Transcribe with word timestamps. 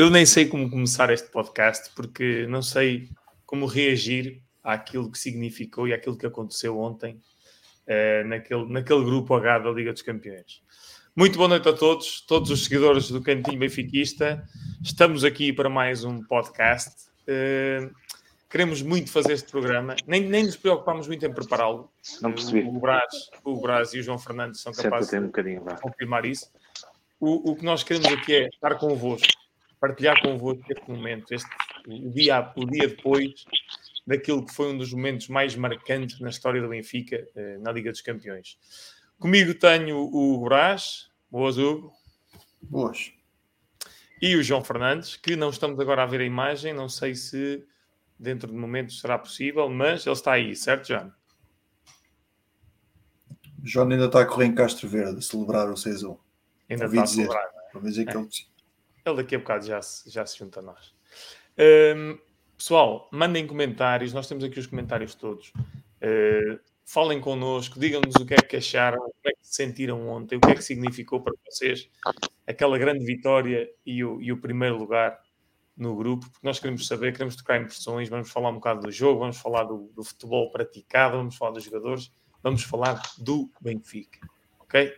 Eu, 0.00 0.08
nem 0.08 0.24
sei 0.24 0.46
como 0.46 0.70
começar 0.70 1.10
este 1.10 1.28
podcast 1.30 1.90
porque 1.94 2.46
não 2.46 2.62
sei 2.62 3.10
como 3.44 3.66
reagir 3.66 4.40
àquilo 4.64 5.12
que 5.12 5.18
significou 5.18 5.86
e 5.86 5.92
àquilo 5.92 6.16
que 6.16 6.24
aconteceu 6.24 6.80
ontem 6.80 7.20
uh, 7.86 8.26
naquele, 8.26 8.64
naquele 8.72 9.04
grupo 9.04 9.34
H 9.34 9.58
da 9.58 9.70
Liga 9.70 9.92
dos 9.92 10.00
Campeões. 10.00 10.62
Muito 11.14 11.36
boa 11.36 11.50
noite 11.50 11.68
a 11.68 11.74
todos, 11.74 12.22
todos 12.22 12.50
os 12.50 12.64
seguidores 12.64 13.10
do 13.10 13.20
Cantinho 13.20 13.58
Benfiquista. 13.58 14.42
Estamos 14.82 15.22
aqui 15.22 15.52
para 15.52 15.68
mais 15.68 16.02
um 16.02 16.24
podcast. 16.24 17.10
Uh, 17.28 17.94
queremos 18.48 18.80
muito 18.80 19.10
fazer 19.10 19.34
este 19.34 19.50
programa, 19.50 19.94
nem, 20.06 20.26
nem 20.26 20.44
nos 20.44 20.56
preocupamos 20.56 21.08
muito 21.08 21.26
em 21.26 21.30
prepará-lo. 21.30 21.92
Não 22.22 22.32
percebi. 22.32 22.66
O 22.66 22.80
Brás, 22.80 23.28
o 23.44 23.60
Brás 23.60 23.92
e 23.92 23.98
o 24.00 24.02
João 24.02 24.18
Fernandes 24.18 24.62
são 24.62 24.72
capazes 24.72 25.12
um 25.12 25.26
de 25.26 25.82
confirmar 25.82 26.24
isso. 26.24 26.50
O, 27.20 27.50
o 27.50 27.54
que 27.54 27.66
nós 27.66 27.82
queremos 27.82 28.10
aqui 28.10 28.34
é 28.34 28.48
estar 28.48 28.76
convosco, 28.76 29.28
partilhar 29.80 30.20
convosco 30.20 30.64
este 30.70 30.90
momento, 30.90 31.32
este, 31.32 31.48
o, 31.86 32.10
dia, 32.10 32.52
o 32.54 32.66
dia 32.66 32.88
depois 32.88 33.44
daquilo 34.06 34.44
que 34.44 34.54
foi 34.54 34.72
um 34.72 34.78
dos 34.78 34.92
momentos 34.92 35.28
mais 35.28 35.56
marcantes 35.56 36.20
na 36.20 36.28
história 36.28 36.60
do 36.60 36.68
Benfica 36.68 37.26
eh, 37.34 37.58
na 37.58 37.72
Liga 37.72 37.90
dos 37.90 38.00
Campeões. 38.00 38.58
Comigo 39.18 39.54
tenho 39.54 39.98
o 39.98 40.40
Brás, 40.40 41.10
boas 41.30 41.56
Hugo. 41.56 41.92
Boas. 42.62 43.12
E 44.20 44.36
o 44.36 44.42
João 44.42 44.62
Fernandes, 44.62 45.16
que 45.16 45.34
não 45.34 45.50
estamos 45.50 45.80
agora 45.80 46.02
a 46.02 46.06
ver 46.06 46.20
a 46.20 46.24
imagem, 46.24 46.74
não 46.74 46.88
sei 46.88 47.14
se 47.14 47.64
dentro 48.18 48.50
de 48.50 48.56
momentos 48.56 49.00
será 49.00 49.18
possível, 49.18 49.68
mas 49.70 50.04
ele 50.04 50.14
está 50.14 50.32
aí, 50.32 50.54
certo, 50.54 50.88
João? 50.88 51.12
João 53.62 53.88
ainda 53.90 54.06
está 54.06 54.20
a 54.20 54.26
correr 54.26 54.46
em 54.46 54.54
Castro 54.54 54.88
Verde 54.88 55.18
a 55.18 55.22
celebrar 55.22 55.68
o 55.70 55.74
6-1. 55.74 56.18
Ainda 56.68 56.84
está 56.86 57.02
a 57.02 57.06
celebrar. 57.06 57.48
Não 57.74 57.80
é? 57.80 57.84
dizer 57.84 58.04
que 58.06 58.16
é. 58.16 58.20
ele... 58.20 58.28
ele 59.10 59.22
daqui 59.22 59.34
a 59.34 59.38
bocado 59.38 59.66
já 59.66 59.80
se, 59.82 60.10
já 60.10 60.24
se 60.24 60.38
junta 60.38 60.60
a 60.60 60.62
nós. 60.62 60.94
Um, 61.96 62.18
pessoal, 62.56 63.08
mandem 63.12 63.46
comentários, 63.46 64.12
nós 64.12 64.26
temos 64.26 64.44
aqui 64.44 64.58
os 64.58 64.66
comentários 64.66 65.14
todos. 65.14 65.52
Uh, 66.02 66.58
falem 66.84 67.20
connosco, 67.20 67.78
digam-nos 67.78 68.14
o 68.16 68.26
que 68.26 68.34
é 68.34 68.38
que 68.38 68.56
acharam, 68.56 68.98
como 68.98 69.12
é 69.26 69.30
que 69.30 69.46
se 69.46 69.54
sentiram 69.54 70.08
ontem, 70.08 70.36
o 70.36 70.40
que 70.40 70.50
é 70.50 70.54
que 70.54 70.62
significou 70.62 71.20
para 71.20 71.34
vocês 71.46 71.88
aquela 72.46 72.76
grande 72.78 73.04
vitória 73.04 73.70
e 73.86 74.02
o, 74.04 74.20
e 74.20 74.32
o 74.32 74.40
primeiro 74.40 74.76
lugar 74.76 75.20
no 75.76 75.96
grupo, 75.96 76.28
porque 76.30 76.46
nós 76.46 76.58
queremos 76.58 76.86
saber, 76.86 77.12
queremos 77.12 77.36
tocar 77.36 77.60
impressões, 77.60 78.08
vamos 78.08 78.30
falar 78.30 78.50
um 78.50 78.54
bocado 78.54 78.82
do 78.82 78.92
jogo, 78.92 79.20
vamos 79.20 79.38
falar 79.38 79.64
do, 79.64 79.90
do 79.94 80.04
futebol 80.04 80.50
praticado, 80.50 81.16
vamos 81.16 81.36
falar 81.36 81.52
dos 81.52 81.64
jogadores, 81.64 82.12
vamos 82.42 82.62
falar 82.64 83.00
do 83.18 83.50
Benfica. 83.60 84.20
Ok? 84.58 84.94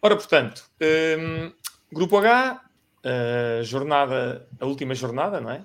Ora, 0.00 0.16
portanto, 0.16 0.70
um, 0.80 1.52
grupo 1.92 2.16
H, 2.16 2.67
a 3.04 3.62
jornada, 3.62 4.48
a 4.58 4.66
última 4.66 4.94
jornada, 4.94 5.40
não 5.40 5.50
é? 5.50 5.64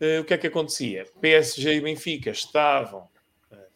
Uh, 0.00 0.20
o 0.20 0.24
que 0.24 0.34
é 0.34 0.38
que 0.38 0.46
acontecia? 0.46 1.06
PSG 1.20 1.74
e 1.74 1.80
Benfica 1.80 2.30
estavam 2.30 3.08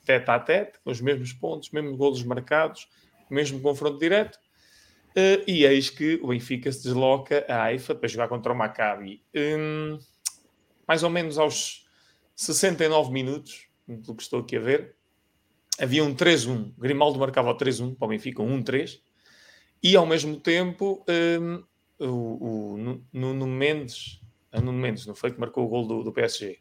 tete 0.09 0.31
a 0.31 0.39
tete, 0.41 0.79
com 0.83 0.91
os 0.91 1.03
mesmos 1.03 1.35
pontos, 1.35 1.71
mesmos 1.71 1.97
golos 1.97 2.23
marcados, 2.23 2.89
mesmo 3.29 3.61
confronto 3.61 3.99
direto. 3.99 4.39
Uh, 5.11 5.45
e 5.47 5.65
eis 5.67 5.91
que 5.91 6.19
o 6.23 6.29
Benfica 6.29 6.73
se 6.73 6.83
desloca 6.83 7.45
a 7.47 7.65
Haifa 7.65 7.95
para 7.95 8.09
jogar 8.09 8.29
contra 8.29 8.53
o 8.53 8.57
Maccabi. 8.57 9.23
Um, 9.35 9.99
mais 10.87 11.03
ou 11.03 11.11
menos 11.11 11.39
aos 11.39 11.87
69 12.35 13.13
minutos, 13.13 13.67
do 13.87 14.15
que 14.15 14.23
estou 14.23 14.41
aqui 14.41 14.57
a 14.57 14.61
ver, 14.61 14.95
havia 15.79 16.03
um 16.03 16.15
3-1. 16.15 16.73
Grimaldo 16.79 17.19
marcava 17.19 17.51
o 17.51 17.57
3-1 17.57 17.97
para 17.97 18.07
o 18.07 18.09
Benfica, 18.09 18.43
um 18.43 18.63
1-3. 18.63 19.01
E 19.83 19.95
ao 19.95 20.07
mesmo 20.07 20.41
tempo, 20.41 21.05
um, 21.09 21.63
o, 21.99 22.75
o 22.75 23.03
Nuno 23.13 23.47
Mendes, 23.47 24.21
Nuno 24.53 24.73
Mendes, 24.73 25.07
não 25.07 25.15
foi 25.15 25.33
que 25.33 25.41
marcou 25.41 25.65
o 25.65 25.69
gol 25.69 25.87
do, 25.87 26.03
do 26.03 26.13
PSG. 26.13 26.59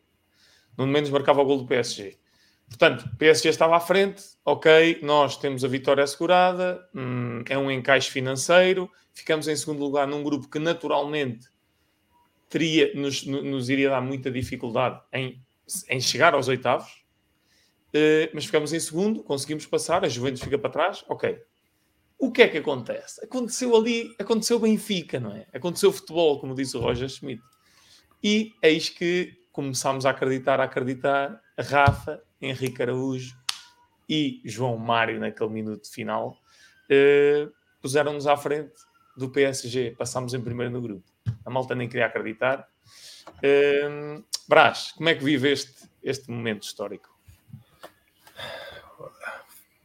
Nuno 0.77 0.91
Mendes 0.91 1.09
marcava 1.09 1.41
o 1.41 1.45
gol 1.45 1.59
do 1.59 1.67
PSG. 1.67 2.17
Portanto, 2.67 3.09
PSG 3.17 3.49
estava 3.49 3.77
à 3.77 3.79
frente, 3.79 4.23
ok, 4.43 4.99
nós 5.01 5.37
temos 5.37 5.63
a 5.63 5.67
vitória 5.67 6.03
assegurada, 6.03 6.85
hum, 6.93 7.41
é 7.47 7.57
um 7.57 7.71
encaixe 7.71 8.11
financeiro, 8.11 8.91
ficamos 9.13 9.47
em 9.47 9.55
segundo 9.55 9.79
lugar 9.79 10.05
num 10.05 10.21
grupo 10.21 10.49
que 10.49 10.59
naturalmente 10.59 11.47
teria, 12.49 12.93
nos, 12.93 13.25
nos 13.25 13.69
iria 13.69 13.89
dar 13.89 14.01
muita 14.01 14.29
dificuldade 14.29 15.01
em, 15.13 15.41
em 15.89 16.01
chegar 16.01 16.33
aos 16.33 16.49
oitavos, 16.49 17.05
uh, 17.93 18.29
mas 18.33 18.45
ficamos 18.45 18.73
em 18.73 18.79
segundo, 18.79 19.23
conseguimos 19.23 19.65
passar, 19.65 20.03
a 20.03 20.09
Juventus 20.09 20.41
fica 20.41 20.57
para 20.57 20.69
trás, 20.69 21.05
ok. 21.07 21.39
O 22.19 22.31
que 22.31 22.41
é 22.41 22.47
que 22.47 22.57
acontece? 22.57 23.23
Aconteceu 23.23 23.75
ali, 23.75 24.15
aconteceu 24.19 24.59
Benfica, 24.59 25.19
não 25.19 25.31
é? 25.33 25.45
Aconteceu 25.53 25.91
futebol, 25.91 26.39
como 26.39 26.55
disse 26.55 26.75
o 26.75 26.79
Roger 26.79 27.07
Schmidt. 27.07 27.43
E 28.23 28.53
eis 28.61 28.89
que 28.89 29.37
começámos 29.51 30.05
a 30.05 30.09
acreditar, 30.09 30.59
a 30.59 30.63
acreditar, 30.63 31.39
Rafa 31.57 32.21
Henrique 32.41 32.81
Araújo 32.81 33.35
e 34.09 34.41
João 34.45 34.77
Mário 34.77 35.19
naquele 35.19 35.49
minuto 35.49 35.91
final, 35.91 36.37
uh, 36.89 37.51
puseram-nos 37.81 38.25
à 38.25 38.35
frente 38.35 38.73
do 39.15 39.29
PSG. 39.29 39.95
Passámos 39.97 40.33
em 40.33 40.41
primeiro 40.41 40.71
no 40.71 40.81
grupo. 40.81 41.05
A 41.45 41.49
malta 41.49 41.75
nem 41.75 41.87
queria 41.87 42.05
acreditar. 42.05 42.67
Uh, 43.37 44.23
Brás, 44.47 44.93
como 44.93 45.09
é 45.09 45.15
que 45.15 45.23
vive 45.23 45.53
este 46.03 46.31
momento 46.31 46.63
histórico? 46.63 47.16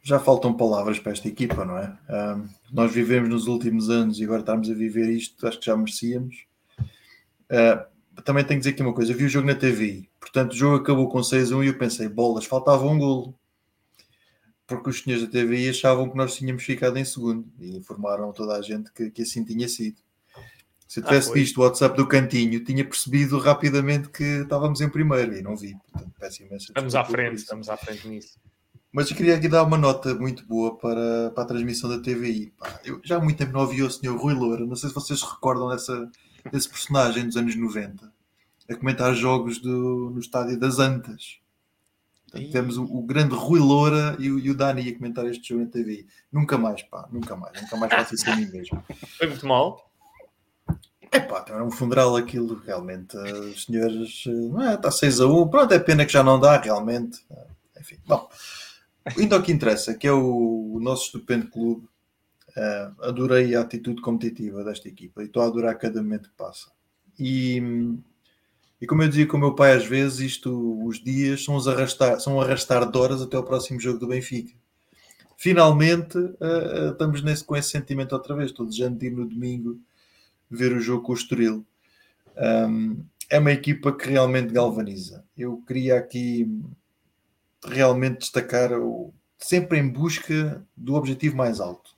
Já 0.02 0.18
faltam 0.18 0.52
palavras 0.52 0.98
para 0.98 1.12
esta 1.12 1.28
equipa, 1.28 1.64
não 1.64 1.78
é? 1.78 1.96
Um, 2.10 2.48
nós 2.72 2.92
vivemos 2.92 3.28
nos 3.28 3.46
últimos 3.46 3.88
anos 3.88 4.18
e 4.18 4.24
agora 4.24 4.40
estamos 4.40 4.68
a 4.68 4.74
viver 4.74 5.08
isto, 5.08 5.46
acho 5.46 5.60
que 5.60 5.66
já 5.66 5.76
merecíamos. 5.76 6.44
Uh, 7.44 7.92
também 8.24 8.44
tenho 8.44 8.58
que 8.58 8.64
dizer 8.64 8.70
aqui 8.70 8.82
uma 8.82 8.92
coisa: 8.92 9.12
eu 9.12 9.16
vi 9.16 9.24
o 9.24 9.28
jogo 9.28 9.46
na 9.46 9.54
TV, 9.54 10.08
portanto, 10.18 10.52
o 10.52 10.56
jogo 10.56 10.76
acabou 10.76 11.08
com 11.08 11.20
6-1 11.20 11.64
e 11.64 11.66
eu 11.68 11.78
pensei, 11.78 12.08
bolas, 12.08 12.44
faltava 12.44 12.84
um 12.84 12.98
golo. 12.98 13.34
Porque 14.66 14.90
os 14.90 15.02
senhores 15.02 15.24
da 15.24 15.30
TV 15.30 15.68
achavam 15.68 16.08
que 16.08 16.16
nós 16.16 16.34
tínhamos 16.34 16.64
ficado 16.64 16.96
em 16.96 17.04
segundo 17.04 17.46
e 17.60 17.76
informaram 17.76 18.32
toda 18.32 18.56
a 18.56 18.62
gente 18.62 18.90
que, 18.92 19.10
que 19.10 19.22
assim 19.22 19.44
tinha 19.44 19.68
sido. 19.68 20.00
Se 20.88 21.00
eu 21.00 21.04
ah, 21.04 21.08
tivesse 21.08 21.30
ah, 21.30 21.34
visto 21.34 21.58
o 21.58 21.62
WhatsApp 21.62 21.96
do 21.96 22.06
cantinho, 22.06 22.62
tinha 22.64 22.84
percebido 22.84 23.38
rapidamente 23.38 24.08
que 24.08 24.22
estávamos 24.22 24.80
em 24.80 24.88
primeiro 24.88 25.34
e 25.34 25.42
não 25.42 25.56
vi. 25.56 25.74
Portanto, 25.90 26.12
peço 26.18 26.42
imenso 26.42 26.66
estamos 26.66 26.94
à 26.94 27.04
frente, 27.04 27.36
estamos 27.36 27.68
à 27.68 27.76
frente 27.76 28.06
nisso. 28.08 28.38
Mas 28.92 29.10
eu 29.10 29.16
queria 29.16 29.36
aqui 29.36 29.48
dar 29.48 29.62
uma 29.62 29.78
nota 29.78 30.14
muito 30.14 30.44
boa 30.46 30.76
para, 30.76 31.30
para 31.30 31.44
a 31.44 31.46
transmissão 31.46 31.88
da 31.88 31.98
TVI. 31.98 32.52
Pá, 32.58 32.78
eu 32.84 33.00
já 33.02 33.16
há 33.16 33.20
muito 33.20 33.38
tempo 33.38 33.52
não 33.52 33.60
ouvi 33.60 33.82
o 33.82 33.90
senhor 33.90 34.20
Rui 34.20 34.34
Loura, 34.34 34.66
não 34.66 34.76
sei 34.76 34.90
se 34.90 34.94
vocês 34.94 35.18
se 35.18 35.24
recordam 35.24 35.70
dessa, 35.70 36.10
desse 36.52 36.68
personagem 36.68 37.26
dos 37.26 37.36
anos 37.36 37.56
90 37.56 38.12
a 38.68 38.76
comentar 38.76 39.14
jogos 39.14 39.58
do, 39.58 40.10
no 40.10 40.20
estádio 40.20 40.58
das 40.58 40.78
Antas. 40.78 41.38
Portanto, 42.30 42.52
temos 42.52 42.76
o, 42.76 42.84
o, 42.84 43.02
grande 43.02 43.34
Rui 43.34 43.60
Loura 43.60 44.16
e 44.18 44.30
o, 44.30 44.38
e 44.38 44.50
o, 44.50 44.54
Dani 44.54 44.88
a 44.88 44.94
comentar 44.94 45.26
este 45.26 45.48
jogo 45.48 45.64
na 45.64 45.70
TV. 45.70 46.06
Nunca 46.30 46.56
mais, 46.58 46.82
pá, 46.82 47.08
nunca 47.10 47.34
mais, 47.34 47.60
nunca 47.60 47.76
mais 47.76 47.92
faço 47.92 48.14
isso 48.14 48.30
a 48.30 48.36
mim 48.36 48.46
mesmo. 48.46 48.82
Foi 49.18 49.26
muito 49.26 49.46
mal. 49.46 49.90
É 51.10 51.20
pá, 51.20 51.44
era 51.48 51.64
um 51.64 51.70
funeral 51.70 52.16
aquilo, 52.16 52.62
realmente. 52.64 53.16
Os 53.16 53.64
senhores, 53.64 54.24
não 54.26 54.62
é, 54.62 54.74
está 54.74 54.90
6 54.90 55.20
a 55.20 55.26
1, 55.26 55.48
pronto, 55.48 55.74
é 55.74 55.78
pena 55.78 56.06
que 56.06 56.12
já 56.12 56.22
não 56.22 56.38
dá, 56.40 56.58
realmente. 56.58 57.22
Enfim, 57.78 57.98
bom. 58.06 58.28
Indo 59.18 59.34
ao 59.34 59.42
que 59.42 59.52
interessa, 59.52 59.94
que 59.94 60.06
é 60.06 60.12
o, 60.12 60.78
nosso 60.80 61.06
estupendo 61.06 61.48
clube, 61.48 61.86
uh, 62.56 63.02
adorei 63.02 63.54
a 63.54 63.60
atitude 63.60 64.00
competitiva 64.00 64.64
desta 64.64 64.88
equipa 64.88 65.22
e 65.22 65.26
estou 65.26 65.42
a 65.42 65.46
adorar 65.46 65.78
cada 65.78 66.02
momento 66.02 66.30
que 66.30 66.36
passa. 66.36 66.70
E, 67.18 67.62
e 68.80 68.86
como 68.86 69.02
eu 69.02 69.08
dizia 69.08 69.26
com 69.26 69.36
o 69.36 69.40
meu 69.40 69.54
pai 69.54 69.72
às 69.72 69.84
vezes, 69.84 70.20
isto, 70.20 70.84
os 70.84 71.02
dias 71.02 71.44
são, 71.44 71.56
os 71.56 71.66
arrastar, 71.66 72.20
são 72.20 72.40
arrastar 72.40 72.90
de 72.90 72.98
horas 72.98 73.20
até 73.20 73.36
o 73.36 73.44
próximo 73.44 73.80
jogo 73.80 73.98
do 73.98 74.08
Benfica. 74.08 74.52
Finalmente 75.36 76.16
uh, 76.16 76.92
estamos 76.92 77.22
nesse, 77.22 77.42
com 77.42 77.56
esse 77.56 77.70
sentimento 77.70 78.12
outra 78.12 78.34
vez. 78.36 78.50
Estou 78.50 78.64
desejando 78.64 78.98
de 78.98 79.06
ir 79.06 79.10
no 79.10 79.26
domingo 79.26 79.80
ver 80.48 80.72
o 80.72 80.80
jogo 80.80 81.02
com 81.02 81.12
o 81.12 81.16
Estoril. 81.16 81.66
Um, 82.36 83.04
é 83.28 83.38
uma 83.38 83.50
equipa 83.50 83.92
que 83.92 84.08
realmente 84.08 84.52
galvaniza. 84.52 85.24
Eu 85.36 85.62
queria 85.66 85.96
aqui 85.96 86.46
realmente 87.64 88.18
destacar 88.18 88.72
o, 88.72 89.12
sempre 89.38 89.78
em 89.78 89.88
busca 89.88 90.64
do 90.76 90.94
objetivo 90.94 91.36
mais 91.36 91.60
alto 91.60 91.92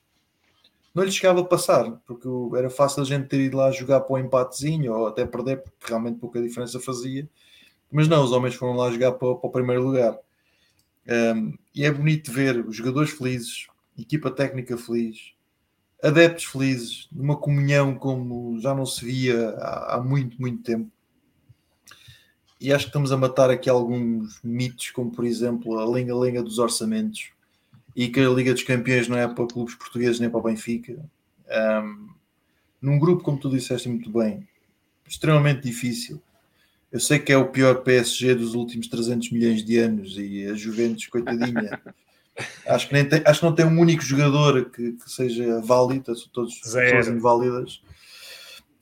não 0.95 1.03
lhe 1.03 1.11
chegava 1.11 1.41
a 1.41 1.45
passar, 1.45 1.91
porque 2.07 2.27
era 2.57 2.69
fácil 2.69 3.01
a 3.03 3.05
gente 3.05 3.27
ter 3.27 3.41
ido 3.41 3.57
lá 3.57 3.69
jogar 3.69 3.99
para 3.99 4.13
o 4.13 4.15
um 4.15 4.19
empatezinho 4.19 4.93
ou 4.93 5.07
até 5.07 5.25
perder, 5.25 5.61
porque 5.61 5.75
realmente 5.85 6.19
pouca 6.19 6.41
diferença 6.41 6.79
fazia. 6.79 7.29
Mas 7.91 8.07
não, 8.07 8.23
os 8.23 8.31
homens 8.31 8.55
foram 8.55 8.77
lá 8.77 8.89
jogar 8.89 9.11
para, 9.11 9.35
para 9.35 9.47
o 9.47 9.51
primeiro 9.51 9.83
lugar. 9.83 10.17
Um, 11.35 11.53
e 11.75 11.83
é 11.83 11.91
bonito 11.91 12.31
ver 12.31 12.65
os 12.65 12.77
jogadores 12.77 13.11
felizes, 13.11 13.67
equipa 13.99 14.31
técnica 14.31 14.77
feliz, 14.77 15.33
adeptos 16.01 16.45
felizes, 16.45 17.09
uma 17.11 17.35
comunhão 17.35 17.95
como 17.95 18.57
já 18.61 18.73
não 18.73 18.85
se 18.85 19.03
via 19.03 19.49
há, 19.57 19.95
há 19.95 20.01
muito, 20.01 20.39
muito 20.39 20.63
tempo. 20.63 20.89
E 22.59 22.71
acho 22.71 22.85
que 22.85 22.89
estamos 22.89 23.11
a 23.11 23.17
matar 23.17 23.49
aqui 23.49 23.69
alguns 23.69 24.39
mitos, 24.43 24.89
como 24.91 25.11
por 25.11 25.25
exemplo 25.25 25.77
a 25.77 25.85
linha-linha 25.85 26.41
dos 26.41 26.57
orçamentos 26.57 27.29
e 27.95 28.09
que 28.09 28.19
a 28.19 28.29
Liga 28.29 28.53
dos 28.53 28.63
Campeões 28.63 29.07
não 29.07 29.17
é 29.17 29.27
para 29.27 29.47
clubes 29.47 29.75
portugueses 29.75 30.19
nem 30.19 30.29
para 30.29 30.39
o 30.39 30.43
Benfica. 30.43 30.97
Um, 31.49 32.09
num 32.81 32.99
grupo, 32.99 33.23
como 33.23 33.37
tu 33.37 33.49
disseste 33.49 33.87
muito 33.87 34.09
bem, 34.09 34.47
extremamente 35.07 35.61
difícil. 35.61 36.21
Eu 36.91 36.99
sei 36.99 37.19
que 37.19 37.31
é 37.31 37.37
o 37.37 37.49
pior 37.49 37.83
PSG 37.83 38.35
dos 38.35 38.53
últimos 38.53 38.87
300 38.87 39.31
milhões 39.31 39.63
de 39.63 39.77
anos 39.77 40.15
e 40.17 40.45
a 40.45 40.53
Juventus, 40.53 41.07
coitadinha, 41.07 41.81
acho, 42.67 42.87
que 42.87 42.93
nem 42.93 43.07
tem, 43.07 43.21
acho 43.25 43.39
que 43.39 43.45
não 43.45 43.55
tem 43.55 43.65
um 43.65 43.79
único 43.79 44.03
jogador 44.03 44.69
que, 44.69 44.93
que 44.93 45.11
seja 45.11 45.61
válido, 45.61 46.15
são 46.15 46.27
todos 46.31 46.55
pessoas 46.59 47.07
inválidas. 47.07 47.81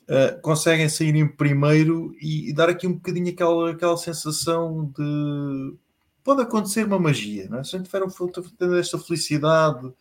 Uh, 0.04 0.40
conseguem 0.42 0.90
sair 0.90 1.16
em 1.16 1.28
primeiro 1.28 2.14
e, 2.20 2.50
e, 2.50 2.54
dar 2.54 2.68
aqui 2.68 2.86
um 2.86 2.94
bocadinho 2.94 3.30
aquela, 3.30 3.72
aquela 3.72 3.96
sensação 3.96 4.92
de 4.98 5.74
pode 6.24 6.42
acontecer 6.42 6.86
uma 6.86 7.00
magia, 7.00 7.48
não 7.50 7.60
é? 7.60 7.64
se 7.64 7.76
a 7.76 7.80
gente 7.80 7.90
tiver 7.90 8.04
um, 8.04 8.78
esta 8.78 9.00
felicidade, 9.00 9.92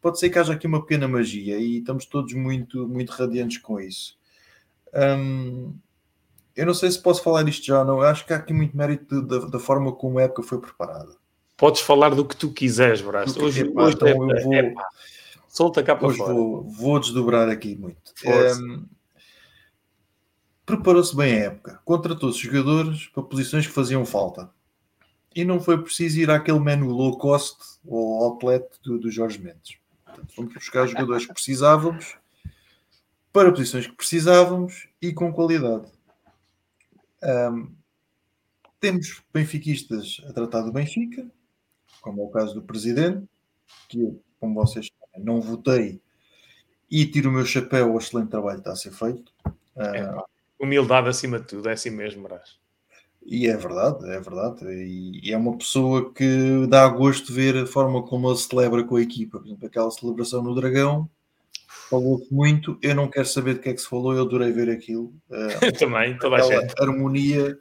pode 0.00 0.18
ser 0.18 0.30
que 0.30 0.38
haja 0.38 0.52
aqui 0.52 0.66
uma 0.66 0.80
pequena 0.80 1.08
magia 1.08 1.58
e 1.58 1.78
estamos 1.78 2.04
todos 2.06 2.32
muito, 2.32 2.86
muito 2.86 3.10
radiantes 3.10 3.58
com 3.58 3.80
isso. 3.80 4.16
Um, 4.94 5.74
eu 6.54 6.66
não 6.66 6.74
sei 6.74 6.90
se 6.90 7.02
posso 7.02 7.22
falar 7.22 7.48
isto 7.48 7.66
já, 7.66 7.84
não. 7.84 7.98
Eu 7.98 8.06
acho 8.06 8.24
que 8.24 8.32
há 8.32 8.36
aqui 8.36 8.52
muito 8.52 8.76
mérito 8.76 9.22
da, 9.22 9.38
da 9.46 9.58
forma 9.58 9.92
como 9.92 10.18
a 10.18 10.22
época 10.22 10.42
foi 10.42 10.60
preparada. 10.60 11.16
Podes 11.56 11.80
falar 11.80 12.14
do 12.14 12.24
que 12.24 12.36
tu 12.36 12.52
quiseres, 12.52 13.00
Brás. 13.00 13.36
Hoje, 13.36 13.62
epá, 13.62 13.84
hoje 13.84 13.96
então 13.96 14.08
é, 14.08 14.12
eu 14.12 14.16
vou. 14.16 14.54
Epá. 14.54 14.86
Solta 15.48 15.82
cá 15.82 15.94
para 15.94 16.08
hoje 16.08 16.18
fora. 16.18 16.32
Vou, 16.32 16.64
vou 16.64 17.00
desdobrar 17.00 17.48
aqui 17.48 17.76
muito. 17.76 18.12
Um, 18.26 18.84
Preparou-se 20.66 21.14
bem 21.14 21.34
a 21.34 21.44
época. 21.44 21.80
Contratou-se 21.84 22.38
jogadores 22.38 23.06
para 23.08 23.22
posições 23.22 23.66
que 23.66 23.72
faziam 23.72 24.04
falta. 24.04 24.50
E 25.34 25.44
não 25.44 25.60
foi 25.60 25.82
preciso 25.82 26.20
ir 26.20 26.30
àquele 26.30 26.60
menu 26.60 26.90
low 26.90 27.18
cost 27.18 27.78
ou 27.84 28.22
outlet 28.22 28.64
do, 28.82 28.98
do 28.98 29.10
Jorge 29.10 29.38
Mendes. 29.38 29.76
Portanto, 30.04 30.34
fomos 30.34 30.54
buscar 30.54 30.86
jogadores 30.86 31.26
que 31.26 31.34
precisávamos 31.34 32.16
para 33.32 33.50
posições 33.50 33.86
que 33.86 33.96
precisávamos 33.96 34.88
e 35.02 35.12
com 35.12 35.32
qualidade. 35.32 35.90
Um, 37.22 37.74
temos 38.78 39.22
benfiquistas 39.32 40.22
a 40.28 40.32
tratar 40.32 40.60
do 40.60 40.70
Benfica, 40.70 41.26
como 42.00 42.20
é 42.20 42.24
o 42.24 42.28
caso 42.28 42.54
do 42.54 42.62
presidente, 42.62 43.26
que 43.88 44.00
eu, 44.00 44.22
como 44.38 44.54
vocês 44.54 44.88
sabem, 44.88 45.26
não 45.26 45.40
votei 45.40 46.00
e 46.90 47.06
tiro 47.06 47.30
o 47.30 47.32
meu 47.32 47.44
chapéu 47.44 47.90
ao 47.90 47.98
excelente 47.98 48.28
trabalho 48.28 48.56
que 48.56 48.60
está 48.60 48.72
a 48.72 48.76
ser 48.76 48.92
feito. 48.92 49.32
É, 49.74 50.14
humildade 50.64 51.08
acima 51.08 51.38
de 51.38 51.46
tudo, 51.46 51.68
é 51.68 51.72
assim 51.72 51.90
mesmo, 51.90 52.22
Brás. 52.24 52.58
E 53.24 53.46
é 53.46 53.56
verdade, 53.56 54.04
é 54.10 54.20
verdade. 54.20 54.66
E, 54.66 55.32
é 55.32 55.36
uma 55.36 55.56
pessoa 55.56 56.12
que 56.12 56.66
dá 56.68 56.86
gosto 56.88 57.28
de 57.28 57.32
ver 57.32 57.56
a 57.56 57.66
forma 57.66 58.02
como 58.02 58.28
ele 58.28 58.36
celebra 58.36 58.84
com 58.84 58.96
a 58.96 59.02
equipa. 59.02 59.38
Por 59.38 59.46
exemplo, 59.46 59.66
aquela 59.66 59.90
celebração 59.90 60.42
no 60.42 60.54
Dragão, 60.54 61.08
falou-se 61.88 62.32
muito. 62.32 62.78
Eu 62.82 62.94
não 62.94 63.08
quero 63.08 63.26
saber 63.26 63.54
de 63.54 63.60
que 63.60 63.70
é 63.70 63.72
que 63.72 63.80
se 63.80 63.88
falou, 63.88 64.12
eu 64.12 64.22
adorei 64.22 64.52
ver 64.52 64.68
aquilo. 64.68 65.14
Uh, 65.30 65.72
Também, 65.78 66.18
toda 66.18 66.36
a 66.36 66.40
gente. 66.42 66.74
harmonia 66.78 67.58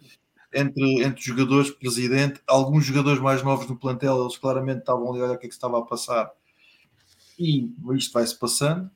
entre, 0.54 1.02
entre 1.02 1.22
jogadores, 1.22 1.72
presidente, 1.72 2.42
alguns 2.46 2.86
jogadores 2.86 3.20
mais 3.20 3.42
novos 3.42 3.66
do 3.66 3.76
plantel, 3.76 4.22
eles 4.22 4.38
claramente 4.38 4.80
estavam 4.80 5.10
ali 5.12 5.22
a 5.22 5.26
olhar 5.26 5.36
o 5.36 5.40
que 5.40 5.46
é 5.46 5.50
que 5.50 5.56
se 5.56 5.58
estava 5.58 5.80
a 5.80 5.82
passar. 5.82 6.32
E 7.40 7.72
isto 7.96 8.14
vai-se 8.14 8.38
passando. 8.38 8.92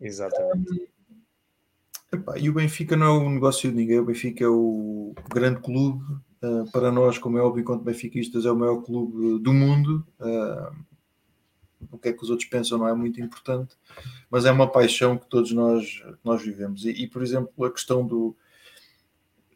Exatamente. 0.00 0.72
Um, 0.72 0.86
epá, 2.12 2.38
e 2.38 2.48
o 2.48 2.54
Benfica 2.54 2.96
não 2.96 3.06
é 3.06 3.10
o 3.10 3.30
negócio 3.30 3.70
de 3.70 3.76
ninguém, 3.76 3.98
o 3.98 4.04
Benfica 4.04 4.44
é 4.44 4.48
o 4.48 5.14
grande 5.32 5.60
clube. 5.60 6.02
Uh, 6.42 6.70
para 6.72 6.90
nós, 6.90 7.18
como 7.18 7.36
é 7.36 7.42
óbvio, 7.42 7.60
enquanto 7.60 7.82
benfiquistas, 7.82 8.46
é 8.46 8.50
o 8.50 8.56
maior 8.56 8.80
clube 8.82 9.38
do 9.40 9.52
mundo. 9.52 10.06
Uh, 10.18 10.74
o 11.90 11.98
que 11.98 12.08
é 12.08 12.12
que 12.12 12.22
os 12.22 12.30
outros 12.30 12.48
pensam 12.48 12.78
não 12.78 12.88
é 12.88 12.94
muito 12.94 13.20
importante, 13.20 13.76
mas 14.30 14.44
é 14.44 14.50
uma 14.50 14.66
paixão 14.66 15.18
que 15.18 15.28
todos 15.28 15.52
nós, 15.52 16.02
nós 16.24 16.42
vivemos. 16.42 16.84
E, 16.84 16.90
e, 16.90 17.06
por 17.06 17.22
exemplo, 17.22 17.64
a 17.64 17.70
questão 17.70 18.06
do 18.06 18.34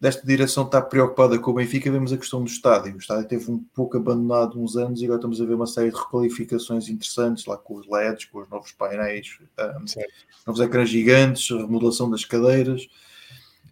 desta 0.05 0.27
direção 0.27 0.67
estar 0.67 0.83
preocupada 0.83 1.39
com 1.39 1.51
o 1.51 1.55
Benfica, 1.55 1.91
vemos 1.91 2.13
a 2.13 2.19
questão 2.19 2.45
do 2.45 2.47
estádio. 2.47 2.95
O 2.95 2.99
estádio 2.99 3.27
teve 3.27 3.51
um 3.51 3.59
pouco 3.59 3.97
abandonado 3.97 4.61
uns 4.61 4.77
anos 4.77 5.01
e 5.01 5.07
agora 5.07 5.17
estamos 5.17 5.41
a 5.41 5.47
ver 5.47 5.55
uma 5.55 5.67
série 5.67 5.91
de 5.91 5.97
requalificações 5.97 6.91
interessantes 6.91 7.47
lá 7.47 7.57
com 7.57 7.77
os 7.77 7.89
LEDs, 7.89 8.27
com 8.27 8.41
os 8.41 8.49
novos 8.51 8.71
painéis, 8.73 9.39
um, 9.59 10.03
novos 10.47 10.61
ecrãs 10.61 10.91
gigantes, 10.91 11.51
a 11.51 11.57
remodelação 11.57 12.11
das 12.11 12.23
cadeiras. 12.23 12.87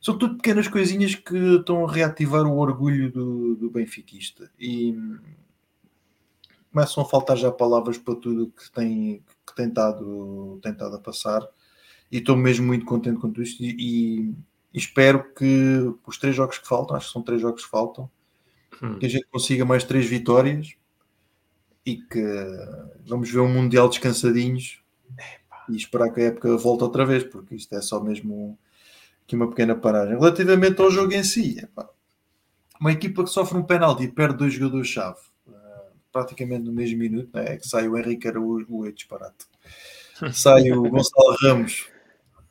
São 0.00 0.16
tudo 0.16 0.36
pequenas 0.36 0.68
coisinhas 0.68 1.14
que 1.14 1.36
estão 1.36 1.86
a 1.86 1.92
reativar 1.92 2.46
o 2.46 2.56
orgulho 2.56 3.12
do, 3.12 3.54
do 3.54 3.68
benfiquista. 3.68 4.50
E 4.58 4.96
começam 6.72 7.02
a 7.02 7.06
faltar 7.06 7.36
já 7.36 7.52
palavras 7.52 7.98
para 7.98 8.14
tudo 8.14 8.50
que 8.56 8.72
tem, 8.72 9.22
que 9.46 9.54
tem, 9.54 9.68
estado, 9.68 10.58
tem 10.62 10.72
estado 10.72 10.96
a 10.96 10.98
passar. 10.98 11.46
E 12.10 12.16
estou 12.16 12.38
mesmo 12.38 12.66
muito 12.66 12.86
contente 12.86 13.20
com 13.20 13.28
tudo 13.28 13.42
isto. 13.42 13.62
E, 13.62 13.76
e, 13.78 14.34
espero 14.78 15.32
que 15.34 15.94
os 16.06 16.18
três 16.18 16.34
jogos 16.34 16.58
que 16.58 16.66
faltam, 16.66 16.96
acho 16.96 17.06
que 17.06 17.12
são 17.12 17.22
três 17.22 17.40
jogos 17.40 17.64
que 17.64 17.70
faltam, 17.70 18.10
hum. 18.82 18.98
que 18.98 19.06
a 19.06 19.08
gente 19.08 19.26
consiga 19.30 19.64
mais 19.64 19.84
três 19.84 20.06
vitórias 20.06 20.74
e 21.84 21.96
que 21.96 22.22
vamos 23.06 23.30
ver 23.30 23.40
um 23.40 23.52
Mundial 23.52 23.88
descansadinhos 23.88 24.80
e 25.68 25.76
esperar 25.76 26.10
que 26.10 26.20
a 26.20 26.24
época 26.24 26.56
volte 26.56 26.84
outra 26.84 27.04
vez, 27.04 27.24
porque 27.24 27.54
isto 27.54 27.74
é 27.74 27.80
só 27.80 28.02
mesmo 28.02 28.58
aqui 29.24 29.36
uma 29.36 29.48
pequena 29.48 29.74
paragem. 29.74 30.18
Relativamente 30.18 30.80
ao 30.80 30.90
jogo 30.90 31.12
em 31.12 31.24
si, 31.24 31.66
uma 32.80 32.92
equipa 32.92 33.22
que 33.22 33.30
sofre 33.30 33.58
um 33.58 33.62
penalti 33.62 34.04
e 34.04 34.08
perde 34.08 34.38
dois 34.38 34.54
jogadores-chave 34.54 35.32
praticamente 36.12 36.64
no 36.64 36.72
mesmo 36.72 36.98
minuto, 36.98 37.30
né? 37.32 37.54
é 37.54 37.56
que 37.56 37.66
sai 37.66 37.88
o 37.88 37.96
Henrique 37.96 38.28
Araújo, 38.28 38.66
o 38.68 38.92
disparate. 38.92 39.46
Sai 40.32 40.70
o 40.70 40.82
Gonçalo 40.88 41.36
Ramos, 41.42 41.88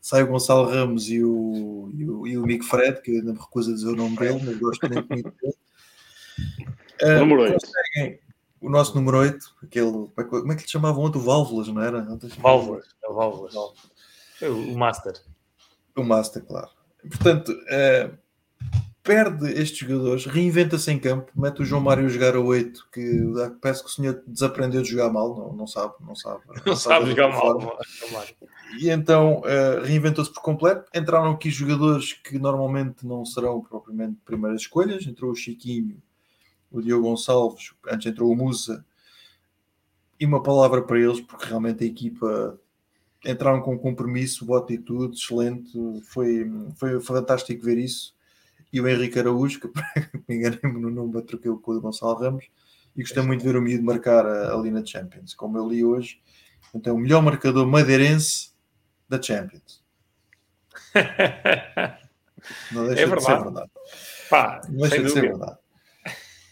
sai 0.01 0.23
o 0.23 0.27
Gonçalo 0.27 0.69
Ramos 0.69 1.07
e 1.07 1.23
o, 1.23 1.91
e 1.93 2.09
o, 2.09 2.27
e 2.27 2.37
o 2.37 2.41
Mick 2.43 2.65
Fred, 2.65 3.01
que 3.01 3.11
ainda 3.11 3.31
me 3.31 3.39
recuso 3.39 3.71
a 3.71 3.73
dizer 3.75 3.87
o 3.87 3.95
nome 3.95 4.17
dele, 4.17 4.41
mas 4.43 4.57
gosto 4.57 4.89
muito 4.89 5.07
dele. 5.07 5.55
Uh, 7.03 7.19
número 7.19 7.41
8. 7.41 7.57
O 8.61 8.69
nosso 8.69 8.93
número 8.93 9.17
8, 9.17 9.55
aquele, 9.63 10.07
como 10.15 10.51
é 10.51 10.55
que 10.55 10.61
lhe 10.61 10.69
chamavam 10.69 11.03
ontem? 11.03 11.17
O 11.17 11.23
Válvulas, 11.23 11.67
não 11.67 11.81
era? 11.81 12.07
Válvulas, 12.37 12.85
é 13.03 13.07
o 13.07 13.13
Válvulas. 13.15 13.55
É 14.39 14.47
o 14.47 14.77
Master. 14.77 15.13
O 15.95 16.03
Master, 16.03 16.43
claro. 16.45 16.69
Portanto, 17.01 17.51
uh, 17.51 18.17
perde 19.11 19.51
estes 19.59 19.79
jogadores, 19.79 20.25
reinventa-se 20.25 20.89
em 20.89 20.97
campo, 20.97 21.29
mete 21.35 21.61
o 21.61 21.65
João 21.65 21.81
Mário 21.81 22.05
a 22.05 22.07
jogar 22.07 22.33
a 22.33 22.39
8, 22.39 22.87
que 22.93 23.21
parece 23.59 23.83
que 23.83 23.89
o 23.89 23.91
senhor 23.91 24.23
desaprendeu 24.25 24.81
de 24.81 24.89
jogar 24.89 25.11
mal, 25.11 25.35
não, 25.35 25.51
não 25.51 25.67
sabe, 25.67 25.95
não 25.99 26.15
sabe. 26.15 26.41
Não, 26.47 26.63
não 26.67 26.75
sabe, 26.77 27.09
jogar 27.09 27.27
mal. 27.27 27.77
E 28.79 28.89
então 28.89 29.41
uh, 29.41 29.83
reinventou-se 29.83 30.31
por 30.31 30.41
completo. 30.41 30.85
Entraram 30.95 31.31
aqui 31.31 31.49
jogadores 31.49 32.13
que 32.13 32.39
normalmente 32.39 33.05
não 33.05 33.25
serão 33.25 33.59
propriamente 33.59 34.17
primeiras 34.23 34.61
escolhas. 34.61 35.05
Entrou 35.05 35.31
o 35.31 35.35
Chiquinho, 35.35 36.01
o 36.71 36.81
Diogo 36.81 37.09
Gonçalves, 37.09 37.73
antes 37.89 38.09
entrou 38.09 38.31
o 38.31 38.35
Musa. 38.35 38.85
E 40.17 40.25
uma 40.25 40.41
palavra 40.41 40.81
para 40.81 40.99
eles, 40.99 41.19
porque 41.19 41.47
realmente 41.47 41.83
a 41.83 41.87
equipa 41.87 42.57
entraram 43.25 43.61
com 43.61 43.77
compromisso, 43.77 44.45
boa 44.45 44.59
atitude, 44.59 45.17
excelente. 45.17 45.73
Foi, 46.05 46.49
foi 46.77 47.01
fantástico 47.01 47.61
ver 47.61 47.77
isso 47.77 48.13
e 48.71 48.79
o 48.79 48.87
Henrique 48.87 49.19
Araújo, 49.19 49.59
que 49.59 49.67
me 50.27 50.35
enganei-me 50.35 50.79
no 50.79 50.89
número, 50.89 51.21
troquei 51.21 51.51
com 51.51 51.71
o 51.71 51.81
Gonçalo 51.81 52.15
Ramos, 52.15 52.49
e 52.95 53.01
gostei 53.01 53.23
muito 53.23 53.41
de 53.41 53.47
ver 53.47 53.57
o 53.57 53.61
miúdo 53.61 53.83
marcar 53.83 54.25
ali 54.25 54.71
na 54.71 54.85
Champions, 54.85 55.33
como 55.33 55.57
eu 55.57 55.67
li 55.67 55.83
hoje. 55.83 56.21
Então, 56.73 56.95
o 56.95 56.99
melhor 56.99 57.21
marcador 57.21 57.67
madeirense 57.67 58.51
da 59.07 59.21
Champions. 59.21 59.83
Não 62.71 62.87
deixa 62.87 63.03
é 63.03 63.15
de 63.15 63.23
ser 63.23 63.39
verdade. 63.39 63.71
Pá, 64.29 64.61
Não 64.69 64.77
deixa 64.77 65.03
de 65.03 65.11
ser 65.11 65.21
verdade. 65.21 65.57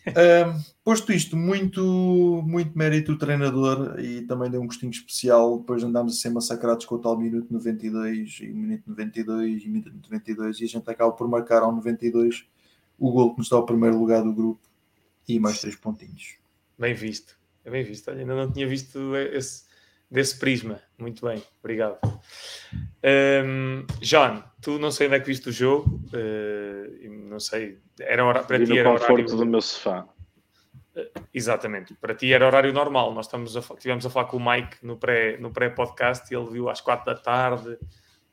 Um, 0.07 0.61
posto 0.83 1.11
isto, 1.11 1.35
muito, 1.35 2.41
muito 2.45 2.77
mérito 2.77 3.13
do 3.13 3.17
treinador 3.17 3.99
e 3.99 4.21
também 4.21 4.49
deu 4.49 4.61
um 4.61 4.65
gostinho 4.65 4.91
especial. 4.91 5.59
Depois 5.59 5.83
andámos 5.83 6.17
a 6.17 6.21
ser 6.21 6.29
massacrados 6.29 6.85
com 6.85 6.95
o 6.95 6.99
tal 6.99 7.17
minuto 7.17 7.51
92 7.51 8.39
e 8.41 8.47
minuto 8.47 8.83
92 8.87 9.63
e 9.63 9.67
minuto 9.67 9.91
92 10.09 10.61
e 10.61 10.63
a 10.63 10.67
gente 10.67 10.89
acaba 10.89 11.11
por 11.11 11.27
marcar 11.27 11.61
ao 11.61 11.71
92 11.71 12.45
o 12.97 13.11
gol 13.11 13.31
que 13.33 13.39
nos 13.39 13.49
dá 13.49 13.57
o 13.57 13.65
primeiro 13.65 13.97
lugar 13.97 14.23
do 14.23 14.33
grupo 14.33 14.61
e 15.27 15.39
mais 15.39 15.59
três 15.59 15.75
pontinhos. 15.75 16.37
Bem 16.77 16.93
visto, 16.93 17.37
é 17.63 17.69
bem 17.69 17.83
visto. 17.83 18.09
Olha, 18.09 18.21
ainda 18.21 18.35
não 18.35 18.51
tinha 18.51 18.67
visto 18.67 19.15
esse, 19.15 19.63
desse 20.09 20.37
prisma. 20.37 20.81
Muito 20.97 21.25
bem, 21.25 21.41
obrigado. 21.59 21.99
Um, 23.03 23.85
John, 24.01 24.43
tu 24.61 24.79
não 24.79 24.91
sei 24.91 25.07
onde 25.07 25.17
é 25.17 25.19
que 25.19 25.27
viste 25.27 25.49
o 25.49 25.51
jogo, 25.51 26.01
uh, 26.13 27.09
não 27.29 27.39
sei, 27.39 27.79
era 27.99 28.25
hora, 28.25 28.43
para 28.43 28.57
e 28.57 28.65
ti 28.65 28.77
era 28.77 28.91
conforto 28.91 29.13
horário... 29.13 29.37
do 29.37 29.45
meu 29.45 29.61
sofá. 29.61 30.07
Uh, 30.95 31.25
exatamente, 31.33 31.93
para 31.95 32.15
ti 32.15 32.33
era 32.33 32.45
horário 32.45 32.73
normal. 32.73 33.13
Nós 33.13 33.27
estamos 33.27 33.55
a, 33.55 33.61
tivemos 33.75 34.05
a 34.05 34.09
falar 34.09 34.25
com 34.25 34.37
o 34.37 34.51
Mike 34.51 34.77
no 34.83 34.97
pré-podcast 34.97 35.41
no 35.41 35.51
pré 35.51 35.69
-podcast, 35.69 36.31
e 36.31 36.35
ele 36.35 36.49
viu 36.49 36.69
às 36.69 36.81
quatro 36.81 37.05
da 37.05 37.15
tarde 37.15 37.77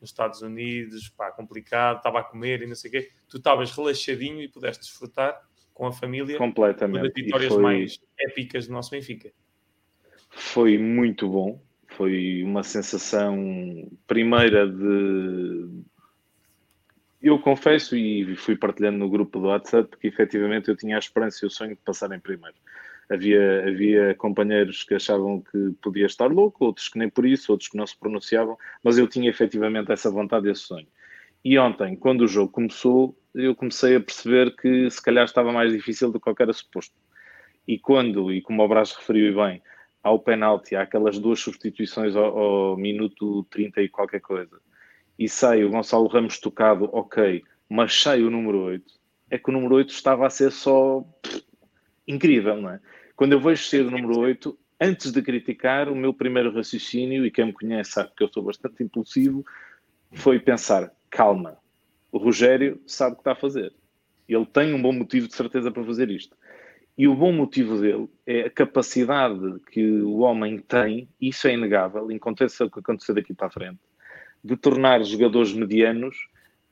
nos 0.01 0.11
Estados 0.11 0.43
Unidos, 0.43 1.09
pá, 1.09 1.31
complicado, 1.31 1.99
estava 1.99 2.21
a 2.21 2.23
comer 2.23 2.63
e 2.63 2.67
não 2.67 2.75
sei 2.75 2.89
o 2.89 2.93
quê. 2.93 3.11
Tu 3.29 3.39
estavas 3.39 3.71
relaxadinho 3.73 4.43
e 4.43 4.49
pudeste 4.49 4.83
desfrutar 4.83 5.41
com 5.73 5.87
a 5.87 5.93
família 5.93 6.39
completamente 6.39 7.03
das 7.03 7.13
vitórias 7.15 7.53
foi... 7.53 7.63
mais 7.63 8.01
épicas 8.19 8.67
do 8.67 8.73
nosso 8.73 8.91
Benfica. 8.91 9.31
Foi 10.37 10.77
muito 10.77 11.29
bom, 11.29 11.59
Foi 11.97 12.43
uma 12.45 12.63
sensação 12.63 13.91
primeira 14.07 14.69
de. 14.69 15.67
Eu 17.23 17.39
confesso 17.39 17.97
e 17.97 18.37
fui 18.37 18.55
partilhando 18.55 18.99
no 18.99 19.09
grupo 19.09 19.41
do 19.41 19.47
WhatsApp 19.47 19.97
que 19.97 20.07
efetivamente 20.07 20.69
eu 20.69 20.77
tinha 20.77 20.97
a 20.97 20.99
esperança 20.99 21.43
e 21.43 21.47
o 21.47 21.51
sonho 21.51 21.71
de 21.71 21.81
passar 21.83 22.13
em 22.13 22.21
primeiro. 22.21 22.55
Havia, 23.11 23.67
havia 23.67 24.15
companheiros 24.17 24.85
que 24.85 24.95
achavam 24.95 25.41
que 25.41 25.73
podia 25.81 26.05
estar 26.05 26.27
louco, 26.27 26.67
outros 26.67 26.89
que 26.89 26.99
nem 26.99 27.09
por 27.09 27.25
isso, 27.25 27.51
outros 27.51 27.71
que 27.71 27.77
não 27.79 27.87
se 27.87 27.97
pronunciavam, 27.97 28.59
mas 28.85 28.99
eu 28.99 29.09
tinha 29.09 29.31
efetivamente 29.31 29.91
essa 29.91 30.11
vontade 30.11 30.49
e 30.49 30.51
esse 30.51 30.63
sonho. 30.63 30.87
E 31.43 31.59
ontem, 31.59 31.97
quando 31.97 32.23
o 32.23 32.29
jogo 32.29 32.53
começou, 32.53 33.17
eu 33.35 33.55
comecei 33.55 33.97
a 33.97 34.01
perceber 34.01 34.55
que 34.55 34.91
se 34.91 35.01
calhar 35.01 35.25
estava 35.25 35.51
mais 35.51 35.73
difícil 35.73 36.13
do 36.13 36.21
que 36.21 36.25
qualquer 36.25 36.53
suposto. 36.53 36.95
E 37.67 37.79
quando, 37.79 38.31
e 38.31 38.43
como 38.43 38.63
o 38.63 38.69
Brás 38.69 38.93
referiu 38.93 39.35
bem, 39.35 39.63
ao 40.07 40.21
penalti, 40.21 40.77
há 40.77 40.83
aquelas 40.83 41.19
duas 41.19 41.41
substituições 41.41 42.15
ao, 42.15 42.39
ao, 42.39 42.77
minuto 42.77 43.45
30 43.51 43.83
e 43.83 43.89
qualquer 43.89 44.21
coisa, 44.21 44.57
e 45.19 45.29
sai 45.29 45.65
o 45.65 45.71
Gonçalo 45.71 46.07
Ramos 46.07 46.39
tocado, 46.39 46.89
ok, 46.93 47.43
mas 47.69 48.01
sai 48.01 48.23
o 48.23 48.31
número 48.31 48.61
8, 48.61 48.85
é 49.31 49.37
que 49.37 49.51
o 49.51 49.53
número 49.53 49.75
8 49.75 49.91
estava 49.91 50.25
a 50.25 50.31
ser 50.31 50.53
só 50.53 51.01
pff, 51.21 51.43
incrível, 52.07 52.63
não 52.63 52.71
é? 52.71 52.81
Quando 53.17 53.33
eu 53.33 53.41
vejo 53.41 53.65
ser 53.65 53.85
o 53.85 53.91
número 53.91 54.17
8, 54.21 54.57
antes 54.81 55.11
de 55.11 55.21
criticar, 55.21 55.89
o 55.89 55.97
meu 55.97 56.15
primeiro 56.15 56.55
raciocínio, 56.55 57.27
e 57.27 57.31
quem 57.31 57.47
me 57.47 57.53
conhece 57.53 57.91
sabe 57.91 58.13
que 58.17 58.23
eu 58.23 58.29
sou 58.33 58.45
bastante 58.45 58.85
impulsivo, 58.85 59.45
foi 60.13 60.39
pensar: 60.39 60.93
calma, 61.11 61.57
o 62.13 62.19
Rogério 62.19 62.81
sabe 62.87 63.15
o 63.15 63.17
que 63.17 63.23
está 63.23 63.33
a 63.33 63.37
fazer. 63.37 63.73
Ele 64.29 64.47
tem 64.47 64.73
um 64.73 64.81
bom 64.81 64.93
motivo 64.93 65.27
de 65.27 65.35
certeza 65.35 65.73
para 65.73 65.83
fazer 65.83 66.11
isto. 66.11 66.37
E 66.99 67.07
o 67.07 67.15
bom 67.15 67.31
motivo 67.31 67.79
dele 67.79 68.09
é 68.27 68.43
a 68.43 68.51
capacidade 68.51 69.61
que 69.71 69.85
o 70.01 70.21
homem 70.21 70.59
tem, 70.59 71.09
isso 71.21 71.47
é 71.47 71.53
inegável, 71.53 72.09
aconteça 72.09 72.65
o 72.65 72.71
que 72.71 72.79
acontecer 72.79 73.13
daqui 73.13 73.35
para 73.35 73.49
a 73.49 73.51
frente, 73.51 73.79
de 74.43 74.57
tornar 74.57 75.05
jogadores 75.05 75.53
medianos 75.53 76.17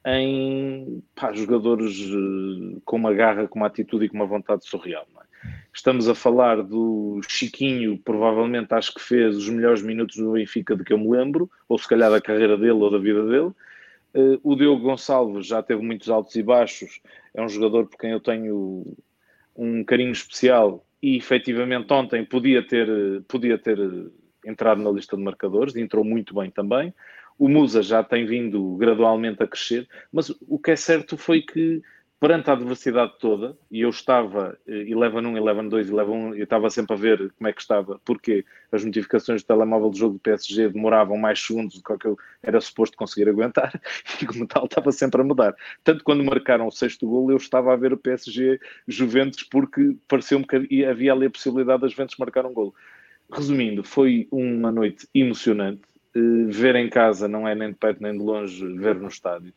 em 0.07 1.03
pá, 1.15 1.33
jogadores 1.33 1.99
uh, 2.11 2.81
com 2.85 2.97
uma 2.97 3.13
garra, 3.13 3.47
com 3.47 3.59
uma 3.59 3.67
atitude 3.67 4.07
e 4.07 4.09
com 4.09 4.17
uma 4.17 4.27
vontade 4.27 4.67
surreal. 4.67 5.07
É? 5.21 5.49
Estamos 5.73 6.09
a 6.09 6.15
falar 6.15 6.63
do 6.63 7.21
Chiquinho, 7.29 7.99
provavelmente 7.99 8.73
acho 8.73 8.95
que 8.95 9.03
fez 9.03 9.37
os 9.37 9.49
melhores 9.51 9.83
minutos 9.83 10.17
do 10.17 10.33
Benfica 10.33 10.75
de 10.75 10.85
que 10.85 10.93
eu 10.93 10.99
me 10.99 11.11
lembro, 11.11 11.51
ou 11.69 11.79
se 11.79 11.89
calhar 11.89 12.11
da 12.11 12.21
carreira 12.21 12.57
dele 12.57 12.73
ou 12.73 12.91
da 12.91 12.99
vida 12.99 13.27
dele. 13.27 13.53
Uh, 14.15 14.41
o 14.43 14.57
Diogo 14.57 14.83
Gonçalves 14.83 15.47
já 15.47 15.63
teve 15.63 15.83
muitos 15.83 16.09
altos 16.09 16.35
e 16.37 16.43
baixos, 16.43 17.01
é 17.35 17.43
um 17.43 17.49
jogador 17.49 17.87
por 17.87 17.99
quem 17.99 18.11
eu 18.11 18.21
tenho 18.21 18.97
um 19.57 19.85
carinho 19.85 20.13
especial 20.13 20.85
e 21.03 21.17
efetivamente 21.17 21.93
ontem 21.93 22.25
podia 22.25 22.67
ter, 22.67 23.23
podia 23.29 23.59
ter 23.59 23.79
entrado 24.45 24.83
na 24.83 24.91
lista 24.91 25.17
de 25.17 25.23
marcadores, 25.23 25.77
entrou 25.77 26.05
muito 26.05 26.35
bem 26.35 26.51
também. 26.51 26.95
O 27.39 27.49
Musa 27.49 27.83
já 27.83 28.03
tem 28.03 28.25
vindo 28.27 28.77
gradualmente 28.77 29.43
a 29.43 29.47
crescer, 29.47 29.89
mas 30.13 30.31
o 30.49 30.59
que 30.59 30.71
é 30.71 30.77
certo 30.77 31.17
foi 31.17 31.43
que 31.43 31.83
perante 32.21 32.49
a 32.49 32.55
adversidade 32.55 33.13
toda, 33.19 33.57
e 33.71 33.81
eu 33.81 33.91
estava, 33.91 34.59
Eleven 34.67 35.27
1, 35.27 35.37
Eleven 35.37 35.69
2, 35.69 35.91
Eleven 35.91 36.15
1, 36.15 36.35
eu 36.37 36.45
estava 36.45 36.71
sempre 36.71 36.95
a 36.95 36.99
ver 36.99 37.33
como 37.37 37.49
é 37.49 37.53
que 37.53 37.61
estava, 37.61 38.01
porque 38.05 38.45
as 38.73 38.85
notificações 38.85 39.43
do 39.43 39.47
telemóvel 39.47 39.91
do 39.91 39.97
jogo 39.97 40.15
do 40.15 40.21
PSG 40.21 40.71
demoravam 40.71 41.19
mais 41.19 41.41
segundos 41.41 41.81
do 41.81 41.99
que 41.99 42.07
eu 42.07 42.19
era 42.43 42.61
suposto 42.61 42.97
conseguir 42.97 43.29
aguentar, 43.29 43.79
e 44.23 44.27
como 44.27 44.47
tal 44.47 44.65
estava 44.65 44.91
sempre 44.93 45.21
a 45.21 45.25
mudar. 45.25 45.55
Tanto 45.83 46.05
quando 46.05 46.25
marcaram 46.25 46.67
o 46.67 46.73
sexto 46.73 47.07
gol, 47.07 47.31
eu 47.31 47.37
estava 47.37 47.73
a 47.73 47.77
ver 47.77 47.93
o 47.93 47.99
PSG 47.99 48.59
Juventus, 48.89 49.43
porque 49.43 49.97
pareceu-me 50.09 50.47
que 50.47 50.85
havia 50.85 51.13
ali 51.13 51.27
a 51.27 51.31
possibilidade 51.31 51.83
das 51.83 51.91
Juventus 51.91 52.17
marcar 52.17 52.47
um 52.47 52.55
gol. 52.55 52.75
Resumindo, 53.31 53.83
foi 53.83 54.29
uma 54.31 54.71
noite 54.71 55.09
emocionante. 55.15 55.83
Uh, 56.17 56.47
ver 56.49 56.77
em 56.77 56.89
casa 56.89 57.27
não 57.27 57.47
é 57.47 57.57
nem 57.57 57.71
de 57.71 57.75
perto 57.75 58.01
nem 58.01 58.13
de 58.13 58.19
longe 58.19 58.65
ver 58.79 58.95
no 58.95 59.09
estádio 59.09 59.53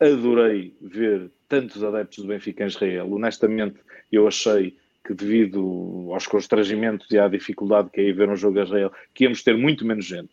adorei 0.00 0.74
ver 0.80 1.30
tantos 1.48 1.84
adeptos 1.84 2.24
do 2.24 2.28
Benfica 2.28 2.64
em 2.64 2.68
Israel. 2.68 3.12
Honestamente, 3.12 3.76
eu 4.10 4.26
achei 4.26 4.76
que 5.04 5.14
devido 5.14 6.10
aos 6.12 6.26
constrangimentos 6.26 7.10
e 7.10 7.18
à 7.18 7.28
dificuldade 7.28 7.90
que 7.90 8.00
é 8.00 8.12
ver 8.12 8.28
um 8.28 8.36
jogo 8.36 8.58
em 8.58 8.62
Israel, 8.62 8.92
que 9.14 9.24
íamos 9.24 9.42
ter 9.42 9.56
muito 9.56 9.84
menos 9.84 10.04
gente. 10.04 10.30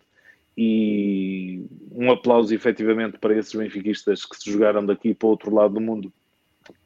E 0.58 1.66
um 1.92 2.12
aplauso 2.12 2.54
efetivamente 2.54 3.18
para 3.18 3.38
esses 3.38 3.54
benfiquistas 3.54 4.26
que 4.26 4.36
se 4.36 4.52
jogaram 4.52 4.86
daqui 4.86 5.14
para 5.14 5.28
o 5.28 5.30
outro 5.30 5.54
lado 5.54 5.76
do 5.76 5.82
mundo 5.82 6.12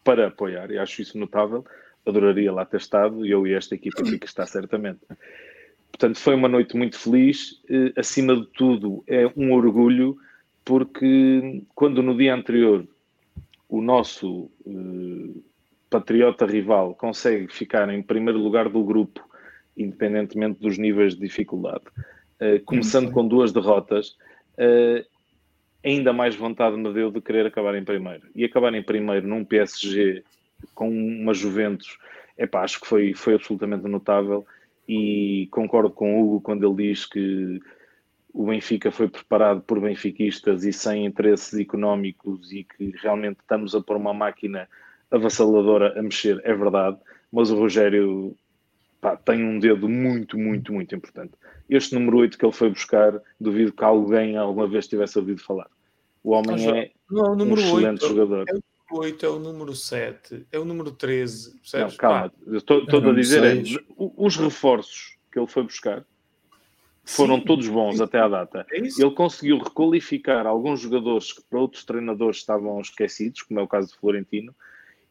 para 0.04 0.28
apoiar, 0.28 0.72
e 0.72 0.78
acho 0.78 1.02
isso 1.02 1.18
notável. 1.18 1.66
Adoraria 2.06 2.52
lá 2.52 2.66
ter 2.66 2.78
estado, 2.78 3.26
eu 3.26 3.46
e 3.46 3.54
esta 3.54 3.76
equipa 3.76 4.02
aqui 4.02 4.18
que 4.18 4.26
está 4.26 4.46
certamente. 4.46 5.00
Portanto, 5.92 6.20
foi 6.20 6.34
uma 6.34 6.48
noite 6.48 6.76
muito 6.76 6.98
feliz. 6.98 7.62
Eh, 7.70 7.94
acima 7.96 8.36
de 8.36 8.48
tudo, 8.48 9.04
é 9.08 9.32
um 9.38 9.54
orgulho 9.54 10.18
porque 10.72 11.64
quando 11.76 12.02
no 12.02 12.16
dia 12.16 12.34
anterior 12.34 12.88
o 13.68 13.82
nosso 13.82 14.50
uh, 14.66 15.44
patriota 15.90 16.46
rival 16.46 16.96
consegue 16.96 17.52
ficar 17.52 17.90
em 17.90 18.02
primeiro 18.02 18.40
lugar 18.40 18.70
do 18.70 18.82
grupo, 18.82 19.22
independentemente 19.76 20.62
dos 20.62 20.78
níveis 20.78 21.14
de 21.14 21.20
dificuldade, 21.20 21.84
uh, 22.40 22.64
começando 22.64 23.12
com 23.12 23.28
duas 23.28 23.52
derrotas, 23.52 24.16
uh, 24.58 25.06
ainda 25.84 26.14
mais 26.14 26.38
vontade 26.38 26.78
me 26.78 26.94
deu 26.94 27.12
de 27.12 27.20
querer 27.20 27.48
acabar 27.48 27.76
em 27.76 27.84
primeiro. 27.84 28.30
E 28.34 28.46
acabar 28.46 28.74
em 28.74 28.82
primeiro 28.82 29.28
num 29.28 29.44
PSG 29.44 30.24
com 30.74 30.90
uma 30.90 31.34
Juventus, 31.34 31.98
epá, 32.38 32.62
acho 32.62 32.80
que 32.80 32.88
foi, 32.88 33.14
foi 33.14 33.34
absolutamente 33.34 33.86
notável 33.90 34.46
e 34.88 35.50
concordo 35.52 35.90
com 35.90 36.16
o 36.16 36.24
Hugo 36.24 36.40
quando 36.40 36.66
ele 36.66 36.92
diz 36.92 37.06
que 37.06 37.60
o 38.34 38.46
Benfica 38.46 38.92
foi 38.92 39.08
preparado 39.08 39.62
por 39.62 39.80
benfiquistas 39.80 40.64
e 40.64 40.72
sem 40.72 41.06
interesses 41.06 41.54
económicos 41.60 42.52
e 42.52 42.64
que 42.64 42.94
realmente 43.02 43.40
estamos 43.42 43.76
a 43.76 43.82
pôr 43.82 43.98
uma 43.98 44.14
máquina 44.14 44.68
avassaladora 45.10 46.00
a 46.00 46.02
mexer, 46.02 46.40
é 46.44 46.54
verdade, 46.54 46.98
mas 47.32 47.52
o 47.52 47.58
Rogério 47.58 48.36
pá, 49.02 49.18
tem 49.18 49.44
um 49.44 49.60
dedo 49.60 49.90
muito, 49.90 50.38
muito, 50.38 50.72
muito 50.72 50.96
importante. 50.96 51.34
Este 51.70 51.94
número 51.94 52.18
8 52.20 52.38
que 52.38 52.46
ele 52.46 52.54
foi 52.54 52.70
buscar, 52.70 53.22
duvido 53.40 53.74
que 53.74 53.84
alguém 53.84 54.38
alguma 54.38 54.68
vez 54.68 54.88
tivesse 54.88 55.20
ouvido 55.20 55.42
falar. 55.42 55.68
O 56.24 56.32
homem 56.32 56.70
é 56.70 56.92
não, 57.10 57.34
o 57.34 57.44
um 57.44 57.54
excelente 57.54 58.04
8, 58.04 58.08
jogador. 58.08 58.46
É 58.48 58.54
o 58.54 58.62
número 58.90 59.08
8, 59.08 59.26
é 59.26 59.30
o 59.30 59.40
número 59.40 59.76
7, 59.76 60.48
é 60.52 60.60
o 60.60 60.66
número 60.66 60.92
13, 60.92 61.60
percebes? 61.60 61.94
Não, 61.94 61.98
calma, 61.98 62.34
estou, 62.54 62.84
estou 62.84 63.10
a 63.10 63.14
dizer, 63.14 63.44
é, 63.44 63.64
os 63.98 64.38
reforços 64.38 65.18
que 65.32 65.40
ele 65.40 65.48
foi 65.48 65.64
buscar 65.64 66.06
foram 67.04 67.38
Sim, 67.38 67.46
todos 67.46 67.68
bons 67.68 68.00
até 68.00 68.20
à 68.20 68.28
data. 68.28 68.66
É 68.72 68.78
ele 68.78 69.12
conseguiu 69.12 69.58
requalificar 69.58 70.46
alguns 70.46 70.80
jogadores 70.80 71.34
que 71.34 71.42
para 71.50 71.60
outros 71.60 71.84
treinadores 71.84 72.38
estavam 72.38 72.80
esquecidos, 72.80 73.42
como 73.42 73.60
é 73.60 73.64
o 73.64 73.68
caso 73.68 73.90
de 73.90 73.98
Florentino, 73.98 74.54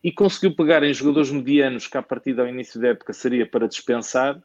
e 0.02 0.10
conseguiu 0.10 0.54
pegar 0.54 0.82
em 0.82 0.94
jogadores 0.94 1.30
medianos 1.30 1.86
que 1.86 1.98
a 1.98 2.02
partir 2.02 2.32
do 2.32 2.46
início 2.46 2.80
da 2.80 2.88
época 2.88 3.12
seria 3.12 3.44
para 3.44 3.68
dispensar, 3.68 4.40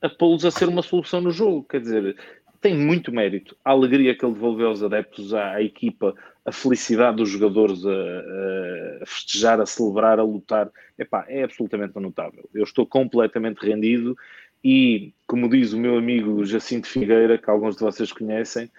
a 0.00 0.08
pô-los 0.08 0.44
a 0.44 0.50
ser 0.50 0.68
uma 0.68 0.82
solução 0.82 1.20
no 1.20 1.30
jogo. 1.30 1.64
Quer 1.64 1.80
dizer, 1.80 2.16
tem 2.60 2.76
muito 2.76 3.12
mérito. 3.12 3.56
A 3.64 3.70
alegria 3.70 4.14
que 4.14 4.24
ele 4.24 4.34
devolveu 4.34 4.68
aos 4.68 4.82
adeptos, 4.82 5.34
à, 5.34 5.54
à 5.54 5.62
equipa, 5.62 6.14
a 6.44 6.52
felicidade 6.52 7.16
dos 7.16 7.28
jogadores 7.28 7.84
a, 7.84 9.02
a, 9.02 9.06
festejar, 9.06 9.60
a 9.60 9.66
celebrar, 9.66 10.18
a 10.20 10.22
lutar, 10.22 10.70
epá, 10.98 11.24
é 11.28 11.42
absolutamente 11.42 11.98
notável. 11.98 12.48
Eu 12.54 12.64
estou 12.64 12.86
completamente 12.86 13.66
rendido 13.66 14.16
e, 14.64 15.12
como 15.26 15.48
diz 15.48 15.72
o 15.72 15.78
meu 15.78 15.96
amigo 15.96 16.44
Jacinto 16.44 16.86
Figueira, 16.86 17.38
que 17.38 17.50
alguns 17.50 17.76
de 17.76 17.82
vocês 17.82 18.12
conhecem, 18.12 18.70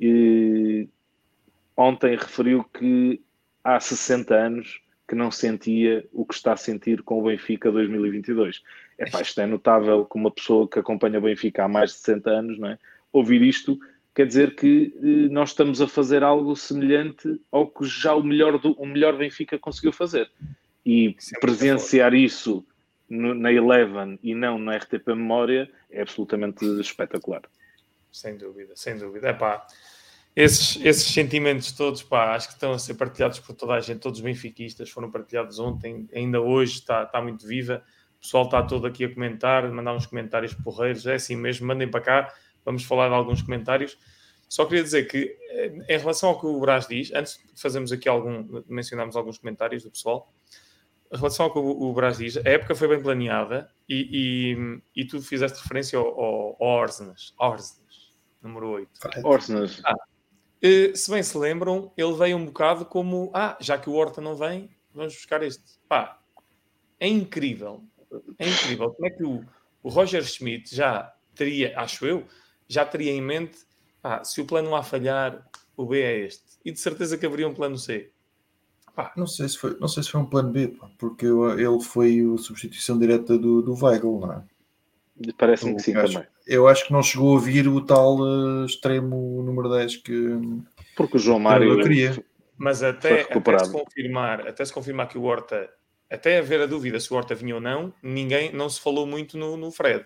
e, 0.00 0.88
ontem 1.76 2.16
referiu 2.16 2.64
que 2.64 3.20
há 3.62 3.78
60 3.78 4.34
anos 4.34 4.80
que 5.08 5.14
não 5.14 5.30
sentia 5.30 6.04
o 6.12 6.24
que 6.24 6.34
está 6.34 6.52
a 6.52 6.56
sentir 6.56 7.02
com 7.02 7.20
o 7.20 7.24
Benfica 7.24 7.70
2022. 7.70 8.62
É 8.98 9.08
pá, 9.08 9.20
isto 9.20 9.40
é 9.40 9.46
notável 9.46 10.04
como 10.04 10.24
uma 10.24 10.30
pessoa 10.30 10.68
que 10.68 10.78
acompanha 10.78 11.18
o 11.18 11.22
Benfica 11.22 11.64
há 11.64 11.68
mais 11.68 11.90
de 11.90 11.98
60 11.98 12.30
anos, 12.30 12.58
não 12.58 12.70
é? 12.70 12.78
Ouvir 13.12 13.42
isto 13.42 13.78
quer 14.14 14.26
dizer 14.26 14.56
que 14.56 14.94
eh, 14.96 15.28
nós 15.30 15.50
estamos 15.50 15.80
a 15.80 15.86
fazer 15.86 16.24
algo 16.24 16.56
semelhante 16.56 17.40
ao 17.52 17.68
que 17.68 17.84
já 17.84 18.14
o 18.14 18.22
melhor, 18.22 18.58
do, 18.58 18.72
o 18.72 18.86
melhor 18.86 19.16
Benfica 19.16 19.58
conseguiu 19.58 19.92
fazer. 19.92 20.28
E 20.84 21.14
presenciar 21.40 22.14
isso 22.14 22.64
no, 23.08 23.34
na 23.34 23.52
Eleven 23.52 24.18
e 24.22 24.34
não 24.34 24.58
na 24.58 24.76
RTP 24.76 25.08
Memória 25.08 25.70
é 25.90 26.02
absolutamente 26.02 26.64
espetacular. 26.80 27.42
Sem 28.10 28.36
dúvida, 28.36 28.74
sem 28.74 28.98
dúvida. 28.98 29.28
É 29.28 29.32
pá, 29.32 29.66
esses, 30.34 30.78
esses 30.84 31.12
sentimentos 31.12 31.72
todos, 31.72 32.02
pá, 32.02 32.34
acho 32.34 32.48
que 32.48 32.54
estão 32.54 32.72
a 32.72 32.78
ser 32.78 32.94
partilhados 32.94 33.38
por 33.38 33.54
toda 33.54 33.74
a 33.74 33.80
gente, 33.80 34.00
todos 34.00 34.18
os 34.18 34.24
benfiquistas 34.24 34.90
foram 34.90 35.10
partilhados 35.10 35.58
ontem, 35.58 36.08
ainda 36.14 36.40
hoje 36.40 36.74
está, 36.74 37.04
está 37.04 37.22
muito 37.22 37.46
viva. 37.46 37.82
O 38.18 38.20
pessoal 38.20 38.44
está 38.44 38.62
todo 38.62 38.86
aqui 38.86 39.04
a 39.04 39.14
comentar, 39.14 39.70
mandar 39.70 39.94
uns 39.94 40.06
comentários 40.06 40.52
porreiros, 40.52 41.06
é 41.06 41.14
assim 41.14 41.36
mesmo, 41.36 41.66
mandem 41.66 41.88
para 41.90 42.00
cá, 42.00 42.34
vamos 42.64 42.84
falar 42.84 43.08
de 43.08 43.14
alguns 43.14 43.40
comentários. 43.40 43.96
Só 44.48 44.64
queria 44.64 44.82
dizer 44.82 45.08
que, 45.08 45.36
eh, 45.50 45.72
em 45.88 45.98
relação 45.98 46.30
ao 46.30 46.40
que 46.40 46.46
o 46.46 46.60
Brás 46.60 46.86
diz, 46.86 47.12
antes 47.14 47.40
de 47.52 47.60
fazermos 47.60 47.90
aqui 47.90 48.08
algum, 48.08 48.62
mencionarmos 48.68 49.16
alguns 49.16 49.38
comentários 49.38 49.82
do 49.82 49.90
pessoal, 49.90 50.32
em 51.12 51.16
relação 51.16 51.46
ao 51.46 51.52
que 51.52 51.58
o, 51.58 51.92
Brás 51.92 52.18
diz, 52.18 52.36
a 52.36 52.48
época 52.48 52.74
foi 52.74 52.88
bem 52.88 53.02
planeada 53.02 53.70
e, 53.88 54.54
e, 54.94 55.02
e 55.02 55.04
tu 55.06 55.20
fizeste 55.22 55.60
referência 55.62 55.98
ao, 55.98 56.06
ao, 56.06 56.56
ao 56.60 56.68
Orsnes, 56.80 57.34
Orsnes 57.38 57.86
número 58.46 58.68
8. 58.68 58.90
Orsnes. 59.24 59.82
Ah, 59.84 59.94
eh, 60.62 60.92
se 60.94 61.10
bem 61.10 61.22
se 61.22 61.36
lembram, 61.36 61.92
ele 61.96 62.14
veio 62.14 62.36
um 62.36 62.46
bocado 62.46 62.84
como: 62.84 63.30
ah, 63.34 63.56
já 63.60 63.76
que 63.76 63.90
o 63.90 63.94
Horta 63.94 64.20
não 64.20 64.34
vem, 64.34 64.70
vamos 64.94 65.14
buscar 65.14 65.42
este. 65.42 65.62
Pá, 65.88 66.20
é 66.98 67.08
incrível. 67.08 67.84
É 68.38 68.48
incrível. 68.48 68.90
Como 68.90 69.06
é 69.06 69.10
que 69.10 69.24
o, 69.24 69.44
o 69.82 69.88
Roger 69.88 70.24
Schmidt 70.24 70.74
já 70.74 71.14
teria, 71.34 71.78
acho 71.78 72.06
eu, 72.06 72.26
já 72.68 72.84
teria 72.84 73.12
em 73.12 73.20
mente: 73.20 73.58
ah, 74.02 74.24
se 74.24 74.40
o 74.40 74.46
plano 74.46 74.74
A 74.74 74.82
falhar, 74.82 75.46
o 75.76 75.84
B 75.84 76.00
é 76.00 76.18
este. 76.20 76.44
E 76.64 76.72
de 76.72 76.80
certeza 76.80 77.18
que 77.18 77.26
haveria 77.26 77.48
um 77.48 77.54
plano 77.54 77.76
C. 77.76 78.12
Pá. 78.96 79.12
Não, 79.14 79.26
sei 79.26 79.46
se 79.46 79.58
foi, 79.58 79.76
não 79.78 79.88
sei 79.88 80.02
se 80.02 80.10
foi 80.10 80.22
um 80.22 80.24
plano 80.24 80.50
B, 80.50 80.68
pá, 80.68 80.88
porque 80.96 81.26
ele 81.26 81.82
foi 81.82 82.18
a 82.34 82.38
substituição 82.38 82.98
direta 82.98 83.36
do, 83.36 83.60
do 83.60 83.74
Weigl, 83.74 84.18
não 84.18 84.32
é? 84.32 84.42
Parece-me 85.36 85.76
que 85.76 85.82
sim 85.82 85.94
acho, 85.94 86.14
também. 86.14 86.28
Eu 86.46 86.66
acho 86.66 86.86
que 86.86 86.92
não 86.94 87.02
chegou 87.02 87.36
a 87.36 87.40
vir 87.40 87.68
o 87.68 87.84
tal 87.84 88.18
uh, 88.18 88.64
extremo 88.64 89.42
número 89.42 89.68
10 89.68 89.96
que. 89.98 90.40
Porque 90.96 91.18
o 91.18 91.20
João 91.20 91.38
Mário 91.38 91.78
queria. 91.82 92.24
Mas 92.56 92.82
até, 92.82 93.20
até, 93.20 93.58
se 93.58 93.70
confirmar, 93.70 94.48
até 94.48 94.64
se 94.64 94.72
confirmar 94.72 95.08
que 95.08 95.18
o 95.18 95.24
Horta, 95.24 95.68
até 96.10 96.38
haver 96.38 96.62
a 96.62 96.66
dúvida 96.66 96.98
se 96.98 97.12
o 97.12 97.16
Horta 97.16 97.34
vinha 97.34 97.54
ou 97.54 97.60
não, 97.60 97.92
ninguém 98.02 98.50
não 98.50 98.70
se 98.70 98.80
falou 98.80 99.06
muito 99.06 99.36
no, 99.36 99.58
no 99.58 99.70
Fred. 99.70 100.00
Ou 100.00 100.04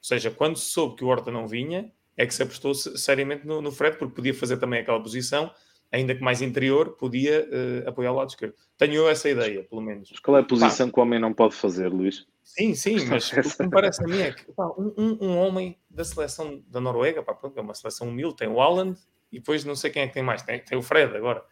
seja, 0.00 0.30
quando 0.30 0.56
se 0.56 0.66
soube 0.66 0.94
que 0.94 1.04
o 1.04 1.08
Horta 1.08 1.32
não 1.32 1.48
vinha, 1.48 1.90
é 2.16 2.24
que 2.24 2.32
se 2.32 2.40
apostou 2.40 2.72
seriamente 2.72 3.44
no, 3.44 3.60
no 3.60 3.72
Fred, 3.72 3.96
porque 3.96 4.14
podia 4.14 4.32
fazer 4.32 4.58
também 4.58 4.78
aquela 4.78 5.02
posição 5.02 5.50
ainda 5.90 6.14
que 6.14 6.22
mais 6.22 6.42
interior, 6.42 6.96
podia 6.96 7.48
uh, 7.48 7.88
apoiar 7.88 8.12
o 8.12 8.16
lado 8.16 8.28
esquerdo. 8.28 8.54
Tenho 8.76 9.08
essa 9.08 9.28
ideia, 9.28 9.62
pelo 9.64 9.80
menos. 9.80 10.10
Mas 10.10 10.20
qual 10.20 10.36
é 10.36 10.40
a 10.40 10.44
posição 10.44 10.88
pá. 10.88 10.92
que 10.92 11.00
o 11.00 11.02
homem 11.02 11.18
não 11.18 11.32
pode 11.32 11.54
fazer, 11.54 11.88
Luís? 11.88 12.26
Sim, 12.42 12.74
sim, 12.74 13.04
mas 13.06 13.32
o 13.32 13.56
que 13.56 13.62
me 13.62 13.70
parece 13.70 14.04
a 14.04 14.06
mim 14.06 14.20
é 14.20 14.32
que 14.32 14.52
pá, 14.52 14.66
um, 14.78 15.18
um, 15.20 15.36
homem 15.36 15.78
da 15.90 16.04
seleção 16.04 16.62
da 16.68 16.80
Noruega, 16.80 17.22
pá, 17.22 17.36
é 17.54 17.60
uma 17.60 17.74
seleção 17.74 18.08
humilde, 18.08 18.36
tem 18.36 18.48
o 18.48 18.60
Haaland 18.60 18.98
e 19.32 19.38
depois 19.38 19.64
não 19.64 19.74
sei 19.74 19.90
quem 19.90 20.02
é 20.02 20.08
que 20.08 20.14
tem 20.14 20.22
mais, 20.22 20.42
tem, 20.42 20.60
tem 20.60 20.78
o 20.78 20.82
Fred 20.82 21.16
agora. 21.16 21.44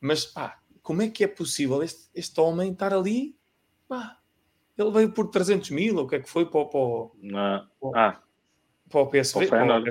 Mas 0.00 0.24
pá, 0.24 0.58
como 0.82 1.02
é 1.02 1.08
que 1.08 1.24
é 1.24 1.28
possível 1.28 1.82
este, 1.82 2.08
este 2.14 2.40
homem 2.40 2.72
estar 2.72 2.92
ali? 2.92 3.36
Pá, 3.86 4.18
ele 4.78 4.90
veio 4.90 5.12
por 5.12 5.28
300 5.28 5.70
mil, 5.70 5.98
ou 5.98 6.04
o 6.04 6.08
que 6.08 6.16
é 6.16 6.20
que 6.20 6.30
foi 6.30 6.46
para, 6.46 6.64
para, 6.64 7.68
para, 7.80 8.08
ah. 8.08 8.20
para 8.88 9.00
o 9.00 9.06
PSV? 9.06 9.32
Para 9.32 9.44
o 9.44 9.48
Feyenoord. 9.48 9.90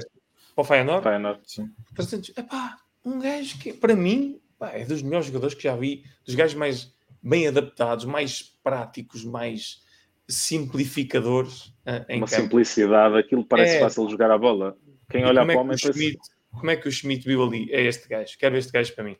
Para 0.55 0.61
o 0.61 0.63
Feyenoord? 0.63 1.03
Feyenoord. 1.03 1.41
Sim. 1.45 1.71
300, 1.93 2.37
epá, 2.37 2.77
um 3.09 3.19
gajo 3.19 3.57
que, 3.59 3.73
para 3.73 3.95
mim, 3.95 4.39
é 4.61 4.85
dos 4.85 5.01
melhores 5.01 5.27
jogadores 5.27 5.55
que 5.55 5.63
já 5.63 5.75
vi, 5.75 6.03
dos 6.25 6.35
gajos 6.35 6.55
mais 6.55 6.93
bem 7.21 7.47
adaptados, 7.47 8.05
mais 8.05 8.41
práticos, 8.63 9.23
mais 9.23 9.81
simplificadores. 10.27 11.67
Uh, 11.85 12.17
Uma 12.17 12.27
campo. 12.27 12.27
simplicidade, 12.27 13.17
aquilo 13.17 13.43
parece 13.43 13.77
é... 13.77 13.79
fácil 13.79 14.09
jogar 14.09 14.31
a 14.31 14.37
bola. 14.37 14.77
Quem 15.09 15.25
olha 15.25 15.43
para 15.43 15.53
é 15.53 15.57
o 15.57 15.59
homem 15.59 15.77
Schmidt, 15.77 16.19
Como 16.51 16.69
é 16.69 16.75
que 16.75 16.87
o 16.87 16.91
Schmidt 16.91 17.25
viu 17.25 17.43
ali? 17.43 17.71
É 17.71 17.81
este 17.83 18.07
gajo, 18.07 18.37
quero 18.37 18.55
este 18.55 18.71
gajo 18.71 18.93
para 18.93 19.03
mim. 19.03 19.17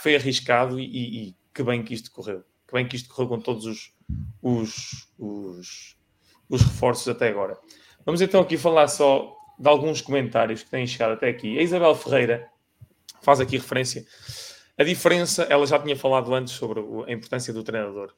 Foi 0.00 0.14
arriscado 0.14 0.78
e, 0.78 0.84
e, 0.84 1.36
que 1.54 1.62
bem 1.62 1.82
que 1.82 1.94
isto 1.94 2.10
correu. 2.12 2.44
Que 2.68 2.74
bem 2.74 2.86
que 2.86 2.96
isto 2.96 3.08
correu 3.08 3.28
com 3.28 3.40
todos 3.40 3.64
os, 3.64 3.92
os, 4.40 5.08
os, 5.18 5.96
os 6.48 6.62
reforços 6.62 7.08
até 7.08 7.28
agora. 7.28 7.58
Vamos 8.04 8.20
então 8.20 8.42
aqui 8.42 8.56
falar 8.56 8.88
só 8.88 9.34
de 9.58 9.68
alguns 9.68 10.00
comentários 10.00 10.62
que 10.62 10.70
têm 10.70 10.86
chegado 10.86 11.12
até 11.12 11.28
aqui. 11.28 11.58
A 11.58 11.62
Isabel 11.62 11.94
Ferreira 11.94 12.48
faz 13.22 13.40
aqui 13.40 13.56
referência. 13.56 14.04
A 14.78 14.84
diferença, 14.84 15.42
ela 15.44 15.66
já 15.66 15.78
tinha 15.78 15.96
falado 15.96 16.34
antes 16.34 16.54
sobre 16.54 16.80
a 16.80 17.12
importância 17.12 17.52
do 17.52 17.62
treinador, 17.62 18.14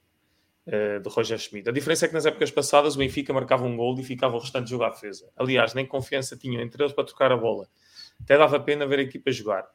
uh, 0.66 1.00
do 1.00 1.08
Roger 1.08 1.38
Schmidt. 1.38 1.68
A 1.68 1.72
diferença 1.72 2.04
é 2.04 2.08
que 2.08 2.14
nas 2.14 2.24
épocas 2.24 2.50
passadas 2.50 2.94
o 2.94 2.98
Benfica 2.98 3.32
marcava 3.32 3.64
um 3.64 3.76
gol 3.76 3.98
e 3.98 4.04
ficava 4.04 4.36
o 4.36 4.38
restante 4.38 4.70
jogo 4.70 4.84
à 4.84 4.90
defesa. 4.90 5.28
Aliás, 5.36 5.74
nem 5.74 5.84
confiança 5.84 6.36
tinham 6.36 6.62
entre 6.62 6.82
eles 6.82 6.92
para 6.92 7.04
trocar 7.04 7.32
a 7.32 7.36
bola. 7.36 7.68
Até 8.22 8.38
dava 8.38 8.60
pena 8.60 8.86
ver 8.86 9.00
a 9.00 9.02
equipa 9.02 9.30
jogar. 9.32 9.66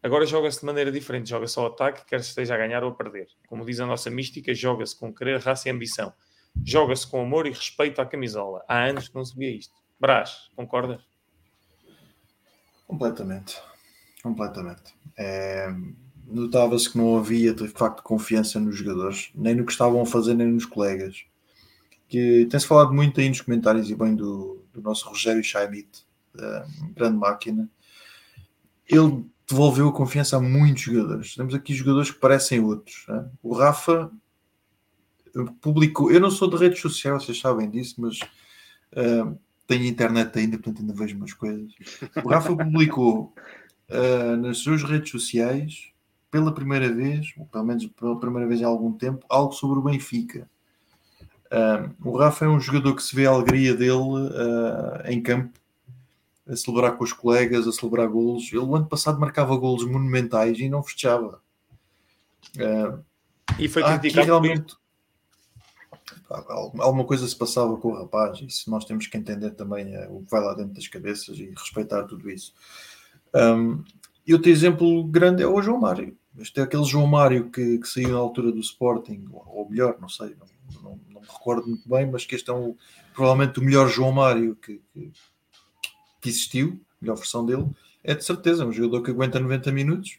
Agora 0.00 0.24
joga-se 0.24 0.60
de 0.60 0.66
maneira 0.66 0.92
diferente, 0.92 1.28
joga 1.28 1.48
só 1.48 1.66
ataque, 1.66 2.04
quer 2.06 2.20
esteja 2.20 2.54
a 2.54 2.56
ganhar 2.56 2.84
ou 2.84 2.90
a 2.90 2.94
perder. 2.94 3.26
Como 3.48 3.64
diz 3.64 3.80
a 3.80 3.86
nossa 3.86 4.08
mística, 4.08 4.54
joga-se 4.54 4.96
com 4.96 5.12
querer, 5.12 5.40
raça 5.40 5.68
e 5.68 5.72
ambição. 5.72 6.12
Joga-se 6.64 7.06
com 7.06 7.20
amor 7.20 7.46
e 7.46 7.50
respeito 7.50 8.00
à 8.00 8.06
camisola. 8.06 8.64
Há 8.68 8.84
anos 8.84 9.08
que 9.08 9.14
não 9.16 9.24
se 9.24 9.36
via 9.36 9.50
isto. 9.50 9.74
Brás, 9.98 10.50
concordas? 10.54 11.02
Completamente. 12.86 13.60
Completamente. 14.22 14.94
É, 15.16 15.72
Notava-se 16.30 16.90
que 16.90 16.98
não 16.98 17.16
havia 17.16 17.54
de 17.54 17.66
facto 17.68 18.02
confiança 18.02 18.60
nos 18.60 18.76
jogadores, 18.76 19.30
nem 19.34 19.54
no 19.54 19.64
que 19.64 19.72
estavam 19.72 20.02
a 20.02 20.06
fazer, 20.06 20.34
nem 20.34 20.46
nos 20.46 20.66
colegas. 20.66 21.24
Que 22.06 22.46
tem-se 22.50 22.66
falado 22.66 22.92
muito 22.92 23.18
aí 23.18 23.28
nos 23.28 23.40
comentários 23.40 23.90
e 23.90 23.94
bem 23.94 24.14
do, 24.14 24.62
do 24.72 24.82
nosso 24.82 25.08
Rogério 25.08 25.42
Scheidt, 25.42 26.06
grande 26.94 27.16
máquina. 27.16 27.68
Ele 28.86 29.24
devolveu 29.48 29.88
a 29.88 29.92
confiança 29.92 30.36
a 30.36 30.40
muitos 30.40 30.82
jogadores. 30.82 31.34
Temos 31.34 31.54
aqui 31.54 31.74
jogadores 31.74 32.10
que 32.10 32.18
parecem 32.18 32.60
outros. 32.60 33.06
Né? 33.08 33.26
O 33.42 33.54
Rafa 33.54 34.10
publicou. 35.62 36.10
Eu 36.10 36.20
não 36.20 36.30
sou 36.30 36.48
de 36.50 36.56
redes 36.56 36.80
sociais, 36.80 37.24
vocês 37.24 37.40
sabem 37.40 37.70
disso, 37.70 37.94
mas 37.98 38.18
uh, 38.92 39.38
tenho 39.66 39.84
internet 39.84 40.38
ainda, 40.38 40.58
portanto 40.58 40.80
ainda 40.80 40.92
vejo 40.92 41.16
umas 41.16 41.32
coisas. 41.32 41.72
O 42.22 42.28
Rafa 42.28 42.54
publicou 42.54 43.34
uh, 43.90 44.36
nas 44.36 44.58
suas 44.58 44.82
redes 44.82 45.10
sociais, 45.10 45.90
pela 46.30 46.52
primeira 46.52 46.92
vez, 46.92 47.32
ou 47.38 47.46
pelo 47.46 47.64
menos 47.64 47.86
pela 47.86 48.18
primeira 48.18 48.46
vez 48.46 48.60
em 48.60 48.64
algum 48.64 48.92
tempo, 48.92 49.24
algo 49.28 49.52
sobre 49.52 49.78
o 49.78 49.82
Benfica. 49.82 50.48
Uh, 51.46 52.08
o 52.08 52.16
Rafa 52.18 52.44
é 52.44 52.48
um 52.48 52.60
jogador 52.60 52.94
que 52.94 53.02
se 53.02 53.16
vê 53.16 53.26
a 53.26 53.30
alegria 53.30 53.74
dele 53.74 53.92
uh, 53.92 55.06
em 55.06 55.22
campo, 55.22 55.58
a 56.46 56.54
celebrar 56.54 56.96
com 56.96 57.04
os 57.04 57.12
colegas, 57.12 57.66
a 57.66 57.72
celebrar 57.72 58.08
golos. 58.08 58.48
Ele, 58.52 58.58
o 58.58 58.76
ano 58.76 58.86
passado, 58.86 59.18
marcava 59.18 59.56
golos 59.56 59.84
monumentais 59.84 60.58
e 60.58 60.68
não 60.68 60.82
festejava. 60.82 61.40
Uh, 62.56 63.02
e 63.58 63.68
foi 63.68 63.82
criticado. 63.82 64.26
realmente 64.26 64.76
alguma 66.30 67.04
coisa 67.04 67.26
se 67.26 67.34
passava 67.36 67.76
com 67.78 67.88
o 67.88 67.96
rapaz, 67.96 68.40
isso 68.40 68.70
nós 68.70 68.84
temos 68.84 69.06
que 69.06 69.16
entender 69.16 69.50
também 69.52 69.96
o 70.08 70.22
que 70.22 70.30
vai 70.30 70.42
lá 70.42 70.54
dentro 70.54 70.74
das 70.74 70.86
cabeças 70.86 71.38
e 71.38 71.50
respeitar 71.50 72.04
tudo 72.04 72.30
isso. 72.30 72.52
Um, 73.34 73.82
e 74.26 74.32
outro 74.32 74.50
exemplo 74.50 75.04
grande 75.04 75.42
é 75.42 75.46
o 75.46 75.60
João 75.62 75.80
Mário. 75.80 76.16
Este 76.38 76.60
é 76.60 76.62
aquele 76.62 76.84
João 76.84 77.06
Mário 77.06 77.50
que, 77.50 77.78
que 77.78 77.88
saiu 77.88 78.10
na 78.10 78.18
altura 78.18 78.52
do 78.52 78.60
Sporting, 78.60 79.26
ou 79.32 79.68
melhor, 79.68 79.96
não 80.00 80.08
sei, 80.08 80.36
não, 80.38 80.82
não, 80.82 81.00
não, 81.10 81.20
me 81.20 81.26
recordo 81.26 81.66
muito 81.66 81.88
bem, 81.88 82.06
mas 82.06 82.24
que 82.24 82.34
este 82.34 82.48
é 82.48 82.52
um, 82.52 82.76
provavelmente 83.12 83.58
o 83.58 83.62
melhor 83.62 83.88
João 83.88 84.12
Mário 84.12 84.54
que, 84.56 84.80
que, 84.92 85.10
que 86.20 86.28
existiu, 86.28 86.80
a 87.00 87.04
melhor 87.04 87.16
versão 87.16 87.44
dele. 87.44 87.66
É 88.04 88.14
de 88.14 88.24
certeza, 88.24 88.62
é 88.62 88.66
um 88.66 88.72
jogador 88.72 89.02
que 89.02 89.10
aguenta 89.10 89.40
90 89.40 89.72
minutos, 89.72 90.18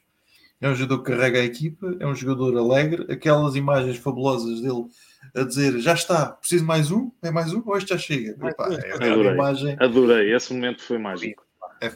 é 0.62 0.70
um 0.70 0.76
jogador 0.76 1.04
que 1.04 1.12
carrega 1.12 1.40
a 1.40 1.46
equipa, 1.46 1.96
é 2.00 2.06
um 2.06 2.14
jogador 2.14 2.58
alegre. 2.58 3.06
Aquelas 3.12 3.56
imagens 3.56 3.98
fabulosas 3.98 4.60
dele 4.60 4.88
a 5.34 5.44
dizer 5.44 5.80
já 5.80 5.94
está, 5.94 6.32
preciso 6.32 6.66
mais 6.66 6.92
um, 6.92 7.10
é 7.22 7.32
mais 7.32 7.54
um, 7.54 7.64
ou 7.66 7.78
este 7.78 7.90
já 7.90 7.98
chega. 7.98 8.32
Epá, 8.46 8.68
é, 8.74 8.94
adorei, 8.94 9.32
imagem... 9.32 9.78
adorei, 9.80 10.36
esse 10.36 10.54
momento 10.54 10.84
foi 10.84 10.98
mágico. 10.98 11.46
É, 11.82 11.92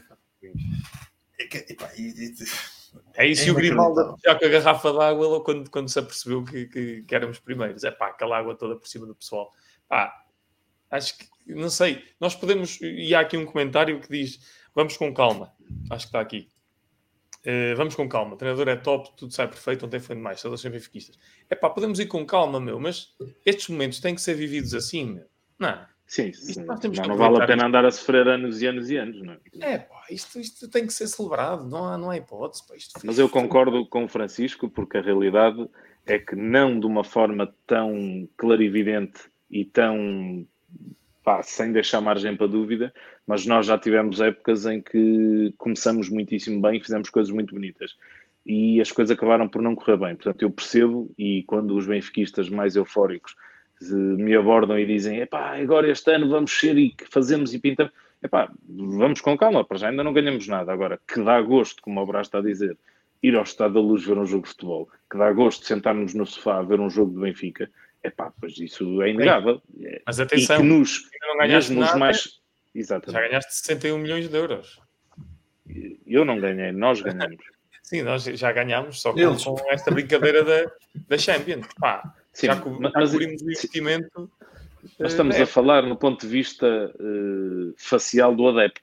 é 3.16 3.28
isso, 3.28 3.44
é 3.44 3.48
e 3.48 3.52
o 3.52 3.56
Grimaldo 3.56 4.18
já 4.24 4.36
com 4.36 4.46
a 4.46 4.50
garrafa 4.50 4.94
d'água 4.94 5.44
quando, 5.44 5.70
quando 5.70 5.90
se 5.90 6.00
apercebeu 6.00 6.44
que, 6.44 6.68
que, 6.68 7.02
que, 7.04 7.16
éramos 7.16 7.40
primeiros. 7.40 7.84
É 7.84 7.92
pá, 7.92 8.08
aquela 8.08 8.38
água 8.38 8.56
toda 8.56 8.76
por 8.76 8.88
cima 8.88 9.06
do 9.06 9.16
pessoal. 9.16 9.52
Pá, 9.88 10.14
acho 10.92 11.18
que, 11.18 11.28
não 11.48 11.70
sei, 11.70 12.04
nós 12.20 12.36
podemos. 12.36 12.80
E 12.82 13.14
há 13.16 13.22
aqui 13.22 13.38
um 13.38 13.46
comentário 13.46 14.00
que 14.00 14.10
diz: 14.10 14.40
vamos 14.76 14.98
com 14.98 15.14
calma. 15.14 15.54
Acho 15.90 16.06
que 16.06 16.10
está 16.10 16.22
aqui. 16.22 16.50
Uh, 17.46 17.76
vamos 17.76 17.96
com 17.96 18.08
calma. 18.08 18.36
O 18.36 18.38
treinador 18.38 18.70
é 18.70 18.76
top, 18.76 19.12
tudo 19.18 19.34
sai 19.34 19.48
perfeito, 19.48 19.82
não 19.82 19.90
tem 19.90 20.00
foi 20.00 20.16
demais. 20.16 20.42
Todos 20.42 20.62
sempre 20.62 20.78
benfiquistas. 20.78 21.18
É 21.50 21.56
pá, 21.56 21.70
podemos 21.70 22.00
ir 22.00 22.06
com 22.06 22.26
calma, 22.26 22.60
meu, 22.60 22.80
mas 22.80 23.14
estes 23.46 23.68
momentos 23.70 24.00
têm 24.00 24.16
que 24.16 24.22
ser 24.22 24.36
vividos 24.36 24.74
assim, 24.74 25.06
meu. 25.06 25.26
Não. 25.60 25.93
Sim, 26.14 26.32
sim. 26.32 26.64
Não, 26.64 27.08
não 27.08 27.18
vale 27.18 27.42
a 27.42 27.48
pena 27.48 27.66
andar 27.66 27.84
a 27.86 27.90
sofrer 27.90 28.28
anos 28.28 28.62
e 28.62 28.68
anos 28.68 28.92
e 28.92 28.98
anos, 28.98 29.20
não 29.24 29.34
é? 29.34 29.38
É, 29.62 29.80
pá, 29.80 30.04
isto, 30.12 30.40
isto 30.40 30.70
tem 30.70 30.86
que 30.86 30.94
ser 30.94 31.08
celebrado, 31.08 31.68
não 31.68 31.86
há, 31.86 31.98
não 31.98 32.12
há 32.12 32.18
hipótese. 32.18 32.62
Pá, 32.68 32.76
Mas 33.04 33.18
eu 33.18 33.28
concordo 33.28 33.84
com 33.88 34.04
o 34.04 34.08
Francisco, 34.08 34.70
porque 34.70 34.98
a 34.98 35.02
realidade 35.02 35.68
é 36.06 36.20
que 36.20 36.36
não 36.36 36.80
de 36.80 36.86
uma 36.86 37.04
forma 37.04 37.52
tão 37.66 38.30
clarividente 38.38 39.22
e 39.50 39.66
tão 39.66 40.46
pá, 41.24 41.42
sem 41.42 41.72
deixar 41.72 42.00
margem 42.00 42.38
para 42.38 42.46
dúvida, 42.46 42.94
mas 43.26 43.48
nós 43.48 43.66
já 43.66 43.76
tivemos 43.80 44.22
épocas 44.22 44.68
em 44.68 44.84
que 44.84 45.52
começamos 45.58 46.10
muitíssimo 46.10 46.62
bem 46.62 46.78
e 46.78 46.84
fizemos 46.84 47.10
coisas 47.10 47.34
muito 47.34 47.56
bonitas. 47.56 47.96
E 48.46 48.80
as 48.80 48.92
coisas 48.92 49.18
acabaram 49.18 49.50
por 49.50 49.64
não 49.64 49.74
correr 49.74 49.98
bem. 49.98 50.16
Portanto, 50.16 50.44
eu 50.44 50.52
percebo, 50.52 51.12
e 51.18 51.42
quando 51.48 51.76
os 51.76 51.88
benfiquistas 51.88 52.50
mais 52.50 52.76
eufóricos 52.76 53.36
me 53.82 54.36
abordam 54.36 54.78
e 54.80 54.86
dizem, 54.86 55.20
epá, 55.20 55.58
agora 55.58 55.90
este 55.90 56.12
ano 56.12 56.30
vamos 56.30 56.52
ser 56.52 56.78
e 56.78 56.96
fazemos 57.10 57.54
e 57.54 57.60
pintamos. 57.60 57.94
Epá, 58.22 58.50
vamos 58.68 59.20
com 59.20 59.38
calma, 59.38 59.66
para 59.66 59.78
já 59.78 59.90
ainda 59.90 60.04
não 60.04 60.14
ganhamos 60.14 60.48
nada. 60.48 60.72
Agora, 60.72 61.00
que 61.06 61.22
dá 61.22 61.42
gosto, 61.42 61.82
como 61.82 62.00
o 62.02 62.06
Brás 62.06 62.28
está 62.28 62.40
a 62.40 62.42
dizer, 62.42 62.78
ir 63.22 63.36
ao 63.36 63.44
Estado 63.44 63.74
da 63.74 63.80
Luz 63.82 64.06
ver 64.06 64.18
um 64.18 64.26
jogo 64.26 64.44
de 64.44 64.50
futebol, 64.50 64.90
que 65.10 65.18
dá 65.18 65.32
gosto 65.34 65.66
sentarmos 65.66 66.14
no 66.14 66.26
sofá 66.26 66.60
a 66.60 66.62
ver 66.62 66.80
um 66.80 66.90
jogo 66.90 67.14
de 67.14 67.20
Benfica, 67.20 67.70
epá, 68.02 68.32
pois 68.40 68.58
isso 68.58 69.02
é 69.02 69.10
inegável. 69.10 69.62
Mas 70.06 70.20
atenção, 70.20 70.58
e 70.58 70.60
que 70.60 70.66
nos, 70.66 71.10
não 71.22 71.38
ganhaste 71.38 71.74
nada, 71.74 71.98
mais... 71.98 72.42
Exatamente. 72.74 73.22
já 73.22 73.28
ganhaste 73.28 73.56
61 73.56 73.98
milhões 73.98 74.30
de 74.30 74.38
euros. 74.38 74.80
Eu 76.08 76.26
não 76.26 76.40
ganhei, 76.40 76.72
nós 76.72 77.02
ganhamos. 77.02 77.44
Sim, 77.84 78.02
nós 78.02 78.24
já 78.24 78.52
ganhámos, 78.52 79.02
só 79.02 79.14
com, 79.14 79.36
com 79.36 79.72
esta 79.72 79.92
brincadeira 79.92 80.44
da, 80.44 80.72
da 81.08 81.18
Champions. 81.18 81.68
Pá, 81.78 82.16
Sim, 82.34 82.48
já, 82.48 82.60
co 82.60 82.72
mas, 82.72 83.12
cobrimos 83.12 83.42
o 83.42 83.46
investimento. 83.46 84.32
Nós 85.00 85.12
estamos 85.12 85.40
a 85.40 85.46
falar 85.46 85.84
no 85.84 85.96
ponto 85.96 86.22
de 86.22 86.28
vista 86.28 86.68
uh, 86.68 87.74
facial 87.78 88.36
do 88.36 88.48
adepto. 88.48 88.82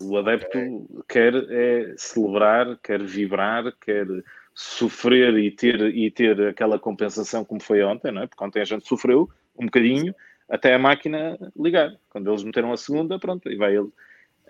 O 0.00 0.16
adepto 0.16 0.56
okay. 0.56 1.02
quer 1.08 1.34
é 1.50 1.94
celebrar, 1.96 2.78
quer 2.82 3.02
vibrar, 3.02 3.72
quer 3.84 4.06
sofrer 4.54 5.36
e 5.36 5.50
ter, 5.50 5.80
e 5.94 6.10
ter 6.10 6.40
aquela 6.48 6.78
compensação 6.78 7.44
como 7.44 7.60
foi 7.60 7.82
ontem, 7.82 8.12
não 8.12 8.22
é? 8.22 8.26
Porque 8.26 8.44
ontem 8.44 8.62
a 8.62 8.64
gente 8.64 8.86
sofreu 8.86 9.28
um 9.58 9.64
bocadinho 9.64 10.14
até 10.48 10.74
a 10.74 10.78
máquina 10.78 11.36
ligar. 11.58 11.92
Quando 12.08 12.30
eles 12.30 12.44
meteram 12.44 12.72
a 12.72 12.76
segunda, 12.76 13.18
pronto, 13.18 13.50
e 13.50 13.56
vai 13.56 13.76
ele. 13.76 13.88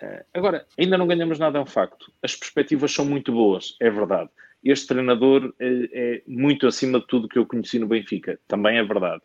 Uh, 0.01 0.23
agora, 0.33 0.65
ainda 0.77 0.97
não 0.97 1.07
ganhamos 1.07 1.39
nada, 1.39 1.57
é 1.57 1.61
um 1.61 1.65
facto. 1.65 2.11
As 2.21 2.35
perspectivas 2.35 2.91
são 2.91 3.03
muito 3.03 3.31
boas, 3.31 3.75
é 3.81 3.89
verdade. 3.89 4.29
Este 4.65 4.87
treinador 4.87 5.53
é, 5.59 5.89
é 5.93 6.21
muito 6.25 6.65
acima 6.65 6.99
de 6.99 7.05
tudo 7.05 7.29
que 7.29 7.37
eu 7.37 7.45
conheci 7.45 7.77
no 7.77 7.87
Benfica, 7.87 8.39
também 8.47 8.79
é 8.79 8.83
verdade. 8.83 9.21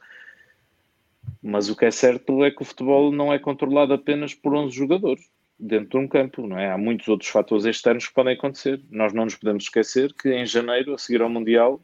Mas 1.42 1.70
o 1.70 1.76
que 1.76 1.86
é 1.86 1.90
certo 1.90 2.44
é 2.44 2.50
que 2.50 2.60
o 2.60 2.64
futebol 2.64 3.10
não 3.10 3.32
é 3.32 3.38
controlado 3.38 3.94
apenas 3.94 4.34
por 4.34 4.54
11 4.54 4.76
jogadores 4.76 5.24
dentro 5.58 5.90
de 5.90 5.96
um 6.04 6.08
campo, 6.08 6.46
não 6.46 6.58
é? 6.58 6.70
Há 6.70 6.76
muitos 6.76 7.08
outros 7.08 7.30
fatores 7.30 7.64
externos 7.64 8.06
que 8.06 8.14
podem 8.14 8.34
acontecer. 8.34 8.80
Nós 8.90 9.12
não 9.12 9.24
nos 9.24 9.34
podemos 9.34 9.64
esquecer 9.64 10.12
que 10.12 10.30
em 10.30 10.44
janeiro, 10.44 10.94
a 10.94 10.98
seguir 10.98 11.22
ao 11.22 11.28
Mundial, 11.30 11.80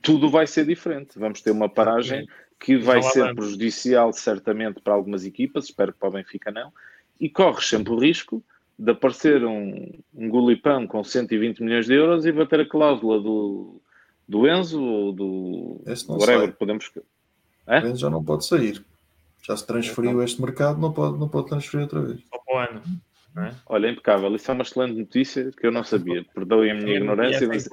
tudo 0.00 0.30
vai 0.30 0.46
ser 0.46 0.66
diferente. 0.66 1.18
Vamos 1.18 1.42
ter 1.42 1.50
uma 1.50 1.68
paragem 1.68 2.26
que 2.58 2.76
vai 2.76 3.02
ser 3.02 3.34
prejudicial, 3.34 4.12
certamente, 4.12 4.80
para 4.80 4.94
algumas 4.94 5.24
equipas, 5.24 5.66
espero 5.66 5.92
que 5.92 5.98
para 5.98 6.08
o 6.08 6.12
Benfica 6.12 6.50
não, 6.50 6.72
e 7.20 7.28
corres 7.28 7.68
sempre 7.68 7.92
o 7.92 7.98
risco 7.98 8.42
de 8.78 8.92
aparecer 8.92 9.44
um, 9.44 9.92
um 10.14 10.28
gulipão 10.28 10.86
com 10.86 11.02
120 11.02 11.62
milhões 11.62 11.86
de 11.86 11.94
euros 11.94 12.24
e 12.24 12.32
bater 12.32 12.60
a 12.60 12.68
cláusula 12.68 13.20
do, 13.20 13.80
do 14.26 14.48
Enzo 14.48 14.82
ou 14.82 15.12
do 15.12 15.82
whatever, 16.08 16.52
podemos... 16.52 16.90
É? 17.66 17.80
O 17.80 17.86
Enzo 17.88 18.00
já 18.00 18.10
não 18.10 18.24
pode 18.24 18.46
sair. 18.46 18.84
Já 19.42 19.56
se 19.56 19.66
transferiu 19.66 20.10
então, 20.10 20.22
este 20.22 20.40
mercado, 20.40 20.78
não 20.78 20.92
pode, 20.92 21.18
não 21.18 21.28
pode 21.28 21.48
transferir 21.48 21.84
outra 21.84 22.02
vez. 22.02 22.20
Só 22.28 22.38
para 22.38 22.54
o 22.54 22.58
ano. 22.58 22.82
É? 23.36 23.54
Olha, 23.66 23.90
impecável. 23.90 24.34
Isso 24.34 24.50
é 24.50 24.54
uma 24.54 24.62
excelente 24.62 24.98
notícia 24.98 25.50
que 25.52 25.66
eu 25.66 25.72
não 25.72 25.82
sabia. 25.82 26.24
Perdoem 26.34 26.70
a 26.70 26.74
minha 26.74 26.96
ignorância, 26.98 27.48
mas 27.48 27.68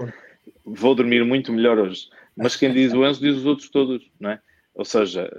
vou 0.64 0.96
dormir 0.96 1.26
muito 1.26 1.52
melhor 1.52 1.78
hoje. 1.78 2.08
Mas 2.36 2.56
quem 2.56 2.72
diz 2.72 2.94
o 2.94 3.06
Enzo 3.06 3.22
diz 3.22 3.38
os 3.38 3.46
outros 3.46 3.70
todos, 3.70 4.10
não 4.20 4.32
é? 4.32 4.40
Ou 4.74 4.86
seja, 4.86 5.30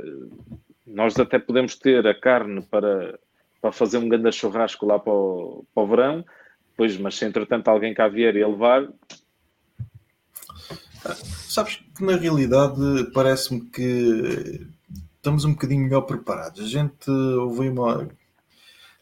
nós 0.87 1.19
até 1.19 1.39
podemos 1.39 1.77
ter 1.77 2.07
a 2.07 2.15
carne 2.15 2.63
para, 2.63 3.19
para 3.67 3.73
fazer 3.73 3.99
um 3.99 4.09
grande 4.09 4.31
churrasco 4.31 4.87
lá 4.87 4.97
para 4.97 5.13
o, 5.13 5.67
para 5.75 5.83
o 5.83 5.87
verão, 5.89 6.25
pois, 6.77 6.97
mas 6.99 7.17
se 7.17 7.25
entretanto 7.25 7.67
alguém 7.67 7.93
cá 7.93 8.07
vier 8.07 8.37
e 8.37 8.45
levar. 8.45 8.89
Sabes 11.49 11.83
que 11.97 12.05
na 12.05 12.17
realidade 12.17 13.11
parece-me 13.13 13.63
que 13.63 14.69
estamos 15.17 15.45
um 15.45 15.53
bocadinho 15.53 15.83
melhor 15.83 16.03
preparados. 16.03 16.65
A 16.65 16.69
gente 16.69 17.11
ouviu 17.11 17.73
uma. 17.73 18.09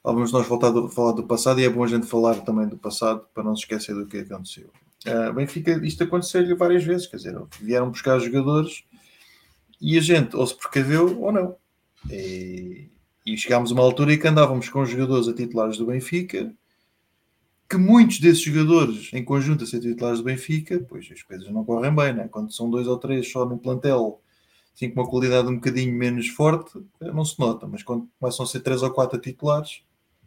Alguns 0.02 0.30
de 0.30 0.34
nós 0.34 0.46
voltado 0.46 0.86
a 0.86 0.90
falar 0.90 1.12
do 1.12 1.24
passado 1.24 1.60
e 1.60 1.64
é 1.64 1.68
bom 1.68 1.84
a 1.84 1.88
gente 1.88 2.06
falar 2.06 2.36
também 2.40 2.66
do 2.66 2.78
passado 2.78 3.26
para 3.34 3.44
não 3.44 3.54
se 3.54 3.62
esquecer 3.62 3.94
do 3.94 4.06
que 4.06 4.18
aconteceu. 4.18 4.70
Uh, 5.06 5.32
Benfica, 5.34 5.72
isto 5.84 6.04
aconteceu-lhe 6.04 6.54
várias 6.54 6.84
vezes, 6.84 7.06
quer 7.06 7.18
dizer, 7.18 7.38
vieram 7.60 7.90
buscar 7.90 8.18
jogadores 8.18 8.82
e 9.78 9.98
a 9.98 10.00
gente 10.00 10.34
ou 10.34 10.46
se 10.46 10.56
precaveu 10.56 11.20
ou 11.20 11.32
não. 11.32 11.56
E, 12.10 12.90
e 13.24 13.36
chegámos 13.36 13.70
a 13.70 13.74
uma 13.74 13.82
altura 13.82 14.14
em 14.14 14.18
que 14.18 14.28
andávamos 14.28 14.68
com 14.68 14.84
jogadores 14.84 15.28
a 15.28 15.34
titulares 15.34 15.78
do 15.78 15.86
Benfica, 15.86 16.52
que 17.68 17.76
muitos 17.76 18.20
desses 18.20 18.42
jogadores 18.42 19.10
em 19.12 19.24
conjunto 19.24 19.64
a 19.64 19.66
ser 19.66 19.80
titulares 19.80 20.18
do 20.18 20.24
Benfica, 20.24 20.84
pois 20.88 21.08
as 21.10 21.22
coisas 21.22 21.50
não 21.50 21.64
correm 21.64 21.94
bem, 21.94 22.12
né? 22.12 22.28
quando 22.28 22.52
são 22.52 22.70
dois 22.70 22.86
ou 22.86 22.98
três 22.98 23.30
só 23.30 23.46
no 23.46 23.58
plantel 23.58 24.20
assim 24.74 24.90
com 24.90 25.00
uma 25.00 25.08
qualidade 25.08 25.48
um 25.48 25.54
bocadinho 25.54 25.94
menos 25.94 26.28
forte, 26.28 26.72
não 27.00 27.24
se 27.24 27.38
nota, 27.38 27.66
mas 27.66 27.82
quando 27.82 28.08
começam 28.18 28.44
a 28.44 28.48
ser 28.48 28.60
três 28.60 28.82
ou 28.82 28.90
quatro 28.90 29.20
titulares, 29.20 29.82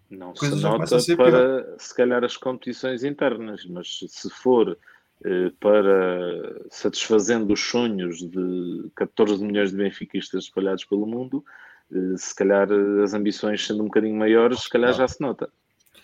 não 0.10 0.34
se 0.34 0.50
nota 0.56 0.98
para, 1.18 1.64
pior. 1.64 1.76
se 1.78 1.96
calhar, 1.96 2.24
as 2.24 2.38
competições 2.38 3.04
internas, 3.04 3.66
mas 3.66 4.00
se 4.08 4.30
for 4.30 4.78
eh, 5.26 5.52
para 5.60 6.62
satisfazendo 6.70 7.54
os 7.54 7.60
sonhos 7.60 8.20
de 8.20 8.90
14 8.96 9.44
milhões 9.44 9.72
de 9.72 9.78
benfiquistas 9.78 10.46
espalhados 10.46 10.86
pelo 10.86 11.06
mundo, 11.06 11.44
eh, 11.44 11.77
se 12.18 12.36
calhar 12.36 12.68
as 13.04 13.14
ambições 13.14 13.66
sendo 13.66 13.82
um 13.82 13.86
bocadinho 13.86 14.16
maiores, 14.16 14.62
se 14.62 14.70
calhar 14.70 14.92
não. 14.92 14.98
já 14.98 15.08
se 15.08 15.22
nota. 15.22 15.50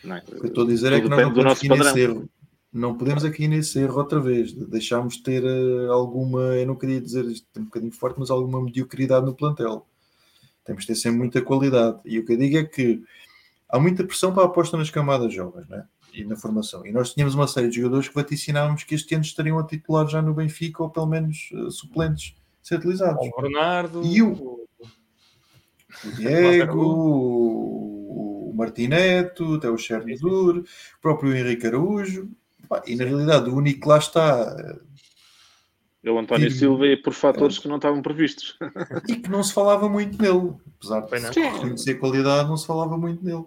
Não 0.04 0.15
é? 0.15 0.19
O 0.19 0.24
que 0.24 0.46
eu 0.46 0.46
estou 0.46 0.63
a 0.63 0.67
dizer 0.67 0.89
Tudo 0.91 0.98
é 0.98 1.02
que 1.02 1.10
nós 1.10 1.22
não 1.22 1.34
podemos 1.34 1.58
aqui 1.58 1.69
nesse 1.69 2.00
erro. 2.00 2.30
Não 2.72 2.98
podemos 2.98 3.26
aqui 3.26 3.48
nesse 3.48 3.80
erro 3.80 3.98
outra 3.98 4.19
vez, 4.19 4.52
deixámos 4.52 5.17
de 5.17 5.24
ter 5.24 5.43
uh, 5.43 5.91
alguma, 5.91 6.41
eu 6.56 6.65
não 6.65 6.76
queria 6.76 7.00
dizer 7.00 7.24
isto 7.26 7.46
um 7.56 7.65
bocadinho 7.65 7.91
forte, 7.91 8.19
mas 8.19 8.32
alguma 8.32 8.62
mediocridade 8.62 9.26
no 9.26 9.36
plantel. 9.36 9.86
Temos 10.65 10.82
de 10.82 10.88
ter 10.88 10.96
sempre 10.96 11.19
muita 11.19 11.41
qualidade. 11.41 12.00
E 12.04 12.17
o 12.17 12.26
que 12.26 12.34
eu 12.34 12.38
digo 12.38 12.58
é 12.58 12.63
que 12.63 13.04
há 13.69 13.80
muita 13.80 14.04
pressão 14.04 14.34
para 14.34 14.43
a 14.43 14.46
aposta 14.48 14.76
nas 14.76 14.89
camadas 14.89 15.32
jovens, 15.32 15.67
né? 15.67 15.86
E 16.13 16.24
na 16.24 16.36
formação. 16.36 16.86
E 16.86 16.91
nós 16.91 17.13
tínhamos 17.13 17.36
uma 17.36 17.48
série 17.48 17.69
de 17.69 17.76
jogadores 17.76 18.08
que 18.08 18.15
vaticinávamos 18.15 18.84
que 18.84 18.96
este 18.96 19.13
ano 19.13 19.24
estariam 19.24 19.60
a 19.60 19.67
titular 19.67 20.08
já 20.08 20.22
no 20.22 20.34
Benfica 20.34 20.82
ou 20.82 20.89
pelo 20.89 21.06
menos 21.06 21.50
uh, 21.54 21.69
suplentes 21.69 22.36
ser 22.62 22.78
utilizados. 22.78 23.28
O 23.28 23.41
Bernardo, 23.41 24.04
e 24.04 24.22
o, 24.22 24.62
o 26.06 26.12
Diego, 26.15 26.79
o, 26.79 28.49
o 28.51 28.53
Martineto, 28.56 29.56
até 29.56 29.69
o 29.69 29.77
Chernidur, 29.77 30.60
o 30.60 31.01
próprio 31.01 31.36
Henrique 31.36 31.67
Araújo. 31.67 32.29
E 32.88 32.95
na 32.95 33.06
realidade, 33.06 33.49
o 33.49 33.56
único 33.56 33.82
que 33.82 33.88
lá 33.88 33.97
está. 33.97 34.56
É 36.03 36.12
o 36.12 36.19
António 36.19 36.51
Silva 36.51 36.88
e 36.88 36.97
por 36.97 37.13
fatores 37.13 37.58
é. 37.58 37.62
que 37.62 37.67
não 37.67 37.77
estavam 37.77 38.01
previstos. 38.01 38.58
E 39.08 39.15
que 39.17 39.29
não 39.29 39.43
se 39.43 39.53
falava 39.53 39.88
muito 39.88 40.21
nele. 40.21 40.53
Apesar 40.77 41.29
de 41.29 41.60
conhecer 41.60 41.95
qualidade, 41.95 42.49
não 42.49 42.58
se 42.58 42.67
falava 42.67 42.97
muito 42.97 43.23
nele. 43.23 43.45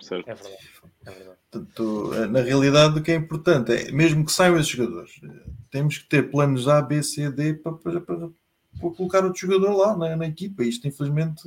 Certo. 0.00 0.28
É 0.28 0.34
verdade. 0.34 0.56
É 1.06 1.10
verdade. 1.10 1.36
Portanto, 1.50 2.10
na 2.30 2.40
realidade, 2.40 2.98
o 2.98 3.02
que 3.02 3.12
é 3.12 3.14
importante 3.14 3.72
é, 3.72 3.90
mesmo 3.90 4.24
que 4.24 4.32
saiam 4.32 4.56
esses 4.56 4.68
jogadores, 4.68 5.12
temos 5.70 5.98
que 5.98 6.08
ter 6.08 6.30
planos 6.30 6.68
A, 6.68 6.82
B, 6.82 7.02
C, 7.02 7.30
D 7.30 7.54
para, 7.54 7.72
para, 7.72 8.00
para, 8.00 8.28
para 8.80 8.90
colocar 8.90 9.24
outro 9.24 9.40
jogador 9.40 9.74
lá 9.74 9.96
na, 9.96 10.16
na, 10.16 10.26
equipa. 10.26 10.64
Isto, 10.64 10.86
infelizmente, 10.86 11.42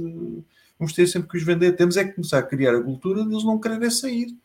vamos 0.77 0.93
ter 0.93 1.07
sempre 1.07 1.29
que 1.29 1.37
os 1.37 1.43
vender. 1.43 1.73
Temos 1.73 1.97
é 1.97 2.05
que 2.05 2.13
começar 2.13 2.39
a 2.39 2.43
criar 2.43 2.75
a 2.75 2.81
cultura 2.81 3.23
de 3.23 3.31
eles 3.31 3.43
não 3.43 3.59
quererem 3.59 3.89
sair. 3.89 4.35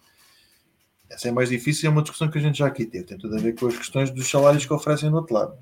Essa 1.09 1.29
é 1.29 1.31
mais 1.31 1.49
difícil, 1.49 1.89
é 1.89 1.93
uma 1.93 2.03
discussão 2.03 2.31
que 2.31 2.39
a 2.39 2.41
gente 2.41 2.59
já 2.59 2.67
aqui 2.67 2.87
teve. 2.87 3.05
Tem 3.05 3.19
tudo 3.19 3.37
a 3.37 3.39
ver 3.39 3.55
com 3.55 3.67
as 3.67 3.77
questões 3.77 4.11
dos 4.11 4.29
salários 4.29 4.67
que 4.67 4.73
oferecem 4.73 5.11
do 5.11 5.17
outro 5.17 5.35
lado. 5.35 5.57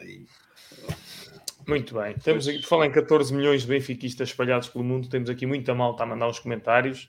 Aí... 0.00 0.26
Muito 1.66 1.94
bem. 1.94 2.14
Temos 2.18 2.48
aqui, 2.48 2.58
por 2.60 2.68
falar 2.68 2.86
em 2.86 2.92
14 2.92 3.32
milhões 3.32 3.62
de 3.62 3.68
benfiquistas 3.68 4.30
espalhados 4.30 4.68
pelo 4.68 4.84
mundo, 4.84 5.08
temos 5.08 5.30
aqui 5.30 5.46
muita 5.46 5.74
malta 5.74 6.02
a 6.02 6.06
mandar 6.06 6.28
os 6.28 6.38
comentários. 6.38 7.08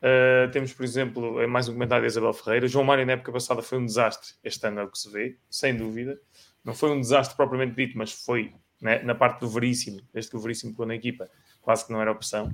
Uh, 0.00 0.50
temos, 0.50 0.72
por 0.72 0.82
exemplo, 0.82 1.48
mais 1.48 1.68
um 1.68 1.74
comentário 1.74 2.02
de 2.02 2.10
Isabel 2.10 2.32
Ferreira. 2.32 2.66
João 2.66 2.84
Mário, 2.84 3.06
na 3.06 3.12
época 3.12 3.32
passada, 3.32 3.62
foi 3.62 3.78
um 3.78 3.84
desastre. 3.84 4.32
Este 4.42 4.66
ano 4.66 4.80
é 4.80 4.84
o 4.84 4.88
que 4.88 4.98
se 4.98 5.10
vê, 5.10 5.36
sem 5.48 5.76
dúvida. 5.76 6.18
Não 6.64 6.74
foi 6.74 6.90
um 6.90 7.00
desastre 7.00 7.36
propriamente 7.36 7.76
dito, 7.76 7.96
mas 7.96 8.10
foi 8.12 8.52
né, 8.80 9.02
na 9.02 9.14
parte 9.14 9.40
do 9.40 9.48
Veríssimo, 9.48 10.00
desde 10.12 10.30
que 10.30 10.36
o 10.36 10.40
Veríssimo 10.40 10.72
ficou 10.72 10.86
na 10.86 10.94
equipa, 10.94 11.28
quase 11.60 11.86
que 11.86 11.92
não 11.92 12.00
era 12.00 12.10
opção. 12.10 12.52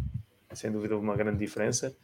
Sem 0.52 0.70
dúvida, 0.72 0.96
uma 0.96 1.16
grande 1.16 1.38
diferença. 1.38 1.94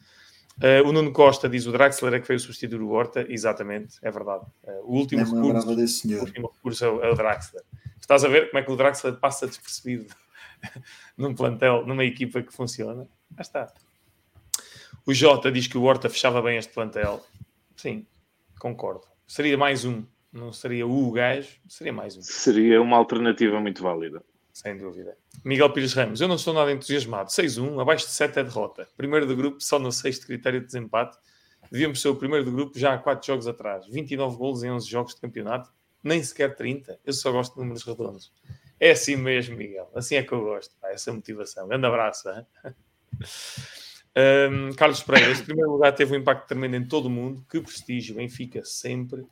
Uh, 0.58 0.86
o 0.86 0.92
Nuno 0.92 1.12
Costa 1.12 1.48
diz 1.48 1.66
o 1.66 1.72
Draxler 1.72 2.14
é 2.14 2.20
que 2.20 2.28
veio 2.28 2.38
substituir 2.38 2.80
o 2.80 2.90
Horta, 2.90 3.24
exatamente, 3.28 3.96
é 4.02 4.10
verdade. 4.10 4.44
Uh, 4.62 4.82
o 4.84 4.92
último 4.98 5.24
recurso, 5.24 5.74
desse 5.74 6.14
o 6.14 6.20
último 6.20 6.52
recurso 6.54 6.84
é 6.84 6.88
o, 6.88 7.04
é 7.04 7.10
o 7.10 7.14
Draxler. 7.14 7.62
Estás 7.98 8.24
a 8.24 8.28
ver 8.28 8.50
como 8.50 8.58
é 8.58 8.62
que 8.62 8.70
o 8.70 8.76
Draxler 8.76 9.14
passa 9.14 9.46
despercebido 9.46 10.14
num 11.16 11.34
plantel, 11.34 11.86
numa 11.86 12.04
equipa 12.04 12.42
que 12.42 12.52
funciona? 12.52 13.08
Já 13.36 13.40
está. 13.40 13.74
O 15.06 15.14
Jota 15.14 15.50
diz 15.50 15.66
que 15.66 15.78
o 15.78 15.82
Horta 15.82 16.10
fechava 16.10 16.42
bem 16.42 16.58
este 16.58 16.72
plantel. 16.72 17.24
Sim, 17.74 18.06
concordo. 18.58 19.06
Seria 19.26 19.56
mais 19.56 19.84
um, 19.84 20.04
não 20.32 20.52
seria 20.52 20.86
o 20.86 21.10
gajo, 21.10 21.60
seria 21.68 21.92
mais 21.92 22.16
um. 22.16 22.22
Seria 22.22 22.80
uma 22.80 22.96
alternativa 22.96 23.60
muito 23.60 23.82
válida. 23.82 24.22
Sem 24.52 24.76
dúvida. 24.76 25.16
Miguel 25.44 25.72
Pires 25.72 25.94
Ramos, 25.94 26.20
eu 26.20 26.28
não 26.28 26.36
estou 26.36 26.52
nada 26.52 26.70
entusiasmado. 26.72 27.30
6-1, 27.30 27.80
abaixo 27.80 28.06
de 28.06 28.12
7 28.12 28.38
é 28.38 28.44
derrota. 28.44 28.88
Primeiro 28.96 29.26
do 29.26 29.34
grupo, 29.34 29.60
só 29.60 29.78
no 29.78 29.90
sexto 29.90 30.26
critério 30.26 30.60
de 30.60 30.66
desempate. 30.66 31.16
Devíamos 31.70 32.02
ser 32.02 32.08
o 32.08 32.16
primeiro 32.16 32.44
do 32.44 32.52
grupo 32.52 32.78
já 32.78 32.94
há 32.94 32.98
4 32.98 33.26
jogos 33.26 33.46
atrás. 33.46 33.86
29 33.86 34.36
golos 34.36 34.62
em 34.62 34.70
11 34.70 34.88
jogos 34.88 35.14
de 35.14 35.20
campeonato. 35.20 35.70
Nem 36.02 36.22
sequer 36.22 36.54
30. 36.54 36.98
Eu 37.04 37.12
só 37.12 37.32
gosto 37.32 37.54
de 37.54 37.60
números 37.60 37.82
redondos. 37.82 38.32
É 38.78 38.90
assim 38.90 39.16
mesmo, 39.16 39.56
Miguel. 39.56 39.90
Assim 39.94 40.16
é 40.16 40.22
que 40.22 40.32
eu 40.32 40.42
gosto. 40.42 40.74
Pá, 40.80 40.90
essa 40.90 41.12
motivação. 41.12 41.68
Grande 41.68 41.86
abraço. 41.86 42.28
um, 44.50 44.72
Carlos 44.74 45.02
Pereira, 45.02 45.30
este 45.30 45.44
primeiro 45.44 45.70
lugar 45.70 45.94
teve 45.94 46.14
um 46.14 46.20
impacto 46.20 46.48
tremendo 46.48 46.76
em 46.76 46.86
todo 46.86 47.06
o 47.06 47.10
mundo. 47.10 47.44
Que 47.50 47.60
prestígio. 47.60 48.16
Benfica 48.16 48.62
sempre. 48.64 49.24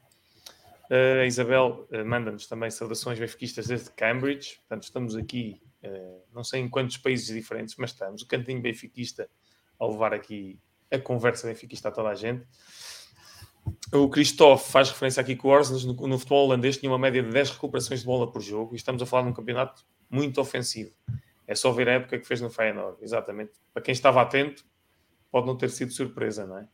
Uh, 0.90 1.20
a 1.22 1.26
Isabel 1.26 1.88
uh, 1.92 2.04
manda-nos 2.04 2.48
também 2.48 2.68
saudações 2.70 3.18
benfiquistas 3.18 3.68
desde 3.68 3.90
Cambridge. 3.90 4.56
Portanto, 4.58 4.82
estamos 4.82 5.14
aqui, 5.14 5.62
uh, 5.84 6.22
não 6.34 6.42
sei 6.42 6.60
em 6.60 6.68
quantos 6.68 6.96
países 6.96 7.28
diferentes, 7.28 7.76
mas 7.78 7.90
estamos. 7.90 8.22
O 8.22 8.26
cantinho 8.26 8.60
benfiquista 8.60 9.30
a 9.78 9.86
levar 9.86 10.12
aqui 10.12 10.58
a 10.90 10.98
conversa 10.98 11.46
Benfica 11.46 11.74
está 11.74 11.90
toda 11.90 12.08
a 12.08 12.14
gente. 12.14 12.44
O 13.92 14.08
Christophe 14.08 14.70
faz 14.70 14.90
referência 14.90 15.20
aqui 15.20 15.36
que 15.36 15.46
o 15.46 15.50
Orsens 15.50 15.84
no, 15.84 15.94
no, 15.94 16.18
futebol 16.18 16.46
holandês 16.46 16.76
tinha 16.76 16.90
uma 16.90 16.98
média 16.98 17.22
de 17.22 17.30
10 17.30 17.50
recuperações 17.50 18.00
de 18.00 18.06
bola 18.06 18.30
por 18.30 18.42
jogo 18.42 18.74
e 18.74 18.76
estamos 18.76 19.00
a 19.00 19.06
falar 19.06 19.22
de 19.24 19.28
um 19.28 19.32
campeonato 19.32 19.84
muito 20.08 20.40
ofensivo. 20.40 20.92
É 21.46 21.54
só 21.54 21.70
ver 21.70 21.88
a 21.88 21.92
época 21.92 22.18
que 22.18 22.26
fez 22.26 22.40
no 22.40 22.50
Feyenoord, 22.50 23.02
exatamente. 23.02 23.52
Para 23.72 23.82
quem 23.82 23.92
estava 23.92 24.20
atento, 24.20 24.64
pode 25.30 25.46
não 25.46 25.56
ter 25.56 25.70
sido 25.70 25.92
surpresa, 25.92 26.46
não 26.46 26.58
é? 26.58 26.68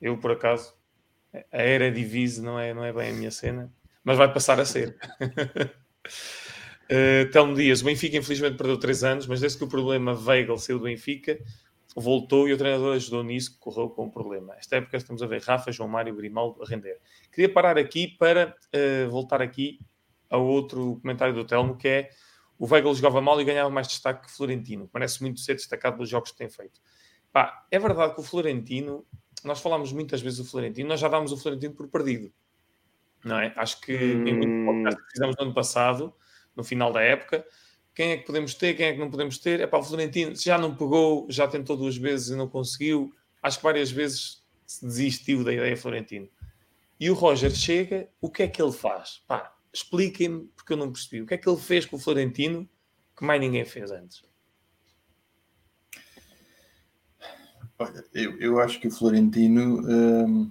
Eu, 0.00 0.18
por 0.18 0.32
acaso, 0.32 0.74
a 1.32 1.62
era 1.62 1.90
divise 1.90 2.42
não 2.42 2.58
é, 2.58 2.74
não 2.74 2.84
é 2.84 2.92
bem 2.92 3.10
a 3.10 3.14
minha 3.14 3.30
cena, 3.30 3.72
mas 4.04 4.18
vai 4.18 4.32
passar 4.32 4.60
a 4.60 4.64
ser. 4.64 4.96
uh, 6.90 7.30
Telmo 7.32 7.54
Dias, 7.54 7.80
o 7.80 7.84
Benfica 7.84 8.16
infelizmente 8.16 8.56
perdeu 8.56 8.78
3 8.78 9.04
anos, 9.04 9.26
mas 9.26 9.40
desde 9.40 9.58
que 9.58 9.64
o 9.64 9.68
problema 9.68 10.12
Weigl 10.12 10.58
saiu 10.58 10.78
do 10.78 10.84
Benfica, 10.84 11.38
voltou 11.94 12.48
e 12.48 12.52
o 12.52 12.58
treinador 12.58 12.96
ajudou 12.96 13.22
nisso, 13.22 13.58
correu 13.58 13.90
com 13.90 14.06
o 14.06 14.10
problema. 14.10 14.54
Esta 14.56 14.76
época 14.76 14.96
estamos 14.96 15.22
a 15.22 15.26
ver 15.26 15.42
Rafa, 15.42 15.72
João 15.72 15.88
Mário 15.88 16.12
e 16.12 16.16
Grimaldo 16.16 16.62
a 16.62 16.66
render. 16.66 16.98
Queria 17.30 17.52
parar 17.52 17.78
aqui 17.78 18.08
para 18.08 18.56
uh, 18.74 19.10
voltar 19.10 19.42
aqui 19.42 19.78
a 20.28 20.36
outro 20.38 20.98
comentário 21.00 21.34
do 21.34 21.44
Telmo, 21.44 21.76
que 21.76 21.88
é 21.88 22.10
o 22.58 22.66
Weigl 22.66 22.94
jogava 22.94 23.20
mal 23.20 23.40
e 23.40 23.44
ganhava 23.44 23.68
mais 23.68 23.88
destaque 23.88 24.26
que 24.26 24.32
Florentino. 24.32 24.88
Parece 24.88 25.20
muito 25.20 25.40
ser 25.40 25.54
destacado 25.54 25.96
pelos 25.96 26.08
jogos 26.08 26.30
que 26.30 26.38
tem 26.38 26.48
feito. 26.48 26.80
Pá, 27.32 27.66
é 27.70 27.78
verdade 27.78 28.14
que 28.14 28.20
o 28.20 28.22
Florentino, 28.22 29.04
nós 29.46 29.60
falámos 29.60 29.92
muitas 29.92 30.20
vezes 30.20 30.38
do 30.38 30.44
Florentino, 30.44 30.88
nós 30.88 31.00
já 31.00 31.08
dámos 31.08 31.32
o 31.32 31.36
Florentino 31.36 31.74
por 31.74 31.88
perdido. 31.88 32.32
Não 33.24 33.38
é? 33.38 33.52
Acho 33.56 33.80
que 33.80 33.94
hum... 33.94 34.26
em 34.26 34.36
muito 34.36 34.66
podcast 34.66 35.02
que 35.02 35.12
fizemos 35.12 35.36
no 35.36 35.44
ano 35.44 35.54
passado, 35.54 36.14
no 36.56 36.64
final 36.64 36.92
da 36.92 37.02
época, 37.02 37.44
quem 37.94 38.12
é 38.12 38.16
que 38.16 38.26
podemos 38.26 38.54
ter, 38.54 38.74
quem 38.74 38.86
é 38.86 38.92
que 38.92 38.98
não 38.98 39.10
podemos 39.10 39.38
ter? 39.38 39.60
É 39.60 39.66
para 39.66 39.78
o 39.78 39.82
Florentino, 39.82 40.34
já 40.34 40.56
não 40.56 40.74
pegou, 40.74 41.26
já 41.28 41.46
tentou 41.46 41.76
duas 41.76 41.96
vezes 41.96 42.28
e 42.28 42.36
não 42.36 42.48
conseguiu. 42.48 43.14
Acho 43.42 43.58
que 43.58 43.64
várias 43.64 43.90
vezes 43.90 44.42
se 44.66 44.84
desistiu 44.84 45.44
da 45.44 45.52
ideia 45.52 45.76
Florentino. 45.76 46.28
E 46.98 47.10
o 47.10 47.14
Roger 47.14 47.50
chega, 47.50 48.08
o 48.20 48.30
que 48.30 48.44
é 48.44 48.48
que 48.48 48.62
ele 48.62 48.72
faz? 48.72 49.22
Pá, 49.26 49.54
expliquem-me, 49.72 50.46
porque 50.56 50.72
eu 50.72 50.76
não 50.76 50.90
percebi. 50.92 51.22
O 51.22 51.26
que 51.26 51.34
é 51.34 51.38
que 51.38 51.48
ele 51.48 51.58
fez 51.58 51.84
com 51.84 51.96
o 51.96 51.98
Florentino 51.98 52.68
que 53.16 53.24
mais 53.24 53.40
ninguém 53.40 53.64
fez 53.64 53.90
antes? 53.90 54.24
Eu, 58.14 58.38
eu 58.38 58.60
acho 58.60 58.80
que 58.80 58.88
o 58.88 58.90
Florentino, 58.90 59.80
hum, 59.86 60.50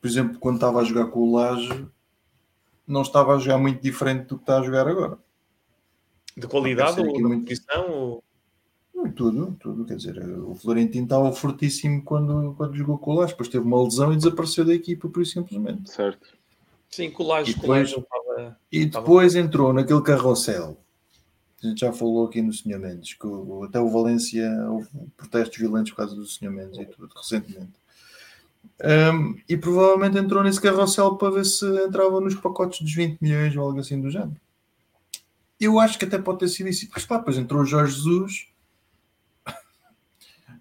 por 0.00 0.08
exemplo, 0.08 0.38
quando 0.38 0.56
estava 0.56 0.80
a 0.80 0.84
jogar 0.84 1.06
com 1.06 1.20
o 1.20 1.32
Laje, 1.32 1.86
não 2.86 3.02
estava 3.02 3.34
a 3.34 3.38
jogar 3.38 3.58
muito 3.58 3.82
diferente 3.82 4.26
do 4.26 4.36
que 4.36 4.42
está 4.42 4.58
a 4.58 4.62
jogar 4.62 4.86
agora. 4.86 5.18
De 6.36 6.46
qualidade 6.46 7.00
ou 7.00 7.12
de 7.12 7.22
muito... 7.22 7.46
posição? 7.46 7.90
Ou... 7.90 8.24
Tudo, 9.14 9.56
tudo. 9.60 9.84
Quer 9.84 9.96
dizer, 9.96 10.18
o 10.40 10.54
Florentino 10.54 11.04
estava 11.04 11.32
fortíssimo 11.32 12.02
quando, 12.02 12.54
quando 12.56 12.76
jogou 12.76 12.98
com 12.98 13.12
o 13.12 13.14
Laje, 13.14 13.32
depois 13.32 13.48
teve 13.48 13.64
uma 13.64 13.82
lesão 13.82 14.12
e 14.12 14.16
desapareceu 14.16 14.64
da 14.64 14.74
equipa, 14.74 15.08
por 15.08 15.22
isso 15.22 15.32
simplesmente. 15.32 15.90
Certo. 15.90 16.36
Sim, 16.88 17.10
com 17.10 17.24
o 17.24 17.26
Laje, 17.26 17.50
e 17.50 17.54
depois, 17.54 17.88
estava, 17.88 18.58
e 18.70 18.86
depois 18.86 19.34
entrou 19.34 19.72
naquele 19.72 20.02
carrossel 20.02 20.83
a 21.66 21.70
gente 21.70 21.80
já 21.80 21.92
falou 21.92 22.26
aqui 22.26 22.42
no 22.42 22.52
Sr. 22.52 22.78
Mendes, 22.78 23.14
que 23.14 23.26
o, 23.26 23.64
até 23.64 23.80
o 23.80 23.88
Valência 23.88 24.48
houve 24.68 24.88
protestos 25.16 25.58
violentos 25.58 25.90
por 25.92 25.98
causa 25.98 26.14
do 26.14 26.26
Sr. 26.26 26.50
Mendes 26.50 26.78
e 26.78 26.84
tudo, 26.86 27.12
recentemente. 27.14 27.72
Um, 28.82 29.40
e 29.48 29.56
provavelmente 29.56 30.18
entrou 30.18 30.42
nesse 30.42 30.60
carrossel 30.60 31.16
para 31.16 31.34
ver 31.34 31.44
se 31.44 31.66
entrava 31.84 32.20
nos 32.20 32.34
pacotes 32.34 32.80
dos 32.80 32.94
20 32.94 33.20
milhões 33.20 33.56
ou 33.56 33.62
algo 33.62 33.80
assim 33.80 34.00
do 34.00 34.10
género. 34.10 34.40
Eu 35.60 35.78
acho 35.78 35.98
que 35.98 36.04
até 36.04 36.18
pode 36.18 36.40
ter 36.40 36.48
sido 36.48 36.68
isso. 36.68 36.88
Mas 36.92 37.06
pá, 37.06 37.18
depois 37.18 37.38
entrou 37.38 37.62
o 37.62 37.66
Jorge 37.66 37.94
Jesus 37.94 38.48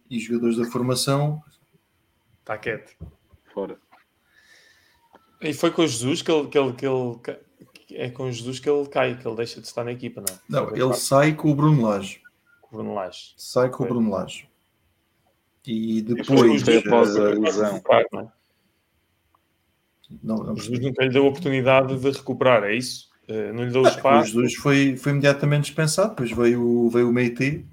e 0.10 0.18
os 0.18 0.24
jogadores 0.24 0.58
da 0.58 0.66
formação. 0.66 1.42
Está 2.40 2.58
quieto. 2.58 2.96
Fora. 3.54 3.78
E 5.42 5.54
foi 5.54 5.72
com 5.72 5.82
o 5.82 5.88
Jesus 5.88 6.22
que 6.22 6.32
ele, 6.32 6.48
que 6.48 6.58
ele, 6.58 6.74
que 6.74 6.86
ele 6.86 7.40
é 7.96 8.10
com 8.10 8.32
Jesus 8.32 8.60
que 8.60 8.70
ele 8.70 8.88
cai, 8.88 9.18
que 9.18 9.28
ele 9.28 9.36
deixa 9.36 9.62
de 9.62 9.68
estar 9.68 9.84
na 9.84 9.92
equipa, 9.92 10.22
não 10.22 10.36
é? 10.36 10.40
Não, 10.50 10.76
ele 10.76 10.94
sai 10.94 11.34
com 11.34 11.52
o 11.52 11.56
Bruno 11.56 11.82
Lage. 11.82 12.22
Com 12.62 12.76
o 12.76 12.80
Bruno 12.80 12.94
Lage. 12.94 13.34
Sai 13.38 13.70
com 13.70 13.78
foi. 13.78 13.86
o 13.86 13.90
Bruno 13.90 14.10
Lage. 14.10 14.48
E 15.66 16.02
depois. 16.02 16.62
Foi 16.62 16.78
após 16.78 17.16
a 17.16 17.30
lesão. 17.30 17.82
Não, 20.22 20.38
não, 20.38 20.44
não 20.44 20.56
Jesus 20.56 20.80
nunca 20.80 21.04
lhe 21.04 21.10
deu 21.10 21.26
a 21.26 21.30
oportunidade 21.30 21.98
de 21.98 22.12
recuperar, 22.12 22.64
é 22.64 22.76
isso? 22.76 23.10
Uh, 23.28 23.54
não 23.54 23.64
lhe 23.64 23.72
deu 23.72 23.82
o 23.82 23.88
espaço. 23.88 24.38
O 24.38 24.42
Jesus 24.42 24.56
foi, 24.56 24.98
foi 24.98 25.14
imediatamente 25.14 25.66
dispensado, 25.66 26.10
depois 26.10 26.32
veio, 26.32 26.90
veio 26.90 27.10
o 27.10 27.14
Meite 27.14 27.66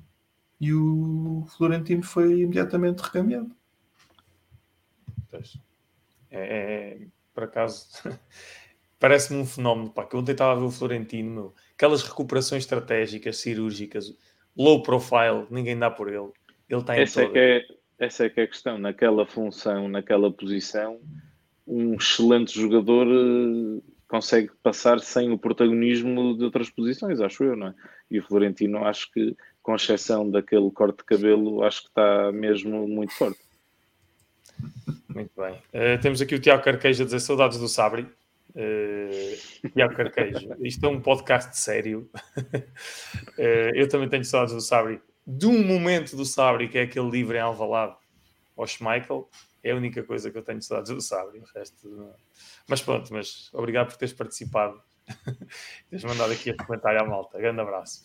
e 0.61 0.73
o 0.73 1.45
Florentino 1.57 2.03
foi 2.03 2.41
imediatamente 2.41 3.01
recambiado. 3.01 3.51
Pois. 5.31 5.59
É, 6.31 6.41
é, 6.41 7.07
por 7.35 7.45
acaso 7.45 7.89
parece-me 9.01 9.41
um 9.41 9.47
fenómeno, 9.47 9.91
pá, 9.91 10.05
que 10.05 10.15
ontem 10.15 10.33
estava 10.33 10.53
a 10.53 10.55
ver 10.55 10.67
o 10.67 10.71
Florentino, 10.71 11.31
meu, 11.31 11.55
aquelas 11.75 12.03
recuperações 12.03 12.63
estratégicas, 12.63 13.39
cirúrgicas, 13.39 14.15
low 14.57 14.83
profile, 14.83 15.47
ninguém 15.51 15.77
dá 15.77 15.91
por 15.91 16.09
ele. 16.09 16.31
Ele 16.69 16.81
está 16.81 16.97
em 16.97 17.01
essa, 17.01 17.23
é 17.23 17.29
que 17.29 17.39
é, 17.39 17.67
essa 17.99 18.27
é 18.27 18.31
que 18.31 18.41
é 18.41 18.45
a 18.45 18.47
questão, 18.47 18.79
naquela 18.79 19.27
função, 19.27 19.89
naquela 19.89 20.31
posição, 20.31 21.01
um 21.67 21.95
excelente 21.95 22.61
jogador 22.61 23.07
uh, 23.07 23.83
consegue 24.07 24.51
passar 24.63 25.01
sem 25.01 25.33
o 25.33 25.39
protagonismo 25.39 26.37
de 26.37 26.45
outras 26.45 26.69
posições, 26.69 27.21
acho 27.21 27.43
eu, 27.43 27.57
não 27.57 27.69
é? 27.69 27.75
E 28.11 28.19
o 28.19 28.23
Florentino, 28.23 28.85
acho 28.85 29.11
que, 29.13 29.35
com 29.63 29.75
exceção 29.75 30.29
daquele 30.31 30.71
corte 30.71 30.99
de 30.99 31.05
cabelo, 31.05 31.63
acho 31.63 31.83
que 31.83 31.89
está 31.89 32.31
mesmo 32.33 32.87
muito 32.87 33.15
forte. 33.15 33.41
Muito 35.09 35.31
bem. 35.37 35.55
Uh, 35.55 36.01
temos 36.03 36.21
aqui 36.21 36.35
o 36.35 36.41
Tiago 36.41 36.63
Carqueja 36.63 37.03
a 37.03 37.07
dizer 37.07 37.21
saudades 37.21 37.59
do 37.59 37.69
Sabri. 37.69 38.07
Uh, 38.51 39.69
Tiago 39.71 39.95
Carquejo, 39.95 40.57
isto 40.61 40.85
é 40.85 40.89
um 40.89 41.01
podcast 41.01 41.57
sério. 41.59 42.11
uh, 42.37 43.39
eu 43.75 43.89
também 43.89 44.09
tenho 44.09 44.25
saudades 44.25 44.55
do 44.55 44.61
Sabri. 44.61 45.01
De 45.27 45.47
um 45.47 45.65
momento 45.65 46.17
do 46.17 46.25
Sabri, 46.25 46.69
que 46.69 46.79
é 46.79 46.83
aquele 46.83 47.09
livro 47.11 47.37
em 47.37 47.41
Alvalade 47.41 47.97
ao 48.57 48.67
Schmeichel, 48.67 49.29
é 49.63 49.71
a 49.71 49.77
única 49.77 50.03
coisa 50.03 50.31
que 50.31 50.39
eu 50.39 50.43
tenho 50.43 50.61
saudades 50.63 50.93
do 50.93 51.01
Sabri. 51.01 51.43
Resto. 51.55 52.13
Mas 52.67 52.83
pronto, 52.83 53.13
mas 53.13 53.51
obrigado 53.53 53.89
por 53.89 53.97
teres 53.97 54.15
participado. 54.15 54.83
Teres 55.91 56.05
mandado 56.05 56.33
aqui 56.33 56.51
a 56.51 56.57
comentário 56.57 57.01
à 57.01 57.05
malta. 57.05 57.37
Grande 57.37 57.61
abraço. 57.61 58.05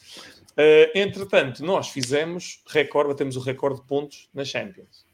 Uh, 0.53 0.89
entretanto, 0.95 1.63
nós 1.63 1.89
fizemos 1.89 2.63
recorde, 2.67 3.10
batemos 3.10 3.36
o 3.36 3.39
recorde 3.39 3.79
de 3.79 3.86
pontos 3.86 4.27
na 4.34 4.43
Champions. 4.43 5.05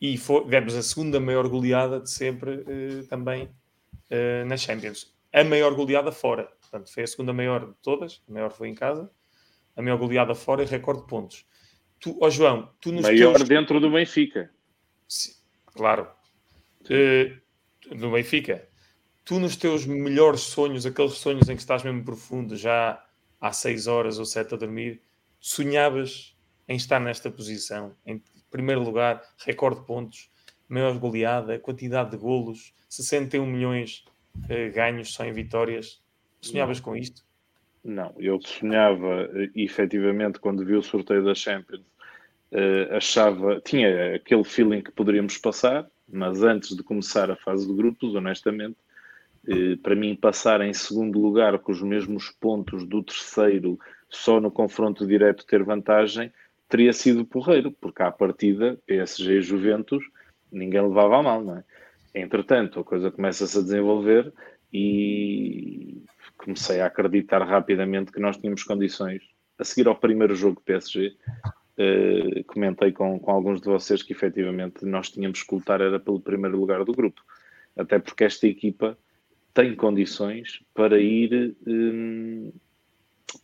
E 0.00 0.16
foi, 0.16 0.44
demos 0.46 0.74
a 0.76 0.82
segunda 0.82 1.18
maior 1.18 1.48
goleada 1.48 2.00
de 2.00 2.10
sempre 2.10 2.64
também 3.08 3.48
uh, 4.12 4.44
na 4.46 4.56
Champions. 4.56 5.12
A 5.32 5.42
maior 5.42 5.74
goleada 5.74 6.12
fora. 6.12 6.44
Portanto, 6.60 6.92
foi 6.92 7.02
a 7.02 7.06
segunda 7.06 7.32
maior 7.32 7.66
de 7.66 7.74
todas. 7.82 8.22
A 8.28 8.32
maior 8.32 8.52
foi 8.52 8.68
em 8.68 8.74
casa. 8.74 9.10
A 9.74 9.82
maior 9.82 9.96
goleada 9.96 10.34
fora 10.34 10.62
e 10.62 10.66
recorde 10.66 11.00
de 11.00 11.08
pontos. 11.08 11.46
Tu, 11.98 12.16
oh 12.20 12.30
João, 12.30 12.70
tu 12.80 12.92
nos 12.92 13.02
Maior 13.02 13.36
teus... 13.36 13.48
dentro 13.48 13.80
do 13.80 13.90
Benfica. 13.90 14.50
Sim, 15.08 15.32
claro. 15.66 16.08
Uh, 16.82 17.96
do 17.96 18.10
Benfica. 18.10 18.68
Tu 19.24 19.38
nos 19.38 19.56
teus 19.56 19.86
melhores 19.86 20.40
sonhos, 20.40 20.84
aqueles 20.84 21.12
sonhos 21.12 21.48
em 21.48 21.54
que 21.54 21.62
estás 21.62 21.84
mesmo 21.84 22.04
profundo, 22.04 22.56
já 22.56 23.02
há 23.40 23.52
seis 23.52 23.86
horas 23.86 24.18
ou 24.18 24.24
sete 24.24 24.54
a 24.54 24.56
dormir, 24.56 25.00
sonhavas 25.38 26.36
em 26.68 26.76
estar 26.76 26.98
nesta 26.98 27.30
posição, 27.30 27.94
em 28.04 28.22
primeiro 28.50 28.82
lugar, 28.82 29.22
recorde 29.38 29.80
de 29.80 29.86
pontos, 29.86 30.30
maior 30.72 30.98
goleada, 30.98 31.58
quantidade 31.58 32.12
de 32.12 32.16
golos, 32.16 32.72
61 32.88 33.44
milhões 33.44 34.04
uh, 34.44 34.72
ganhos 34.74 35.12
só 35.12 35.24
em 35.24 35.32
vitórias. 35.32 36.00
Sonhavas 36.40 36.80
com 36.80 36.96
isto? 36.96 37.22
Não, 37.84 38.14
eu 38.18 38.40
sonhava 38.40 39.26
uh, 39.26 39.50
efetivamente 39.54 40.38
quando 40.38 40.64
vi 40.64 40.74
o 40.74 40.82
sorteio 40.82 41.24
da 41.24 41.34
Champions, 41.34 41.82
uh, 42.52 42.96
achava, 42.96 43.60
tinha 43.60 44.16
aquele 44.16 44.44
feeling 44.44 44.80
que 44.80 44.92
poderíamos 44.92 45.36
passar, 45.36 45.86
mas 46.08 46.42
antes 46.42 46.74
de 46.76 46.82
começar 46.82 47.30
a 47.30 47.36
fase 47.36 47.66
de 47.66 47.74
grupos, 47.74 48.14
honestamente, 48.14 48.76
uh, 49.48 49.76
para 49.78 49.94
mim 49.94 50.16
passar 50.16 50.62
em 50.62 50.72
segundo 50.72 51.18
lugar 51.20 51.58
com 51.58 51.70
os 51.70 51.82
mesmos 51.82 52.30
pontos 52.30 52.84
do 52.86 53.02
terceiro, 53.02 53.78
só 54.08 54.40
no 54.40 54.50
confronto 54.50 55.06
direto 55.06 55.44
ter 55.44 55.62
vantagem, 55.62 56.32
teria 56.68 56.92
sido 56.92 57.26
porreiro, 57.26 57.70
porque 57.72 58.02
à 58.02 58.10
partida, 58.10 58.78
PSG 58.86 59.38
e 59.38 59.42
Juventus, 59.42 60.02
ninguém 60.52 60.82
levava 60.82 61.18
a 61.18 61.22
mal, 61.22 61.42
não 61.42 61.56
é? 61.56 61.64
Entretanto, 62.14 62.80
a 62.80 62.84
coisa 62.84 63.10
começa-se 63.10 63.58
a 63.58 63.62
desenvolver 63.62 64.32
e 64.72 66.02
comecei 66.36 66.80
a 66.80 66.86
acreditar 66.86 67.42
rapidamente 67.42 68.12
que 68.12 68.20
nós 68.20 68.36
tínhamos 68.36 68.62
condições. 68.62 69.22
A 69.58 69.64
seguir 69.64 69.88
ao 69.88 69.96
primeiro 69.96 70.34
jogo 70.34 70.60
PSG, 70.64 71.16
eh, 71.78 72.42
comentei 72.46 72.92
com, 72.92 73.18
com 73.18 73.30
alguns 73.30 73.60
de 73.60 73.66
vocês 73.66 74.02
que 74.02 74.12
efetivamente 74.12 74.84
nós 74.84 75.10
tínhamos 75.10 75.42
que 75.42 75.54
lutar 75.54 75.80
era 75.80 75.98
pelo 75.98 76.20
primeiro 76.20 76.58
lugar 76.58 76.84
do 76.84 76.92
grupo. 76.92 77.22
Até 77.76 77.98
porque 77.98 78.24
esta 78.24 78.46
equipa 78.46 78.98
tem 79.54 79.74
condições 79.74 80.62
para 80.74 81.00
ir 81.00 81.56
eh, 81.66 82.52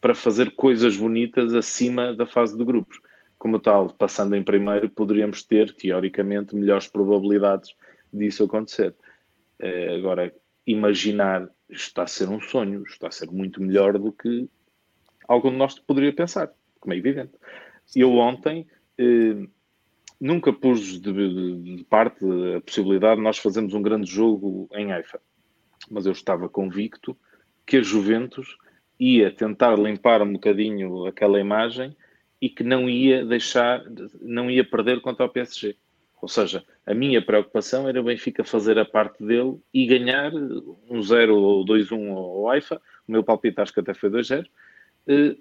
para 0.00 0.14
fazer 0.14 0.50
coisas 0.52 0.96
bonitas 0.96 1.54
acima 1.54 2.14
da 2.14 2.26
fase 2.26 2.56
de 2.56 2.64
grupos. 2.64 3.00
Como 3.38 3.60
tal, 3.60 3.92
passando 3.92 4.34
em 4.34 4.42
primeiro, 4.42 4.90
poderíamos 4.90 5.42
ter, 5.42 5.72
teoricamente, 5.74 6.56
melhores 6.56 6.88
probabilidades 6.88 7.74
disso 8.12 8.44
acontecer. 8.44 8.94
Uh, 9.60 9.96
agora, 9.96 10.34
imaginar 10.66 11.48
está 11.70 12.02
a 12.02 12.06
ser 12.06 12.28
um 12.28 12.40
sonho, 12.40 12.82
está 12.82 13.08
a 13.08 13.10
ser 13.10 13.30
muito 13.30 13.62
melhor 13.62 13.98
do 13.98 14.12
que 14.12 14.48
algum 15.26 15.50
de 15.50 15.56
nós 15.56 15.78
poderia 15.78 16.12
pensar, 16.12 16.50
como 16.80 16.94
é 16.94 16.96
evidente. 16.96 17.32
Eu 17.94 18.14
ontem 18.14 18.66
eh, 18.96 19.46
nunca 20.20 20.52
pus 20.52 21.00
de, 21.00 21.12
de, 21.12 21.76
de, 21.76 21.84
parte 21.84 22.24
a 22.56 22.60
possibilidade 22.60 23.16
de 23.16 23.22
nós 23.22 23.38
fazermos 23.38 23.74
um 23.74 23.82
grande 23.82 24.10
jogo 24.10 24.68
em 24.74 24.92
Haifa, 24.92 25.20
mas 25.90 26.06
eu 26.06 26.12
estava 26.12 26.48
convicto 26.48 27.16
que 27.66 27.76
a 27.76 27.82
Juventus 27.82 28.56
ia 28.98 29.30
tentar 29.30 29.78
limpar 29.78 30.22
um 30.22 30.32
bocadinho 30.32 31.06
aquela 31.06 31.38
imagem 31.38 31.94
e 32.40 32.48
que 32.48 32.62
não 32.62 32.88
ia 32.88 33.24
deixar, 33.24 33.82
não 34.20 34.50
ia 34.50 34.64
perder 34.64 35.00
contra 35.00 35.26
o 35.26 35.28
PSG. 35.28 35.76
Ou 36.20 36.28
seja, 36.28 36.64
a 36.84 36.94
minha 36.94 37.22
preocupação 37.22 37.88
era 37.88 38.00
o 38.00 38.04
Benfica 38.04 38.42
fazer 38.42 38.78
a 38.78 38.84
parte 38.84 39.24
dele 39.24 39.56
e 39.72 39.86
ganhar 39.86 40.32
um 40.34 41.00
0 41.00 41.36
ou 41.36 41.64
2-1 41.64 42.10
ao 42.10 42.50
Haifa. 42.50 42.80
O 43.06 43.12
meu 43.12 43.22
palpite 43.22 43.60
acho 43.60 43.72
que 43.72 43.80
até 43.80 43.94
foi 43.94 44.10
2-0. 44.10 44.44
Eh, 45.06 45.36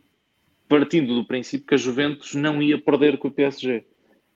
partindo 0.67 1.15
do 1.15 1.25
princípio 1.25 1.65
que 1.65 1.75
a 1.75 1.77
Juventus 1.77 2.36
não 2.36 2.62
ia 2.62 2.79
perder 2.79 3.17
com 3.17 3.27
o 3.27 3.31
PSG. 3.31 3.86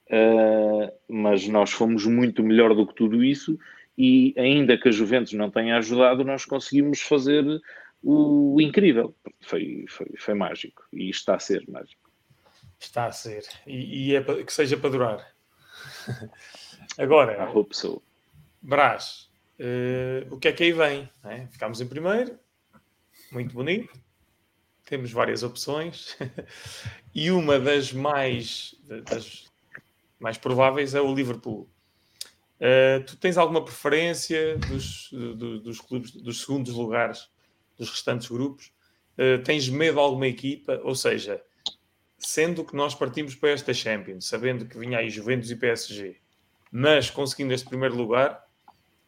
Uh, 0.07 0.91
mas 1.07 1.47
nós 1.47 1.71
fomos 1.71 2.05
muito 2.05 2.43
melhor 2.43 2.75
do 2.75 2.85
que 2.85 2.93
tudo 2.93 3.23
isso 3.23 3.57
e 3.97 4.33
ainda 4.37 4.77
que 4.77 4.89
a 4.89 4.91
Juventus 4.91 5.31
não 5.31 5.49
tenha 5.49 5.77
ajudado, 5.77 6.25
nós 6.25 6.43
conseguimos 6.43 7.01
fazer 7.01 7.45
o 8.03 8.59
incrível. 8.59 9.15
Foi, 9.41 9.85
foi, 9.87 10.07
foi 10.17 10.33
mágico 10.33 10.83
e 10.91 11.09
está 11.09 11.35
a 11.35 11.39
ser 11.39 11.63
mágico. 11.69 12.00
Está 12.81 13.05
a 13.05 13.11
ser. 13.11 13.43
E, 13.65 14.09
e 14.09 14.15
é 14.15 14.43
que 14.43 14.51
seja 14.51 14.75
para 14.75 14.89
durar. 14.89 15.35
Agora, 16.97 17.33
I 17.33 17.55
hope 17.55 17.75
so. 17.75 18.01
Brás, 18.61 19.29
uh, 19.59 20.33
o 20.33 20.39
que 20.39 20.47
é 20.47 20.51
que 20.51 20.63
aí 20.63 20.71
vem? 20.71 21.09
É? 21.23 21.47
Ficámos 21.47 21.79
em 21.79 21.87
primeiro, 21.87 22.37
muito 23.31 23.53
bonito. 23.53 23.93
Temos 24.85 25.11
várias 25.11 25.41
opções 25.41 26.17
e 27.15 27.31
uma 27.31 27.59
das 27.59 27.93
mais, 27.93 28.75
das 29.05 29.45
mais 30.19 30.37
prováveis 30.37 30.93
é 30.93 30.99
o 30.99 31.13
Liverpool. 31.13 31.69
Uh, 32.59 33.03
tu 33.05 33.15
tens 33.15 33.37
alguma 33.37 33.63
preferência 33.63 34.57
dos, 34.57 35.09
do, 35.11 35.59
dos 35.59 35.79
clubes, 35.79 36.11
dos 36.11 36.41
segundos 36.41 36.73
lugares 36.73 37.29
dos 37.77 37.89
restantes 37.89 38.27
grupos? 38.27 38.71
Uh, 39.17 39.41
tens 39.43 39.69
medo 39.69 39.93
de 39.93 39.99
alguma 39.99 40.27
equipa? 40.27 40.79
Ou 40.83 40.93
seja, 40.93 41.41
sendo 42.21 42.63
que 42.63 42.75
nós 42.75 42.95
partimos 42.95 43.35
para 43.35 43.49
esta 43.49 43.73
Champions, 43.73 44.27
sabendo 44.27 44.65
que 44.65 44.77
vinha 44.77 44.99
aí 44.99 45.09
Juventus 45.09 45.49
e 45.49 45.55
PSG, 45.55 46.17
mas 46.71 47.09
conseguindo 47.09 47.53
este 47.53 47.67
primeiro 47.67 47.95
lugar, 47.95 48.45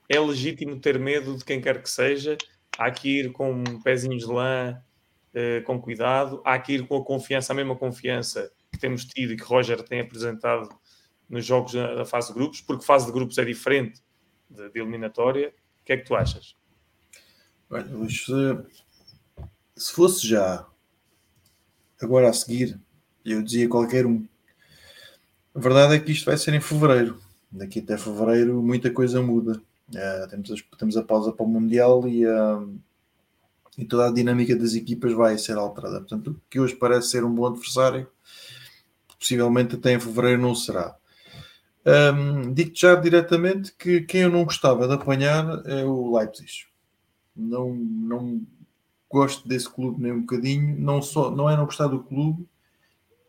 é 0.09 0.19
legítimo 0.19 0.79
ter 0.79 0.99
medo 0.99 1.37
de 1.37 1.45
quem 1.45 1.61
quer 1.61 1.81
que 1.81 1.89
seja. 1.89 2.37
Há 2.77 2.91
que 2.91 3.19
ir 3.19 3.31
com 3.31 3.63
pezinhos 3.83 4.25
de 4.25 4.31
lã, 4.31 4.81
eh, 5.33 5.61
com 5.61 5.79
cuidado, 5.79 6.41
há 6.43 6.57
que 6.59 6.73
ir 6.73 6.87
com 6.87 6.97
a 6.97 7.05
confiança, 7.05 7.53
a 7.53 7.55
mesma 7.55 7.75
confiança 7.75 8.51
que 8.71 8.79
temos 8.79 9.05
tido 9.05 9.33
e 9.33 9.37
que 9.37 9.43
Roger 9.43 9.81
tem 9.83 10.01
apresentado 10.01 10.67
nos 11.29 11.45
jogos 11.45 11.73
da 11.73 12.05
fase 12.05 12.29
de 12.29 12.33
grupos, 12.33 12.61
porque 12.61 12.83
fase 12.83 13.05
de 13.05 13.11
grupos 13.11 13.37
é 13.37 13.45
diferente 13.45 14.01
de, 14.49 14.69
de 14.69 14.79
eliminatória. 14.79 15.53
O 15.81 15.85
que 15.85 15.93
é 15.93 15.97
que 15.97 16.05
tu 16.05 16.15
achas? 16.15 16.55
Olha, 17.69 17.85
se, 18.09 18.33
se 19.75 19.93
fosse 19.93 20.27
já 20.27 20.67
agora 22.01 22.29
a 22.29 22.33
seguir, 22.33 22.79
eu 23.25 23.41
dizia 23.41 23.67
qualquer 23.69 24.05
um. 24.05 24.25
A 25.55 25.59
verdade 25.59 25.95
é 25.95 25.99
que 25.99 26.11
isto 26.11 26.25
vai 26.25 26.37
ser 26.37 26.53
em 26.53 26.61
fevereiro. 26.61 27.19
Daqui 27.51 27.79
até 27.79 27.97
fevereiro 27.97 28.61
muita 28.61 28.89
coisa 28.89 29.21
muda. 29.21 29.61
Uh, 29.89 30.27
temos, 30.29 30.51
a, 30.51 30.77
temos 30.77 30.97
a 30.97 31.03
pausa 31.03 31.31
para 31.31 31.45
o 31.45 31.49
Mundial 31.49 32.07
e, 32.07 32.25
uh, 32.25 32.75
e 33.77 33.85
toda 33.85 34.07
a 34.07 34.11
dinâmica 34.11 34.55
das 34.55 34.73
equipas 34.73 35.13
vai 35.13 35.37
ser 35.37 35.57
alterada. 35.57 35.99
Portanto, 35.99 36.31
o 36.31 36.41
que 36.49 36.59
hoje 36.59 36.75
parece 36.75 37.09
ser 37.09 37.23
um 37.23 37.33
bom 37.33 37.45
adversário, 37.45 38.07
possivelmente 39.19 39.75
até 39.75 39.93
em 39.93 39.99
fevereiro 39.99 40.41
não 40.41 40.55
será. 40.55 40.95
Um, 41.85 42.53
Digo-te 42.53 42.81
já 42.81 42.95
diretamente 42.95 43.73
que 43.73 44.01
quem 44.01 44.21
eu 44.21 44.31
não 44.31 44.45
gostava 44.45 44.87
de 44.87 44.93
apanhar 44.93 45.61
é 45.65 45.83
o 45.83 46.17
Leipzig. 46.17 46.65
Não, 47.35 47.73
não 47.75 48.41
gosto 49.09 49.47
desse 49.47 49.69
clube 49.69 50.01
nem 50.01 50.11
um 50.11 50.21
bocadinho. 50.21 50.79
Não, 50.79 51.01
só, 51.01 51.29
não 51.29 51.49
é 51.49 51.55
não 51.57 51.65
gostar 51.65 51.87
do 51.87 51.99
clube, 52.03 52.47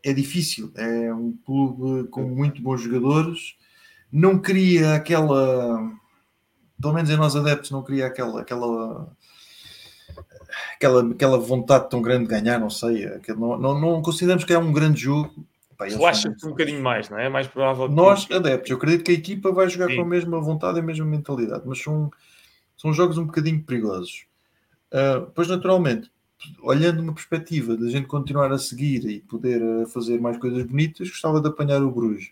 é 0.05 0.13
difícil. 0.13 0.71
É 0.75 1.11
um 1.11 1.35
clube 1.43 2.07
com 2.09 2.21
muito 2.21 2.61
bons 2.61 2.81
jogadores. 2.81 3.55
Não 4.11 4.39
queria 4.39 4.93
aquela, 4.93 5.91
pelo 6.79 6.93
menos 6.93 7.09
em 7.09 7.17
nós 7.17 7.35
adeptos, 7.35 7.71
não 7.71 7.83
queria 7.83 8.05
aquela, 8.05 8.41
aquela, 8.41 9.11
aquela, 10.75 11.11
aquela 11.11 11.37
vontade 11.39 11.89
tão 11.89 12.03
grande 12.03 12.25
de 12.25 12.29
ganhar. 12.29 12.59
Não 12.59 12.69
sei, 12.69 13.09
não, 13.29 13.57
não, 13.57 13.81
não 13.81 14.01
consideramos 14.03 14.43
que 14.43 14.53
é 14.53 14.59
um 14.59 14.71
grande 14.71 15.01
jogo. 15.01 15.33
Relaxa-te 15.77 16.45
um 16.45 16.51
bocadinho 16.51 16.81
mais, 16.81 17.09
não 17.09 17.17
é? 17.17 17.25
é 17.25 17.29
mais 17.29 17.47
provável. 17.47 17.89
Nós, 17.89 18.27
adeptos, 18.31 18.69
eu 18.69 18.77
acredito 18.77 19.03
que 19.03 19.11
a 19.11 19.15
equipa 19.15 19.51
vai 19.51 19.67
jogar 19.67 19.89
Sim. 19.89 19.97
com 19.97 20.01
a 20.03 20.05
mesma 20.05 20.39
vontade 20.39 20.77
e 20.77 20.81
a 20.81 20.83
mesma 20.83 21.05
mentalidade, 21.05 21.63
mas 21.65 21.81
são, 21.81 22.09
são 22.77 22.93
jogos 22.93 23.17
um 23.17 23.25
bocadinho 23.25 23.61
perigosos. 23.61 24.25
Uh, 24.93 25.29
pois, 25.35 25.49
naturalmente, 25.49 26.09
olhando 26.61 27.01
uma 27.01 27.13
perspectiva 27.13 27.75
de 27.75 27.87
a 27.87 27.89
gente 27.89 28.07
continuar 28.07 28.51
a 28.51 28.57
seguir 28.57 29.05
e 29.05 29.19
poder 29.21 29.61
eh, 29.61 29.85
fazer 29.87 30.19
mais 30.19 30.37
coisas 30.37 30.63
bonitas, 30.63 31.09
gostava 31.09 31.41
de 31.41 31.47
apanhar 31.47 31.81
o 31.81 31.91
Bruges. 31.91 32.31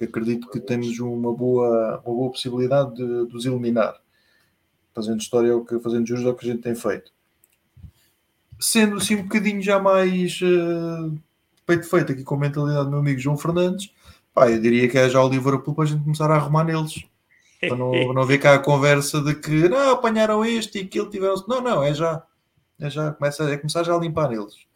Acredito 0.00 0.50
que 0.50 0.58
temos 0.58 0.98
uma 0.98 1.32
boa, 1.32 2.02
uma 2.04 2.14
boa 2.14 2.30
possibilidade 2.30 2.94
de, 2.94 3.26
de 3.26 3.36
os 3.36 3.46
eliminar. 3.46 3.94
Fazendo 4.94 5.20
história, 5.20 5.52
ao 5.52 5.64
que, 5.64 5.78
fazendo 5.78 6.06
jus 6.06 6.24
ao 6.26 6.34
que 6.34 6.44
a 6.46 6.52
gente 6.52 6.62
tem 6.62 6.74
feito. 6.74 7.12
Sendo 8.58 8.96
assim 8.96 9.16
um 9.16 9.22
bocadinho 9.22 9.62
já 9.62 9.78
mais 9.78 10.40
uh, 10.42 11.16
peito 11.64 11.88
feito 11.88 12.12
aqui 12.12 12.24
com 12.24 12.34
a 12.34 12.38
mentalidade 12.38 12.84
do 12.84 12.90
meu 12.90 12.98
amigo 12.98 13.20
João 13.20 13.38
Fernandes, 13.38 13.92
pá, 14.34 14.50
eu 14.50 14.60
diria 14.60 14.88
que 14.88 14.98
é 14.98 15.08
já 15.08 15.22
o 15.22 15.28
Liverpool 15.28 15.74
para 15.74 15.84
a 15.84 15.86
gente 15.86 16.02
começar 16.02 16.30
a 16.30 16.34
arrumar 16.34 16.64
neles. 16.64 17.04
Para 17.60 17.76
não, 17.76 17.92
não 18.12 18.26
ver 18.26 18.38
cá 18.38 18.54
a 18.54 18.58
conversa 18.58 19.20
de 19.20 19.34
que 19.34 19.68
não, 19.68 19.92
apanharam 19.92 20.44
este 20.44 20.78
e 20.78 20.82
aquilo 20.82 21.08
tiveram. 21.08 21.34
Não, 21.48 21.60
não, 21.60 21.82
é 21.82 21.94
já 21.94 22.22
é, 22.80 22.90
já 22.90 23.12
começa, 23.12 23.44
é 23.50 23.56
começar 23.56 23.82
já 23.82 23.94
a 23.94 23.98
limpar 23.98 24.32
eles. 24.32 24.66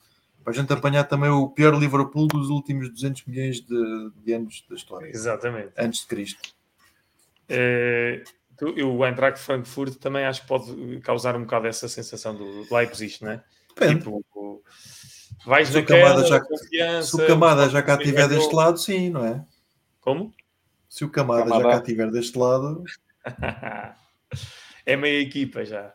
Para 0.46 0.52
a 0.52 0.56
gente 0.56 0.72
apanhar 0.72 1.02
também 1.04 1.28
o 1.28 1.48
pior 1.48 1.74
Liverpool 1.74 2.28
dos 2.28 2.50
últimos 2.50 2.88
200 2.88 3.24
milhões 3.26 3.60
de, 3.60 4.10
de 4.24 4.32
anos 4.32 4.64
da 4.70 4.76
história. 4.76 5.08
Exatamente. 5.08 5.72
Antes 5.76 6.02
de 6.02 6.06
Cristo. 6.06 6.54
É, 7.48 8.22
o 8.84 9.04
Eintracht 9.04 9.40
Frankfurt 9.40 9.96
também 9.96 10.24
acho 10.24 10.42
que 10.42 10.46
pode 10.46 11.00
causar 11.00 11.34
um 11.34 11.40
bocado 11.40 11.66
essa 11.66 11.88
sensação 11.88 12.36
do 12.36 12.64
Leipzig, 12.72 13.18
não 13.22 13.32
é? 13.32 13.42
Depende. 13.74 14.04
Tipo, 14.04 14.62
vais 15.44 15.66
se 15.66 15.74
naquela, 15.74 16.24
já, 16.24 16.40
confiança... 16.40 17.16
Se 17.16 17.22
o 17.22 17.26
Camada 17.26 17.68
já 17.68 17.82
cá 17.82 17.96
estiver 17.96 18.28
deste 18.28 18.54
lado, 18.54 18.78
sim, 18.78 19.10
não 19.10 19.24
é? 19.24 19.44
Como? 20.00 20.32
Se 20.88 21.04
o 21.04 21.10
Camada, 21.10 21.42
Camada. 21.42 21.64
já 21.64 21.70
cá 21.70 21.76
estiver 21.78 22.10
deste 22.12 22.38
lado... 22.38 22.84
é 24.86 24.96
meia 24.96 25.20
equipa 25.20 25.64
já. 25.64 25.92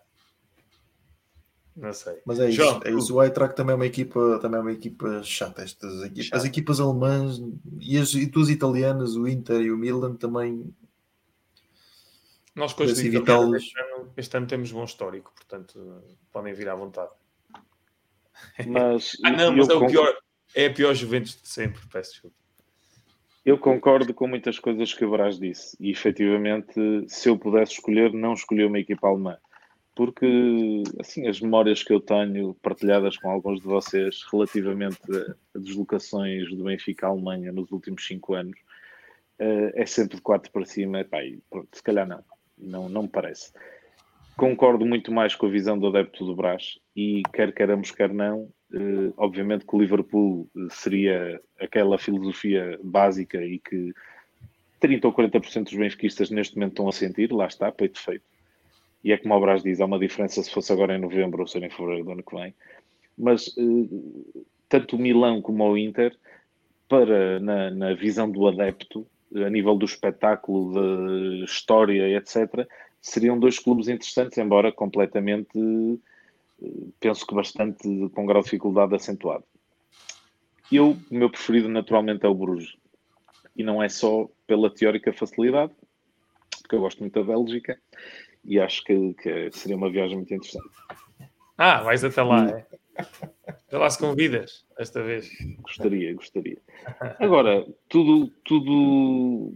Não 1.75 1.93
sei. 1.93 2.21
Mas 2.25 2.39
é 2.39 2.49
isso. 2.49 2.57
João, 2.57 2.81
é 2.83 2.91
isso. 2.91 3.15
O 3.15 3.23
Eintracht 3.23 3.55
também 3.55 3.73
é 3.73 3.75
uma 3.75 3.85
equipa, 3.85 4.39
também 4.41 4.59
é 4.59 4.61
uma 4.61 4.71
equipa 4.71 5.23
chata. 5.23 5.63
Estas 5.63 6.03
equipas. 6.03 6.25
Chato. 6.25 6.37
As 6.37 6.45
equipas 6.45 6.79
alemãs 6.79 7.41
e 7.79 7.97
as 7.97 8.13
e 8.13 8.25
duas 8.25 8.49
italianas, 8.49 9.15
o 9.15 9.27
Inter 9.27 9.61
e 9.61 9.71
o 9.71 9.77
Milan, 9.77 10.15
também. 10.15 10.73
Nós 12.53 12.73
com 12.73 12.83
este, 12.83 13.07
este, 13.07 13.31
ano, 13.31 13.57
este 14.17 14.37
ano 14.37 14.47
temos 14.47 14.71
bom 14.73 14.83
histórico, 14.83 15.31
portanto 15.33 16.03
podem 16.33 16.53
vir 16.53 16.67
à 16.67 16.75
vontade. 16.75 17.11
Mas, 18.67 19.15
ah, 19.23 19.31
não, 19.31 19.55
mas 19.55 19.69
é, 19.69 19.73
o 19.75 19.87
pior, 19.87 20.17
é 20.55 20.65
a 20.65 20.73
pior 20.73 20.93
Juventus 20.95 21.39
de 21.39 21.47
sempre, 21.47 21.79
peço 21.91 22.13
desculpa. 22.13 22.35
Eu 23.45 23.57
concordo 23.57 24.13
com 24.13 24.27
muitas 24.27 24.57
coisas 24.57 24.93
que 24.93 25.05
o 25.05 25.11
Brás 25.11 25.39
disse 25.39 25.77
e 25.79 25.91
efetivamente, 25.91 26.73
se 27.07 27.29
eu 27.29 27.37
pudesse 27.37 27.73
escolher, 27.73 28.11
não 28.13 28.33
escolhi 28.33 28.65
uma 28.65 28.79
equipa 28.79 29.07
alemã 29.07 29.37
porque 29.95 30.83
assim 30.99 31.27
as 31.27 31.41
memórias 31.41 31.83
que 31.83 31.93
eu 31.93 31.99
tenho 31.99 32.53
partilhadas 32.55 33.17
com 33.17 33.29
alguns 33.29 33.59
de 33.59 33.67
vocês 33.67 34.23
relativamente 34.31 34.99
a 35.55 35.59
deslocações 35.59 36.49
do 36.49 36.63
Benfica 36.63 37.07
à 37.07 37.09
Alemanha 37.09 37.51
nos 37.51 37.71
últimos 37.71 38.05
cinco 38.05 38.33
anos 38.33 38.57
uh, 39.39 39.71
é 39.73 39.85
sempre 39.85 40.15
de 40.15 40.21
quatro 40.21 40.51
para 40.51 40.65
cima. 40.65 41.01
E, 41.01 41.39
pronto, 41.49 41.67
se 41.73 41.83
calhar 41.83 42.07
não, 42.07 42.23
não, 42.57 42.89
não 42.89 43.03
me 43.03 43.09
parece. 43.09 43.51
Concordo 44.37 44.85
muito 44.85 45.11
mais 45.11 45.35
com 45.35 45.45
a 45.45 45.49
visão 45.49 45.77
do 45.77 45.87
adepto 45.87 46.25
do 46.25 46.35
Brás 46.35 46.79
e 46.95 47.21
quer 47.33 47.53
queiramos, 47.53 47.91
quer 47.91 48.13
não, 48.13 48.43
uh, 48.73 49.13
obviamente 49.17 49.65
que 49.65 49.75
o 49.75 49.79
Liverpool 49.79 50.49
seria 50.69 51.41
aquela 51.59 51.97
filosofia 51.97 52.79
básica 52.81 53.43
e 53.43 53.59
que 53.59 53.93
30 54.79 55.05
ou 55.05 55.13
40% 55.13 55.65
dos 55.65 55.73
benfiquistas 55.73 56.31
neste 56.31 56.55
momento 56.55 56.71
estão 56.71 56.87
a 56.87 56.93
sentir, 56.93 57.31
lá 57.31 57.45
está, 57.45 57.71
peito 57.71 57.99
feito 57.99 58.30
e 59.03 59.11
é 59.11 59.17
como 59.17 59.35
o 59.35 59.39
Brás 59.39 59.63
diz, 59.63 59.81
há 59.81 59.85
uma 59.85 59.99
diferença 59.99 60.43
se 60.43 60.51
fosse 60.51 60.71
agora 60.71 60.95
em 60.95 61.01
novembro 61.01 61.41
ou 61.41 61.47
se 61.47 61.57
em 61.57 61.69
fevereiro 61.69 62.05
do 62.05 62.11
ano 62.11 62.23
que 62.23 62.35
vem. 62.35 62.53
Mas 63.17 63.47
uh, 63.57 64.45
tanto 64.69 64.95
o 64.95 64.99
Milão 64.99 65.41
como 65.41 65.63
o 65.67 65.77
Inter 65.77 66.15
para, 66.87 67.39
na, 67.39 67.71
na 67.71 67.93
visão 67.93 68.29
do 68.29 68.47
adepto, 68.47 69.07
a 69.35 69.49
nível 69.49 69.75
do 69.75 69.85
espetáculo, 69.85 70.73
da 70.73 71.45
história, 71.45 72.17
etc., 72.17 72.67
seriam 73.01 73.39
dois 73.39 73.57
clubes 73.57 73.87
interessantes, 73.87 74.37
embora 74.37 74.71
completamente, 74.71 75.49
penso 76.99 77.25
que 77.25 77.33
bastante 77.33 78.09
com 78.13 78.25
grau 78.25 78.41
de 78.41 78.45
dificuldade 78.45 78.93
acentuado. 78.93 79.43
Eu, 80.71 80.97
o 81.09 81.15
meu 81.15 81.29
preferido 81.29 81.67
naturalmente 81.67 82.25
é 82.25 82.29
o 82.29 82.35
Bruges. 82.35 82.75
E 83.55 83.63
não 83.63 83.81
é 83.81 83.89
só 83.89 84.29
pela 84.45 84.69
teórica 84.69 85.11
facilidade, 85.11 85.73
porque 86.61 86.75
eu 86.75 86.79
gosto 86.79 86.99
muito 86.99 87.13
da 87.13 87.25
Bélgica 87.25 87.77
e 88.43 88.59
acho 88.59 88.83
que, 88.83 89.13
que 89.15 89.51
seria 89.51 89.77
uma 89.77 89.89
viagem 89.89 90.17
muito 90.17 90.33
interessante. 90.33 90.69
Ah, 91.57 91.81
vais 91.83 92.03
até 92.03 92.21
lá, 92.21 92.49
é? 92.49 92.65
Já 93.71 93.77
lá 93.77 93.89
se 93.89 93.99
convidas 93.99 94.65
esta 94.77 95.01
vez. 95.01 95.29
Gostaria, 95.61 96.13
gostaria. 96.13 96.57
Agora, 97.19 97.65
tudo, 97.87 98.27
tudo. 98.43 99.53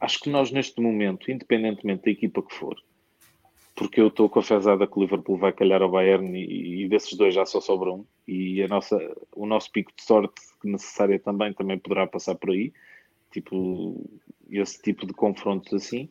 Acho 0.00 0.20
que 0.20 0.30
nós 0.30 0.50
neste 0.50 0.80
momento, 0.80 1.30
independentemente 1.30 2.04
da 2.04 2.10
equipa 2.10 2.42
que 2.42 2.54
for, 2.54 2.76
porque 3.74 4.00
eu 4.00 4.08
estou 4.08 4.28
com 4.28 4.40
a 4.40 4.42
fezada 4.42 4.86
que 4.86 4.98
o 4.98 5.02
Liverpool 5.02 5.36
vai 5.36 5.52
calhar 5.52 5.82
ao 5.82 5.90
Bayern 5.90 6.38
e, 6.38 6.84
e, 6.84 6.88
desses 6.88 7.12
dois 7.16 7.34
já 7.34 7.44
só 7.44 7.60
sobra 7.60 7.92
um 7.92 8.04
e 8.26 8.62
a 8.62 8.68
nossa, 8.68 8.98
o 9.34 9.46
nosso 9.46 9.70
pico 9.70 9.92
de 9.96 10.02
sorte 10.02 10.40
necessária 10.64 11.18
também 11.18 11.52
também 11.52 11.78
poderá 11.78 12.06
passar 12.06 12.34
por 12.34 12.50
aí 12.50 12.72
tipo 13.30 14.02
esse 14.50 14.80
tipo 14.80 15.06
de 15.06 15.12
confrontos 15.12 15.72
assim 15.74 16.08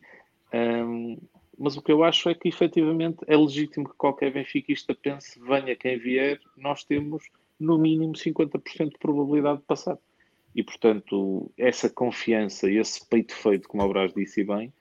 um, 0.54 1.18
mas 1.58 1.76
o 1.76 1.82
que 1.82 1.92
eu 1.92 2.04
acho 2.04 2.28
é 2.28 2.34
que 2.34 2.48
efetivamente 2.48 3.18
é 3.26 3.36
legítimo 3.36 3.88
que 3.88 3.96
qualquer 3.96 4.32
benfiquista 4.32 4.94
pense 4.94 5.38
venha 5.40 5.74
quem 5.76 5.98
vier, 5.98 6.40
nós 6.56 6.84
temos 6.84 7.24
no 7.58 7.78
mínimo 7.78 8.12
50% 8.12 8.90
de 8.90 8.98
probabilidade 8.98 9.60
de 9.60 9.64
passar 9.64 9.98
e 10.54 10.62
portanto 10.62 11.50
essa 11.56 11.88
confiança 11.88 12.70
esse 12.70 13.06
peito 13.08 13.34
feito 13.34 13.68
como 13.68 13.82
o 13.82 13.88
Brás 13.88 14.12
disse 14.12 14.44
bem 14.44 14.72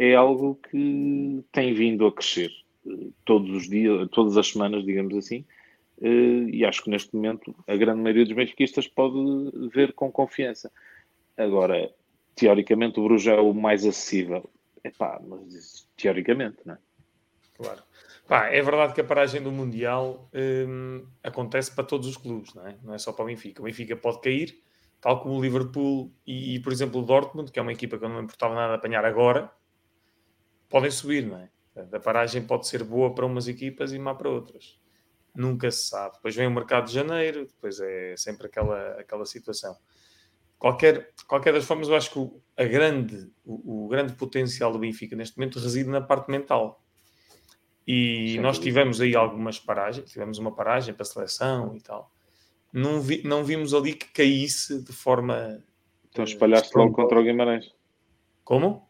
é 0.00 0.14
algo 0.14 0.58
que 0.70 1.44
tem 1.52 1.74
vindo 1.74 2.06
a 2.06 2.12
crescer 2.12 2.50
eh, 2.86 3.08
todos 3.24 3.50
os 3.50 3.68
dias, 3.68 4.08
todas 4.10 4.36
as 4.38 4.48
semanas, 4.48 4.82
digamos 4.82 5.14
assim, 5.14 5.44
eh, 6.00 6.46
e 6.50 6.64
acho 6.64 6.82
que 6.82 6.88
neste 6.88 7.14
momento 7.14 7.54
a 7.66 7.76
grande 7.76 8.00
maioria 8.00 8.24
dos 8.24 8.34
benfiquistas 8.34 8.88
pode 8.88 9.18
ver 9.68 9.92
com 9.92 10.10
confiança. 10.10 10.72
Agora, 11.36 11.92
teoricamente, 12.34 12.98
o 12.98 13.04
Bruges 13.04 13.26
é 13.26 13.38
o 13.38 13.52
mais 13.52 13.84
acessível. 13.84 14.48
É 14.82 14.90
pá, 14.90 15.20
mas 15.22 15.88
teoricamente, 15.96 16.58
não 16.64 16.74
é? 16.74 16.78
Claro. 17.56 17.82
Pá, 18.26 18.46
é 18.46 18.62
verdade 18.62 18.94
que 18.94 19.00
a 19.00 19.04
paragem 19.04 19.42
do 19.42 19.50
Mundial 19.50 20.30
hum, 20.32 21.06
acontece 21.22 21.74
para 21.74 21.84
todos 21.84 22.06
os 22.06 22.16
clubes, 22.16 22.54
não 22.54 22.66
é? 22.66 22.78
Não 22.82 22.94
é 22.94 22.98
só 22.98 23.12
para 23.12 23.24
o 23.24 23.26
Benfica. 23.26 23.60
O 23.60 23.64
Benfica 23.64 23.96
pode 23.96 24.20
cair, 24.20 24.62
tal 25.00 25.20
como 25.20 25.36
o 25.36 25.42
Liverpool 25.42 26.12
e, 26.26 26.54
e 26.54 26.60
por 26.60 26.72
exemplo, 26.72 27.00
o 27.00 27.04
Dortmund, 27.04 27.50
que 27.50 27.58
é 27.58 27.62
uma 27.62 27.72
equipa 27.72 27.98
que 27.98 28.04
eu 28.04 28.08
não 28.08 28.22
importava 28.22 28.54
nada 28.54 28.74
apanhar 28.74 29.04
agora, 29.04 29.52
podem 30.68 30.90
subir, 30.90 31.26
não 31.26 31.38
é? 31.38 31.50
A 31.92 32.00
paragem 32.00 32.46
pode 32.46 32.66
ser 32.66 32.82
boa 32.84 33.14
para 33.14 33.26
umas 33.26 33.48
equipas 33.48 33.92
e 33.92 33.98
má 33.98 34.14
para 34.14 34.28
outras. 34.28 34.78
Nunca 35.34 35.70
se 35.70 35.86
sabe. 35.86 36.14
Depois 36.16 36.34
vem 36.34 36.46
o 36.46 36.50
mercado 36.50 36.86
de 36.86 36.94
janeiro, 36.94 37.46
depois 37.46 37.80
é 37.80 38.16
sempre 38.16 38.46
aquela, 38.46 38.92
aquela 39.00 39.24
situação. 39.24 39.76
Qualquer, 40.60 41.12
qualquer 41.26 41.54
das 41.54 41.64
formas, 41.64 41.88
eu 41.88 41.96
acho 41.96 42.12
que 42.12 42.18
o, 42.18 42.40
a 42.54 42.64
grande, 42.64 43.32
o, 43.44 43.86
o 43.86 43.88
grande 43.88 44.12
potencial 44.12 44.70
do 44.70 44.78
Benfica 44.78 45.16
neste 45.16 45.36
momento 45.36 45.58
reside 45.58 45.88
na 45.88 46.02
parte 46.02 46.30
mental. 46.30 46.84
E 47.86 48.34
Sim. 48.34 48.40
nós 48.40 48.58
tivemos 48.58 49.00
aí 49.00 49.16
algumas 49.16 49.58
paragens, 49.58 50.08
tivemos 50.08 50.38
uma 50.38 50.54
paragem 50.54 50.94
para 50.94 51.02
a 51.02 51.06
seleção 51.06 51.74
e 51.74 51.80
tal. 51.80 52.12
Não, 52.72 53.00
vi, 53.00 53.22
não 53.24 53.42
vimos 53.42 53.74
ali 53.74 53.94
que 53.94 54.06
caísse 54.12 54.84
de 54.84 54.92
forma. 54.92 55.64
Então 56.10 56.24
espalhaste 56.24 56.76
logo 56.76 56.92
contra 56.92 57.18
o 57.18 57.24
Guimarães. 57.24 57.74
Como? 58.44 58.88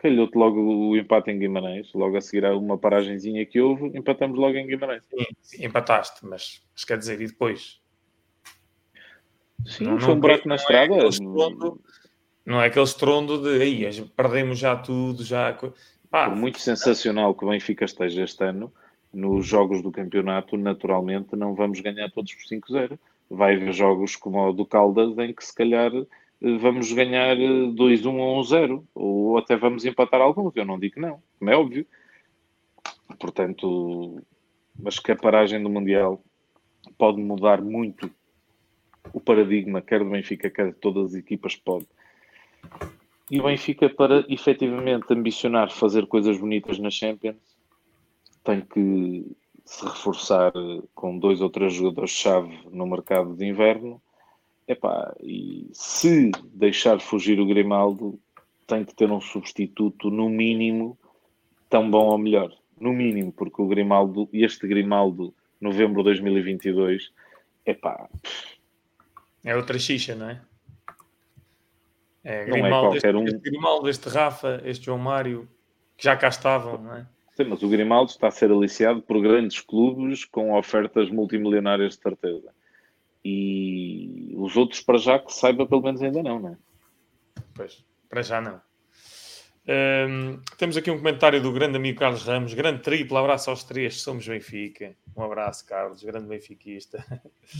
calhou-te 0.00 0.34
logo 0.34 0.58
o 0.58 0.96
empate 0.96 1.30
em 1.30 1.38
Guimarães, 1.38 1.92
logo 1.92 2.16
a 2.16 2.20
seguir 2.22 2.46
a 2.46 2.56
uma 2.56 2.78
paragenzinha 2.78 3.44
que 3.44 3.60
houve, 3.60 3.86
empatamos 3.96 4.38
logo 4.38 4.56
em 4.56 4.66
Guimarães. 4.66 5.04
Sim, 5.42 5.64
empataste, 5.66 6.24
mas, 6.24 6.62
mas, 6.72 6.84
quer 6.84 6.96
dizer, 6.96 7.20
e 7.20 7.26
depois? 7.26 7.79
Sim, 9.66 9.84
não, 9.84 10.00
foi 10.00 10.14
um 10.14 10.20
buraco 10.20 10.48
na 10.48 10.56
estrada. 10.56 10.94
É 10.94 11.08
estrondo, 11.08 11.80
não 12.44 12.60
é 12.60 12.66
aquele 12.66 12.84
estrondo 12.84 13.42
de 13.42 13.62
aí, 13.62 14.04
perdemos 14.16 14.58
já 14.58 14.76
tudo, 14.76 15.22
já. 15.22 15.56
Pá, 16.10 16.28
Por 16.28 16.36
muito 16.36 16.58
sensacional 16.58 17.34
que 17.34 17.44
o 17.44 17.48
Benfica 17.48 17.84
esteja 17.84 18.24
este 18.24 18.42
ano, 18.44 18.72
nos 19.12 19.46
jogos 19.46 19.82
do 19.82 19.92
campeonato, 19.92 20.56
naturalmente 20.56 21.36
não 21.36 21.54
vamos 21.54 21.80
ganhar 21.80 22.10
todos 22.10 22.34
por 22.34 22.42
5-0. 22.44 22.98
Vai 23.28 23.54
haver 23.54 23.72
jogos 23.72 24.16
como 24.16 24.40
o 24.48 24.52
do 24.52 24.66
Caldas 24.66 25.16
em 25.18 25.32
que 25.32 25.44
se 25.44 25.54
calhar 25.54 25.92
vamos 26.40 26.92
ganhar 26.92 27.36
2-1 27.36 28.04
eh, 28.04 28.08
ou 28.08 28.42
1-0, 28.42 28.84
ou 28.94 29.38
até 29.38 29.56
vamos 29.56 29.84
empatar 29.84 30.20
alguns. 30.20 30.56
Eu 30.56 30.64
não 30.64 30.78
digo 30.78 30.94
que 30.94 31.00
não, 31.00 31.22
como 31.38 31.50
é 31.50 31.56
óbvio. 31.56 31.86
Portanto, 33.18 34.22
mas 34.78 34.98
que 34.98 35.12
a 35.12 35.16
paragem 35.16 35.62
do 35.62 35.68
Mundial 35.68 36.22
pode 36.96 37.20
mudar 37.20 37.60
muito 37.60 38.10
o 39.12 39.20
paradigma, 39.20 39.80
quer 39.80 40.00
do 40.00 40.10
Benfica, 40.10 40.50
quer 40.50 40.68
de 40.68 40.74
todas 40.74 41.10
as 41.10 41.14
equipas, 41.14 41.56
pode. 41.56 41.86
E 43.30 43.40
o 43.40 43.44
Benfica, 43.44 43.88
para 43.88 44.24
efetivamente 44.28 45.06
ambicionar 45.10 45.70
fazer 45.70 46.06
coisas 46.06 46.38
bonitas 46.38 46.78
na 46.78 46.90
Champions, 46.90 47.36
tem 48.42 48.60
que 48.60 49.36
se 49.64 49.84
reforçar 49.84 50.52
com 50.94 51.18
dois 51.18 51.40
ou 51.40 51.48
três 51.48 51.74
jogadores-chave 51.74 52.58
no 52.70 52.86
mercado 52.86 53.34
de 53.34 53.46
inverno 53.46 54.00
Epá, 54.70 55.12
e 55.20 55.68
se 55.72 56.30
deixar 56.54 57.00
fugir 57.00 57.40
o 57.40 57.46
Grimaldo, 57.46 58.20
tem 58.68 58.84
que 58.84 58.94
ter 58.94 59.10
um 59.10 59.20
substituto, 59.20 60.12
no 60.12 60.28
mínimo, 60.28 60.96
tão 61.68 61.90
bom 61.90 62.06
ou 62.06 62.16
melhor. 62.16 62.54
No 62.78 62.92
mínimo, 62.92 63.32
porque 63.32 63.60
o 63.60 63.66
Grimaldo, 63.66 64.28
este 64.32 64.68
Grimaldo, 64.68 65.34
novembro 65.60 66.04
de 66.04 66.10
2022, 66.10 67.10
epá. 67.66 68.08
É 69.44 69.56
outra 69.56 69.78
xixa, 69.78 70.14
não 70.14 70.30
é? 70.30 70.40
É, 72.22 72.44
Grimaldo, 72.44 72.88
não 72.88 72.94
é 72.94 72.96
este, 72.96 73.08
um. 73.08 73.24
Este 73.24 73.38
Grimaldo, 73.38 73.88
este 73.88 74.08
Rafa, 74.08 74.60
este 74.64 74.84
João 74.86 74.98
Mário, 74.98 75.48
que 75.96 76.04
já 76.04 76.16
cá 76.16 76.28
estavam, 76.28 76.78
não 76.78 76.94
é? 76.94 77.06
Sim, 77.34 77.44
mas 77.44 77.62
o 77.62 77.68
Grimaldo 77.68 78.10
está 78.10 78.28
a 78.28 78.30
ser 78.30 78.50
aliciado 78.50 79.00
por 79.00 79.20
grandes 79.22 79.60
clubes 79.60 80.24
com 80.26 80.54
ofertas 80.54 81.08
multimilionárias 81.10 81.96
de 81.96 82.02
certeza. 82.02 82.52
E 83.24 84.34
os 84.36 84.56
outros, 84.56 84.80
para 84.80 84.98
já, 84.98 85.18
que 85.18 85.32
saiba, 85.32 85.66
pelo 85.66 85.82
menos 85.82 86.02
ainda 86.02 86.22
não, 86.22 86.38
não 86.38 86.48
é? 86.50 86.56
Pois, 87.54 87.84
para 88.08 88.22
já 88.22 88.40
não. 88.40 88.60
Um, 89.68 90.40
temos 90.56 90.76
aqui 90.76 90.90
um 90.90 90.96
comentário 90.96 91.40
do 91.40 91.52
grande 91.52 91.76
amigo 91.76 91.98
Carlos 91.98 92.24
Ramos. 92.24 92.54
Grande 92.54 92.82
triplo 92.82 93.16
abraço 93.16 93.50
aos 93.50 93.62
três, 93.62 94.00
somos 94.00 94.26
Benfica. 94.26 94.96
Um 95.16 95.22
abraço, 95.22 95.66
Carlos, 95.66 96.02
grande 96.02 96.26
benfiquista. 96.26 97.04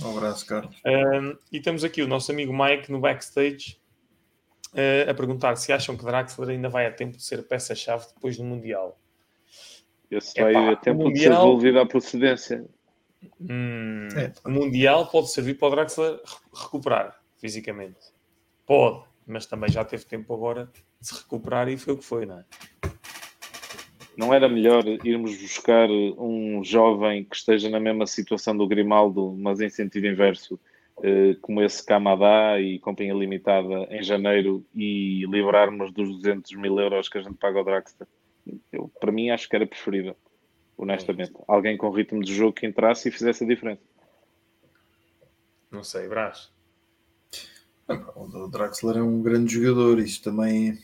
Um 0.03 0.17
abraço, 0.17 0.47
Carlos. 0.47 0.75
Um, 0.87 1.37
e 1.53 1.61
temos 1.61 1.85
aqui 1.85 2.03
o 2.03 2.09
nosso 2.09 2.33
amigo 2.33 2.53
Mike 2.53 2.91
no 2.91 3.01
backstage 3.01 3.79
uh, 4.73 5.11
a 5.11 5.15
perguntar 5.15 5.57
se 5.57 5.73
acham 5.73 5.97
que 5.97 6.05
Draxler 6.05 6.51
ainda 6.51 6.69
vai 6.69 6.87
a 6.87 6.93
tempo 6.93 7.17
de 7.17 7.23
ser 7.23 7.43
peça-chave 7.47 8.07
depois 8.15 8.37
do 8.37 8.45
Mundial. 8.45 8.99
Esse 10.11 10.41
vai 10.41 10.55
a 10.55 10.77
tempo 10.77 11.05
mundial... 11.05 11.13
de 11.13 11.21
ser 11.21 11.29
devolvido 11.29 11.81
à 11.81 11.87
procedência. 11.87 12.65
Hum, 13.39 14.09
é. 14.17 14.33
O 14.45 14.51
Mundial 14.51 15.07
pode 15.07 15.31
servir 15.31 15.55
para 15.55 15.69
o 15.69 15.71
Draxler 15.73 16.21
recuperar 16.53 17.21
fisicamente. 17.37 17.99
Pode, 18.65 19.05
mas 19.27 19.45
também 19.47 19.71
já 19.71 19.85
teve 19.85 20.05
tempo 20.05 20.33
agora 20.33 20.71
se 21.01 21.15
recuperar 21.15 21.69
e 21.69 21.77
foi 21.77 21.95
o 21.95 21.99
que 21.99 22.05
foi, 22.05 22.27
não 22.27 22.39
é? 22.39 22.45
Não 24.17 24.35
era 24.35 24.49
melhor 24.49 24.85
irmos 25.05 25.37
buscar 25.41 25.89
um 25.89 26.63
jovem 26.63 27.25
que 27.25 27.37
esteja 27.37 27.71
na 27.71 27.81
mesma 27.81 28.07
situação 28.07 28.57
do 28.57 28.67
Grimaldo, 28.67 29.35
mas 29.39 29.61
em 29.61 29.71
sentido 29.71 30.07
inverso, 30.07 30.61
eh, 31.03 31.37
como 31.41 31.63
esse 31.63 31.85
Kamada 31.85 32.61
e 32.61 32.79
Companhia 32.79 33.15
Limitada 33.15 33.87
em 33.91 34.03
janeiro 34.03 34.65
e 34.75 35.25
livrarmos 35.27 35.91
dos 35.93 36.17
200 36.17 36.53
mil 36.57 36.79
euros 36.79 37.09
que 37.09 37.19
a 37.19 37.23
gente 37.23 37.37
paga 37.37 37.59
ao 37.59 37.65
Draxler? 37.65 38.07
Eu, 38.71 38.91
para 39.01 39.13
mim, 39.13 39.31
acho 39.31 39.49
que 39.49 39.57
era 39.57 39.67
preferível 39.67 40.17
honestamente. 40.81 41.33
É. 41.33 41.45
Alguém 41.47 41.77
com 41.77 41.91
ritmo 41.91 42.23
de 42.23 42.35
jogo 42.35 42.55
que 42.55 42.67
entrasse 42.67 43.09
e 43.09 43.13
fizesse 43.13 43.45
a 43.45 43.47
diferença. 43.47 43.83
Não 45.71 45.85
sei, 45.85 46.09
Brás. 46.09 46.51
O 48.17 48.49
Draxler 48.49 48.97
é 48.97 49.03
um 49.03 49.21
grande 49.21 49.55
jogador, 49.55 49.99
isso 49.99 50.23
também 50.23 50.79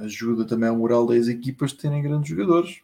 ajuda 0.00 0.44
também 0.44 0.68
a 0.68 0.72
moral 0.72 1.06
das 1.06 1.28
equipas 1.28 1.72
de 1.72 1.78
terem 1.78 2.02
grandes 2.02 2.30
jogadores. 2.30 2.80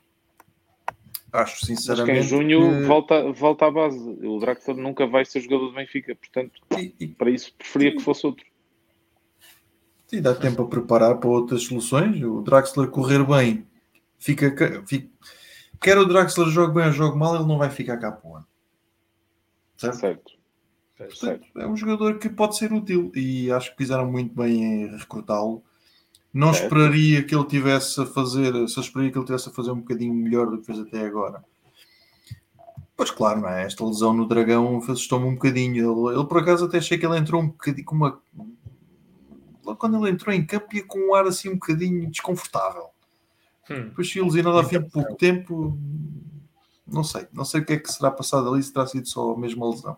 Acho 1.32 1.66
sinceramente. 1.66 2.18
Mas 2.18 2.28
que 2.28 2.34
em 2.34 2.38
junho 2.38 2.60
que... 2.60 2.86
volta, 2.86 3.32
volta 3.32 3.66
à 3.66 3.70
base. 3.70 3.98
O 3.98 4.38
Draxler 4.38 4.76
nunca 4.76 5.06
vai 5.06 5.24
ser 5.24 5.40
jogador 5.40 5.66
do 5.66 5.74
Benfica, 5.74 6.14
portanto, 6.14 6.60
e, 6.78 6.94
e... 7.00 7.06
para 7.08 7.30
isso 7.30 7.52
preferia 7.56 7.92
que 7.92 8.02
fosse 8.02 8.24
outro. 8.24 8.44
E 10.12 10.20
dá 10.20 10.34
tempo 10.34 10.62
a 10.62 10.68
preparar 10.68 11.16
para 11.18 11.28
outras 11.28 11.64
soluções. 11.64 12.22
O 12.22 12.40
Draxler 12.42 12.88
correr 12.88 13.24
bem, 13.24 13.66
fica, 14.16 14.54
fica 14.86 15.08
quer 15.84 15.98
o 15.98 16.06
Draxler 16.06 16.48
jogue 16.48 16.74
bem 16.74 16.86
ou 16.86 16.92
jogue 16.92 17.18
mal, 17.18 17.36
ele 17.36 17.44
não 17.44 17.58
vai 17.58 17.68
ficar 17.68 17.98
cá 17.98 18.10
para 18.10 18.30
o 18.30 18.36
ano. 18.36 18.46
Certo? 19.76 19.98
certo. 19.98 20.32
Portanto, 20.96 21.46
é 21.58 21.66
um 21.66 21.76
jogador 21.76 22.18
que 22.18 22.30
pode 22.30 22.56
ser 22.56 22.72
útil 22.72 23.12
e 23.14 23.50
acho 23.50 23.72
que 23.72 23.76
fizeram 23.76 24.10
muito 24.10 24.34
bem 24.34 24.62
em 24.62 24.96
recrutá-lo. 24.96 25.62
Não 26.34 26.52
certo. 26.52 26.64
esperaria 26.64 27.22
que 27.22 27.32
ele 27.32 27.44
tivesse 27.44 28.00
a 28.00 28.04
fazer, 28.04 28.52
só 28.68 28.80
esperaria 28.80 29.12
que 29.12 29.18
ele 29.18 29.24
tivesse 29.24 29.48
a 29.48 29.52
fazer 29.52 29.70
um 29.70 29.78
bocadinho 29.78 30.12
melhor 30.12 30.50
do 30.50 30.58
que 30.58 30.66
fez 30.66 30.80
até 30.80 31.06
agora. 31.06 31.44
Pois 32.96 33.10
claro, 33.12 33.40
não 33.40 33.48
é? 33.48 33.64
Esta 33.64 33.84
lesão 33.84 34.12
no 34.12 34.26
Dragão 34.26 34.78
assustou-me 34.78 35.26
um 35.26 35.34
bocadinho. 35.34 35.76
Ele, 35.76 36.16
ele, 36.16 36.26
por 36.26 36.38
acaso 36.38 36.64
até 36.64 36.78
achei 36.78 36.98
que 36.98 37.06
ele 37.06 37.16
entrou 37.16 37.40
um 37.40 37.48
bocadinho 37.48 37.84
com 37.84 37.94
uma. 37.94 38.20
Logo 39.64 39.78
quando 39.78 39.96
ele 40.04 40.14
entrou 40.14 40.34
em 40.34 40.44
campo 40.44 40.74
ia 40.74 40.84
com 40.84 40.98
um 40.98 41.14
ar 41.14 41.26
assim 41.26 41.50
um 41.50 41.54
bocadinho 41.54 42.10
desconfortável. 42.10 42.88
Hum. 43.70 43.84
Depois 43.84 44.10
se 44.10 44.18
ilusionado 44.18 44.58
ao 44.58 44.64
fim 44.64 44.80
de 44.80 44.90
pouco 44.90 45.14
tempo. 45.14 45.78
Não 46.86 47.02
sei, 47.02 47.26
não 47.32 47.44
sei 47.44 47.60
o 47.60 47.64
que 47.64 47.72
é 47.72 47.78
que 47.78 47.90
será 47.90 48.10
passado 48.10 48.52
ali, 48.52 48.62
se 48.62 48.72
terá 48.72 48.86
sido 48.86 49.08
só 49.08 49.32
a 49.32 49.38
mesma 49.38 49.70
lesão. 49.70 49.96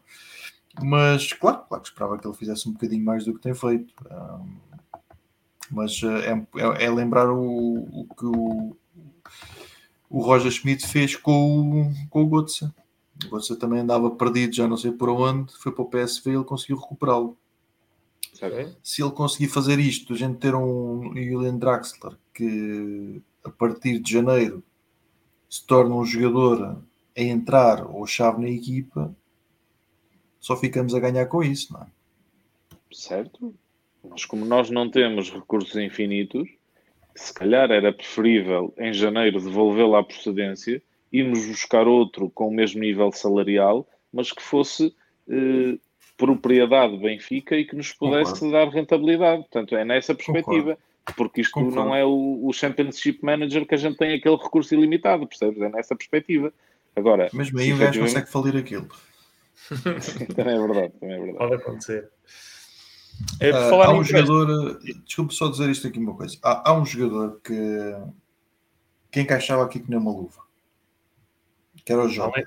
Mas 0.82 1.32
claro, 1.32 1.64
claro 1.68 1.82
que 1.82 1.88
esperava 1.88 2.18
que 2.18 2.26
ele 2.26 2.36
fizesse 2.36 2.68
um 2.68 2.72
bocadinho 2.72 3.04
mais 3.04 3.24
do 3.24 3.34
que 3.34 3.40
tem 3.40 3.54
feito. 3.54 3.92
Um, 4.10 4.56
mas 5.70 6.00
eh, 6.02 6.32
é, 6.32 6.60
é, 6.60 6.84
é, 6.84 6.90
lembrar 6.90 7.30
o, 7.30 8.00
o 8.00 8.06
que 8.16 8.24
o, 8.24 8.76
o 10.08 10.20
Roger 10.20 10.50
Schmidt 10.50 10.86
fez 10.86 11.16
com, 11.16 11.82
o, 11.82 12.08
com 12.10 12.24
o 12.24 12.28
Götze. 12.28 12.72
O 13.26 13.36
Götze 13.36 13.56
também 13.56 13.80
andava 13.80 14.10
perdido, 14.10 14.54
já 14.54 14.68
não 14.68 14.76
sei 14.76 14.92
por 14.92 15.08
onde, 15.08 15.52
foi 15.56 15.72
para 15.72 15.82
o 15.82 15.88
PSV 15.88 16.30
e 16.30 16.34
ele 16.34 16.44
conseguiu 16.44 16.76
recuperá-lo. 16.76 17.36
Se 18.82 19.02
ele 19.02 19.12
conseguir 19.12 19.48
fazer 19.48 19.78
isto, 19.78 20.12
a 20.12 20.16
gente 20.16 20.38
ter 20.38 20.54
um 20.54 21.14
Julian 21.14 21.56
Draxler 21.56 22.16
que 22.34 23.22
a 23.42 23.50
partir 23.50 23.98
de 23.98 24.12
janeiro 24.12 24.62
se 25.48 25.64
torna 25.64 25.94
um 25.94 26.04
jogador 26.04 26.82
a 27.16 27.20
entrar 27.22 27.86
ou 27.86 28.06
chave 28.06 28.42
na 28.42 28.48
equipa, 28.48 29.14
só 30.38 30.56
ficamos 30.56 30.94
a 30.94 31.00
ganhar 31.00 31.26
com 31.26 31.42
isso, 31.42 31.72
não 31.72 31.82
é? 31.82 31.86
Certo. 32.92 33.54
Mas 34.10 34.24
como 34.24 34.44
nós 34.44 34.70
não 34.70 34.90
temos 34.90 35.30
recursos 35.30 35.76
infinitos, 35.76 36.48
se 37.14 37.32
calhar 37.32 37.70
era 37.70 37.92
preferível 37.92 38.72
em 38.78 38.92
janeiro 38.92 39.40
devolvê-lo 39.40 39.96
à 39.96 40.04
procedência, 40.04 40.82
irmos 41.12 41.46
buscar 41.46 41.86
outro 41.86 42.30
com 42.30 42.48
o 42.48 42.54
mesmo 42.54 42.80
nível 42.80 43.10
salarial, 43.12 43.86
mas 44.12 44.32
que 44.32 44.42
fosse 44.42 44.94
eh, 45.28 45.78
propriedade 46.16 46.96
Benfica 46.98 47.56
e 47.56 47.64
que 47.64 47.76
nos 47.76 47.92
pudesse 47.92 48.32
Concordo. 48.32 48.52
dar 48.52 48.68
rentabilidade. 48.68 49.42
Portanto, 49.42 49.76
é 49.76 49.84
nessa 49.84 50.14
perspectiva. 50.14 50.76
Concordo. 50.76 50.78
Porque 51.16 51.40
isto 51.40 51.52
Concordo. 51.52 51.76
não 51.76 51.94
é 51.94 52.04
o, 52.04 52.40
o 52.42 52.52
Championship 52.52 53.20
Manager 53.22 53.64
que 53.64 53.74
a 53.74 53.78
gente 53.78 53.96
tem 53.96 54.14
aquele 54.14 54.36
recurso 54.36 54.74
ilimitado, 54.74 55.26
percebes? 55.26 55.62
É 55.62 55.68
nessa 55.68 55.94
perspectiva. 55.94 56.52
Agora, 56.96 57.28
Mesmo 57.32 57.58
aí 57.60 57.72
o 57.72 57.78
gajo 57.78 58.00
consegue 58.00 58.28
falir 58.28 58.56
aquilo. 58.56 58.88
também 60.34 60.54
é 60.54 60.58
verdade, 60.58 60.92
também 60.98 61.16
é 61.16 61.18
verdade. 61.18 61.38
Pode 61.38 61.54
acontecer. 61.54 62.08
É, 63.40 63.50
uh, 63.50 63.82
há 63.82 63.94
um 63.94 64.04
jogador, 64.04 64.78
desculpe 65.04 65.34
só 65.34 65.48
dizer 65.48 65.68
isto 65.70 65.86
aqui 65.86 65.98
uma 65.98 66.14
coisa. 66.14 66.36
Há, 66.42 66.70
há, 66.70 66.74
um 66.74 66.84
jogador 66.84 67.40
que, 67.42 67.54
que 69.10 69.20
encaixava 69.20 69.64
aqui 69.64 69.80
que 69.80 69.90
nem 69.90 69.98
uma 69.98 70.10
luva, 70.10 70.42
que 71.84 71.92
era 71.92 72.02
o 72.02 72.08
Jota. 72.08 72.40
É? 72.40 72.46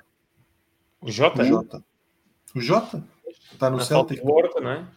O 1.02 1.12
Jota? 1.12 1.42
O 1.42 1.46
Jota. 1.46 1.84
O 2.56 2.62
Jota 2.62 3.04
está 3.52 3.70
no 3.70 3.78
Na 3.78 3.84
Celtic. 3.84 4.24
Horta, 4.24 4.60
não 4.60 4.72
é? 4.72 4.88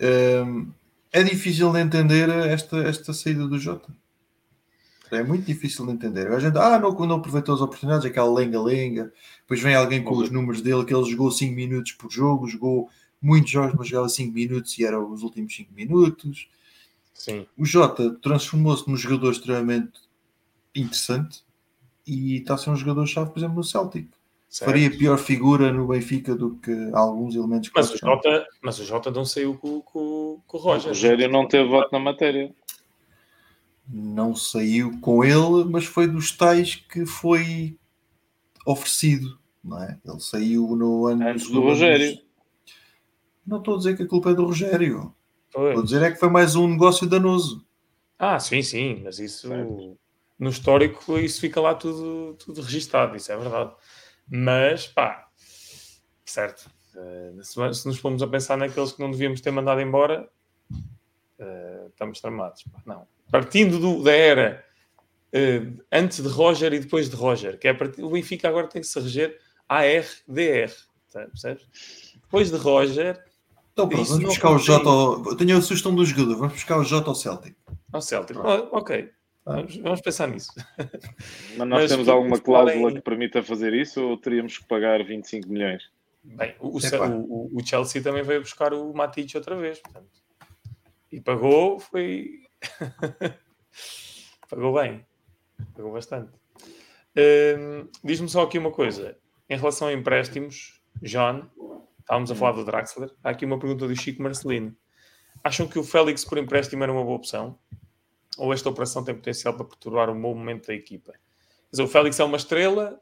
Um, 0.00 0.72
é 1.12 1.22
difícil 1.22 1.72
de 1.72 1.80
entender 1.80 2.28
esta, 2.28 2.78
esta 2.78 3.12
saída 3.12 3.46
do 3.46 3.58
Jota. 3.58 3.92
É 5.10 5.22
muito 5.22 5.46
difícil 5.46 5.86
de 5.86 5.92
entender. 5.92 6.28
A 6.28 6.38
gente, 6.38 6.58
ah, 6.58 6.78
não, 6.78 6.92
não 6.92 7.16
aproveitou 7.16 7.54
as 7.54 7.60
oportunidades, 7.60 8.04
aquela 8.04 8.32
lenga-lenga. 8.32 9.10
Depois 9.40 9.60
vem 9.60 9.74
alguém 9.74 10.04
com 10.04 10.14
os 10.14 10.30
números 10.30 10.60
dele, 10.60 10.84
que 10.84 10.94
ele 10.94 11.10
jogou 11.10 11.30
5 11.30 11.54
minutos 11.54 11.92
por 11.92 12.10
jogo, 12.10 12.46
jogou 12.46 12.90
muitos 13.20 13.50
jogos, 13.50 13.74
mas 13.76 13.88
jogava 13.88 14.08
5 14.08 14.32
minutos 14.32 14.78
e 14.78 14.84
eram 14.84 15.10
os 15.10 15.22
últimos 15.22 15.54
5 15.54 15.72
minutos. 15.74 16.48
Sim. 17.12 17.46
O 17.56 17.64
Jota 17.64 18.14
transformou-se 18.22 18.88
num 18.88 18.96
jogador 18.96 19.32
extremamente 19.32 20.00
interessante 20.74 21.42
e 22.06 22.36
está 22.36 22.54
a 22.54 22.58
ser 22.58 22.70
um 22.70 22.76
jogador-chave, 22.76 23.30
por 23.30 23.38
exemplo, 23.38 23.56
no 23.56 23.64
Celtic. 23.64 24.08
Certo. 24.48 24.70
Faria 24.70 24.90
pior 24.90 25.18
figura 25.18 25.70
no 25.70 25.88
Benfica 25.88 26.34
do 26.34 26.56
que 26.56 26.72
alguns 26.94 27.34
elementos 27.34 27.68
que 27.68 27.74
mas 27.76 27.92
o, 27.92 27.98
Jota, 27.98 28.46
mas 28.62 28.78
o 28.78 28.84
Jota 28.84 29.10
não 29.10 29.24
saiu 29.24 29.54
com, 29.54 29.82
com, 29.82 30.40
com 30.46 30.56
o 30.56 30.60
Roger. 30.60 30.86
O 30.86 30.88
Rogério 30.88 31.28
não 31.28 31.46
teve 31.46 31.68
voto 31.68 31.92
na 31.92 31.98
matéria. 31.98 32.50
Não 33.86 34.34
saiu 34.34 34.98
com 35.00 35.22
ele, 35.22 35.64
mas 35.68 35.84
foi 35.84 36.06
dos 36.06 36.32
tais 36.32 36.76
que 36.76 37.04
foi 37.04 37.76
oferecido. 38.64 39.38
Não 39.62 39.82
é? 39.82 39.98
Ele 40.02 40.20
saiu 40.20 40.74
no 40.74 41.06
ano 41.06 41.28
antes 41.28 41.50
do 41.50 41.60
Rogério. 41.60 42.18
Não 43.48 43.58
estou 43.58 43.74
a 43.74 43.78
dizer 43.78 43.96
que 43.96 44.02
a 44.02 44.06
culpa 44.06 44.30
é 44.30 44.34
do 44.34 44.44
Rogério. 44.44 45.14
Foi. 45.50 45.68
Estou 45.68 45.82
a 45.82 45.84
dizer 45.84 46.02
é 46.02 46.10
que 46.10 46.20
foi 46.20 46.28
mais 46.28 46.54
um 46.54 46.68
negócio 46.68 47.08
danoso. 47.08 47.66
Ah, 48.18 48.38
sim, 48.38 48.60
sim, 48.60 49.00
mas 49.02 49.18
isso 49.18 49.48
certo. 49.48 49.98
no 50.38 50.50
histórico 50.50 51.18
isso 51.18 51.40
fica 51.40 51.58
lá 51.58 51.74
tudo, 51.74 52.34
tudo 52.34 52.60
registado, 52.60 53.16
isso 53.16 53.32
é 53.32 53.36
verdade. 53.38 53.72
Mas 54.28 54.86
pá, 54.86 55.28
certo. 56.26 56.68
Uh, 56.94 57.42
se, 57.42 57.86
nos 57.86 57.98
formos 57.98 58.22
a 58.22 58.26
pensar 58.26 58.58
naqueles 58.58 58.92
que 58.92 59.00
não 59.00 59.10
devíamos 59.10 59.40
ter 59.40 59.50
mandado 59.50 59.80
embora, 59.80 60.28
uh, 60.70 61.88
estamos 61.88 62.20
tramados. 62.20 62.64
Não. 62.84 63.06
Partindo 63.30 63.78
do, 63.78 64.02
da 64.02 64.12
era 64.12 64.62
uh, 65.32 65.82
antes 65.90 66.22
de 66.22 66.28
Roger 66.28 66.74
e 66.74 66.80
depois 66.80 67.08
de 67.08 67.16
Roger, 67.16 67.58
que 67.58 67.68
é 67.68 67.72
part... 67.72 67.98
o 68.02 68.10
Benfica 68.10 68.46
agora 68.46 68.66
tem 68.66 68.82
que 68.82 68.88
se 68.88 69.00
reger 69.00 69.40
ARDR, 69.66 70.74
percebes? 71.10 71.66
Depois 72.20 72.50
de 72.50 72.58
Roger 72.58 73.27
então 73.78 73.88
pronto, 73.88 74.08
vamos 74.08 74.24
buscar 74.24 74.50
o 74.50 74.58
J. 74.58 74.84
Eu 75.30 75.36
tenho 75.36 75.56
a 75.56 75.62
sugestão 75.62 75.94
do 75.94 76.04
jogador, 76.04 76.36
vamos 76.36 76.54
buscar 76.54 76.78
o 76.78 76.84
J 76.84 77.08
ao 77.08 77.14
Celtic. 77.14 77.54
Ao 77.92 78.02
Celtic, 78.02 78.36
ah, 78.38 78.68
ok. 78.72 79.10
Vamos, 79.44 79.76
vamos, 79.76 80.00
pensar 80.00 80.26
nisso. 80.26 80.52
Mas 81.56 81.68
nós 81.68 81.82
Mas, 81.82 81.90
temos 81.90 82.08
alguma 82.08 82.38
cláusula 82.38 82.92
que 82.92 83.00
permita 83.00 83.42
fazer 83.42 83.72
isso 83.72 84.02
ou 84.02 84.16
teríamos 84.18 84.58
que 84.58 84.66
pagar 84.66 85.02
25 85.02 85.48
milhões? 85.48 85.84
Bem, 86.22 86.54
o, 86.60 86.76
o, 86.76 87.50
o 87.56 87.66
Chelsea 87.66 88.02
também 88.02 88.22
veio 88.22 88.40
buscar 88.40 88.74
o 88.74 88.92
Matic 88.92 89.34
outra 89.36 89.56
vez, 89.56 89.78
portanto. 89.78 90.10
E 91.10 91.20
pagou, 91.20 91.78
foi. 91.78 92.40
pagou 94.50 94.74
bem. 94.74 95.06
Pagou 95.74 95.92
bastante. 95.92 96.30
Hum, 97.16 97.88
Diz-me 98.04 98.28
só 98.28 98.42
aqui 98.42 98.58
uma 98.58 98.72
coisa. 98.72 99.16
Em 99.48 99.56
relação 99.56 99.88
a 99.88 99.92
empréstimos, 99.94 100.82
John, 101.00 101.48
Estávamos 102.08 102.30
a 102.30 102.34
falar 102.34 102.52
do 102.52 102.64
Draxler. 102.64 103.10
Há 103.22 103.28
aqui 103.28 103.44
uma 103.44 103.58
pergunta 103.58 103.86
do 103.86 103.94
Chico 103.94 104.22
Marcelino. 104.22 104.74
Acham 105.44 105.68
que 105.68 105.78
o 105.78 105.84
Félix 105.84 106.24
por 106.24 106.38
empréstimo 106.38 106.82
era 106.82 106.90
uma 106.90 107.04
boa 107.04 107.16
opção? 107.16 107.58
Ou 108.38 108.50
esta 108.50 108.70
operação 108.70 109.04
tem 109.04 109.14
potencial 109.14 109.52
para 109.52 109.66
perturbar 109.66 110.08
um 110.08 110.18
bom 110.18 110.34
momento 110.34 110.68
da 110.68 110.74
equipa? 110.74 111.12
Dizer, 111.70 111.82
o 111.82 111.86
Félix 111.86 112.18
é 112.18 112.24
uma 112.24 112.38
estrela, 112.38 112.98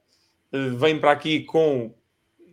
eh, 0.50 0.70
vem 0.70 0.98
para 0.98 1.12
aqui 1.12 1.44
com 1.44 1.94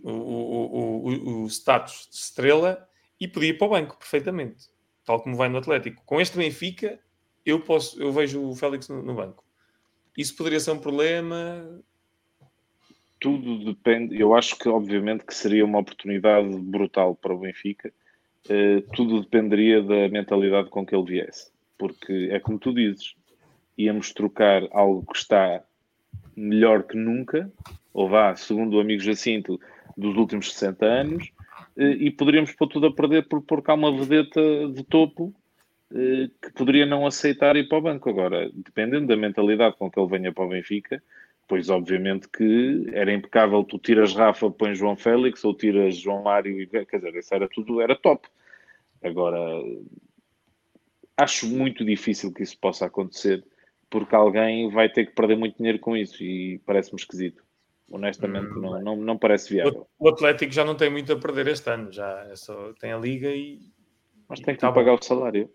o, 0.04 0.12
o, 0.12 1.08
o, 1.08 1.42
o, 1.42 1.48
status 1.48 2.08
de 2.12 2.18
estrela 2.18 2.88
e 3.20 3.28
podia 3.28 3.50
ir 3.50 3.58
para 3.58 3.66
o 3.66 3.72
banco 3.72 3.98
perfeitamente, 3.98 4.70
tal 5.04 5.24
como 5.24 5.36
vai 5.36 5.50
no 5.50 5.58
Atlético. 5.58 6.04
Com 6.06 6.22
este 6.22 6.38
Benfica, 6.38 7.00
eu, 7.44 7.62
posso, 7.62 8.00
eu 8.00 8.14
vejo 8.14 8.48
o 8.48 8.56
Félix 8.56 8.88
no, 8.90 9.02
no 9.02 9.16
banco. 9.16 9.44
Isso 10.16 10.36
poderia 10.36 10.60
ser 10.60 10.70
um 10.70 10.80
problema? 10.80 11.84
Tudo 13.24 13.64
depende. 13.64 14.20
Eu 14.20 14.36
acho 14.36 14.60
que, 14.60 14.68
obviamente, 14.68 15.26
que 15.26 15.34
seria 15.34 15.64
uma 15.64 15.80
oportunidade 15.80 16.50
brutal 16.60 17.16
para 17.16 17.34
o 17.34 17.40
Benfica. 17.40 17.92
Uh, 18.50 18.82
tudo 18.94 19.22
dependeria 19.22 19.82
da 19.82 20.10
mentalidade 20.10 20.70
com 20.70 20.86
que 20.86 20.94
ele 20.94 21.06
viesse, 21.06 21.50
porque 21.78 22.28
é 22.30 22.42
como 22.42 22.60
tu 22.60 22.74
dizes, 22.74 23.16
íamos 23.78 24.12
trocar 24.12 24.64
algo 24.72 25.06
que 25.06 25.18
está 25.18 25.64
melhor 26.36 26.84
que 26.84 26.98
nunca, 26.98 27.50
ou 27.94 28.10
vá, 28.10 28.36
segundo 28.36 28.76
o 28.76 28.82
amigo 28.82 29.02
Jacinto, 29.02 29.58
dos 29.96 30.18
últimos 30.18 30.54
60 30.54 30.86
anos, 30.86 31.32
uh, 31.78 31.82
e 31.82 32.12
poderíamos 32.12 32.52
pôr 32.52 32.68
tudo 32.68 32.88
a 32.88 32.94
perder 32.94 33.30
por 33.30 33.42
pôr 33.42 33.62
cá 33.62 33.74
uma 33.74 33.96
vedeta 33.96 34.42
de 34.68 34.84
topo 34.84 35.34
uh, 35.92 36.28
que 36.42 36.52
poderia 36.54 36.86
não 36.86 37.08
aceitar 37.08 37.56
ir 37.56 37.70
para 37.70 37.78
o 37.78 37.82
banco. 37.82 38.10
Agora, 38.10 38.52
dependendo 38.54 39.08
da 39.08 39.16
mentalidade 39.16 39.78
com 39.78 39.90
que 39.90 39.98
ele 39.98 40.10
venha 40.10 40.34
para 40.34 40.44
o 40.44 40.50
Benfica, 40.50 41.02
Pois, 41.48 41.70
obviamente, 41.70 42.28
que 42.30 42.90
era 42.94 43.14
impecável. 43.14 43.64
Tu 43.64 43.78
tiras 43.78 44.14
Rafa, 44.14 44.50
pões 44.50 44.78
João 44.78 44.96
Félix, 44.96 45.44
ou 45.44 45.54
tiras 45.54 45.98
João 45.98 46.24
Mário, 46.24 46.62
e, 46.62 46.68
quer 46.68 46.98
dizer, 46.98 47.16
isso 47.16 47.34
era 47.34 47.48
tudo, 47.48 47.82
era 47.82 47.96
top. 47.96 48.28
Agora, 49.04 49.38
acho 51.18 51.48
muito 51.48 51.84
difícil 51.84 52.34
que 52.34 52.44
isso 52.44 52.58
possa 52.58 52.86
acontecer, 52.86 53.46
porque 53.90 54.16
alguém 54.16 54.70
vai 54.70 54.90
ter 54.90 55.06
que 55.06 55.14
perder 55.14 55.38
muito 55.38 55.58
dinheiro 55.58 55.80
com 55.80 55.96
isso, 55.96 56.24
e 56.24 56.60
parece-me 56.66 57.00
esquisito. 57.00 57.44
Honestamente, 57.92 58.52
hum, 58.54 58.62
não, 58.62 58.82
não, 58.82 58.96
não 58.96 59.18
parece 59.18 59.54
viável. 59.54 59.88
O 60.00 60.10
Atlético 60.10 60.52
já 60.52 60.64
não 60.64 60.76
tem 60.76 60.90
muito 60.90 61.12
a 61.12 61.20
perder 61.20 61.48
este 61.48 61.70
ano, 61.70 61.92
já 61.92 62.28
é 62.32 62.36
só, 62.36 62.74
tem 62.74 62.92
a 62.92 62.98
Liga 62.98 63.30
e. 63.30 63.60
Mas 64.28 64.40
tem 64.40 64.56
que 64.56 64.62
tá 64.62 64.72
pagar 64.72 64.94
o 64.94 65.04
salário. 65.04 65.50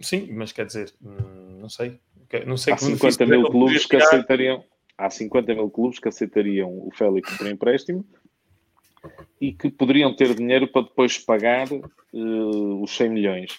Sim, 0.00 0.32
mas 0.32 0.52
quer 0.52 0.66
dizer, 0.66 0.92
hum, 1.00 1.58
não 1.60 1.68
sei. 1.68 1.98
Não 2.46 2.56
sei 2.56 2.74
há 2.74 2.76
50 2.76 3.26
mil 3.26 3.44
clubes 3.44 3.86
que 3.86 3.96
aceitariam. 3.96 4.64
Há 4.96 5.10
50 5.10 5.54
mil 5.54 5.70
clubes 5.70 5.98
que 5.98 6.08
aceitariam 6.08 6.70
o 6.70 6.90
Félix 6.94 7.36
por 7.36 7.46
empréstimo 7.46 8.04
e 9.40 9.52
que 9.52 9.70
poderiam 9.70 10.14
ter 10.14 10.34
dinheiro 10.34 10.68
para 10.68 10.82
depois 10.82 11.18
pagar 11.18 11.66
uh, 11.72 12.82
os 12.82 12.96
100 12.96 13.10
milhões. 13.10 13.52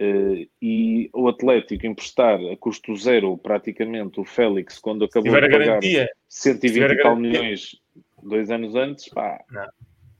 Uh, 0.00 0.48
e 0.60 1.08
o 1.14 1.28
Atlético 1.28 1.86
emprestar 1.86 2.38
a 2.52 2.56
custo 2.56 2.94
zero 2.96 3.38
praticamente 3.38 4.20
o 4.20 4.24
Félix 4.24 4.78
quando 4.78 5.04
acabou 5.04 5.32
de 5.32 5.40
pagar 5.40 5.48
garantia, 5.48 6.10
120 6.28 6.90
e 6.90 7.02
tal 7.02 7.16
milhões 7.16 7.80
dois 8.22 8.50
anos 8.50 8.74
antes, 8.74 9.08
pá. 9.08 9.42
Não. 9.50 9.66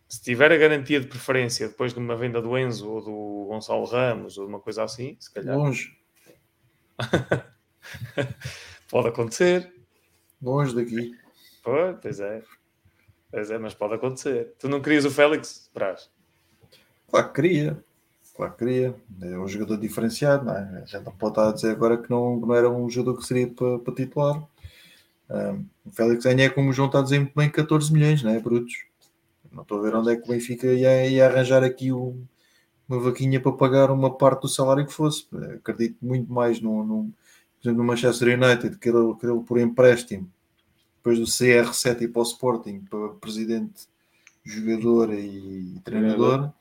Se 0.08 0.22
tiver 0.22 0.52
a 0.52 0.56
garantia 0.56 1.00
de 1.00 1.06
preferência 1.06 1.68
depois 1.68 1.94
de 1.94 1.98
uma 1.98 2.14
venda 2.16 2.42
do 2.42 2.56
Enzo 2.58 2.90
ou 2.90 3.02
do 3.02 3.46
Gonçalo 3.48 3.84
Ramos 3.84 4.36
ou 4.36 4.44
de 4.44 4.52
uma 4.52 4.60
coisa 4.60 4.84
assim, 4.84 5.16
se 5.18 5.32
calhar. 5.32 5.56
Longe. 5.56 5.96
pode 8.90 9.08
acontecer. 9.08 9.72
Longe 10.40 10.74
daqui. 10.74 11.12
Pois 11.62 12.20
é. 12.20 12.42
Pois 13.30 13.50
é, 13.50 13.58
mas 13.58 13.74
pode 13.74 13.94
acontecer. 13.94 14.54
Tu 14.58 14.68
não 14.68 14.82
querias 14.82 15.04
o 15.04 15.10
Félix, 15.10 15.70
Brás? 15.72 16.10
Claro 17.08 17.28
que 17.28 17.34
queria. 17.34 17.84
Claro 18.34 18.52
que 18.52 18.58
queria. 18.58 18.94
É 19.22 19.38
um 19.38 19.46
jogador 19.46 19.76
diferenciado, 19.78 20.44
não 20.44 20.56
é? 20.56 20.84
Já 20.86 21.00
não 21.00 21.12
pode 21.12 21.32
estar 21.32 21.48
a 21.48 21.52
dizer 21.52 21.70
agora 21.70 21.96
que 21.96 22.10
não, 22.10 22.36
não 22.36 22.54
era 22.54 22.68
um 22.68 22.88
jogador 22.90 23.18
que 23.18 23.26
seria 23.26 23.48
para, 23.48 23.78
para 23.78 23.94
titular. 23.94 24.42
Um, 25.30 25.64
o 25.84 25.90
Félix 25.90 26.24
ganha, 26.24 26.50
como 26.50 26.70
o 26.70 26.72
João 26.72 26.86
está 26.86 26.98
a 26.98 27.02
dizer 27.02 27.20
muito 27.20 27.34
bem, 27.34 27.48
14 27.50 27.92
milhões, 27.92 28.22
não 28.22 28.32
é? 28.32 28.40
Brutos. 28.40 28.74
Não 29.50 29.62
estou 29.62 29.78
a 29.78 29.82
ver 29.82 29.94
onde 29.94 30.12
é 30.12 30.16
que 30.16 30.24
o 30.24 30.28
Benfica 30.28 30.66
ia, 30.66 31.06
ia 31.06 31.26
arranjar 31.26 31.62
aqui 31.62 31.92
um, 31.92 32.24
uma 32.88 33.00
vaquinha 33.00 33.40
para 33.40 33.52
pagar 33.52 33.90
uma 33.90 34.16
parte 34.16 34.42
do 34.42 34.48
salário 34.48 34.86
que 34.86 34.92
fosse. 34.92 35.26
Acredito 35.56 35.96
muito 36.02 36.32
mais 36.32 36.60
no, 37.64 37.72
no, 37.72 37.78
no 37.78 37.84
Manchester 37.84 38.38
United, 38.38 38.78
que 38.78 38.88
ele, 38.88 39.14
que 39.14 39.26
ele 39.26 39.40
por 39.40 39.58
empréstimo 39.58 40.30
depois 41.02 41.18
do 41.18 41.24
CR7 41.24 42.02
e 42.02 42.08
para 42.08 42.20
o 42.20 42.22
Sporting, 42.22 42.80
para 42.88 43.08
presidente, 43.14 43.88
jogador 44.44 45.12
e 45.12 45.80
treinador, 45.84 46.52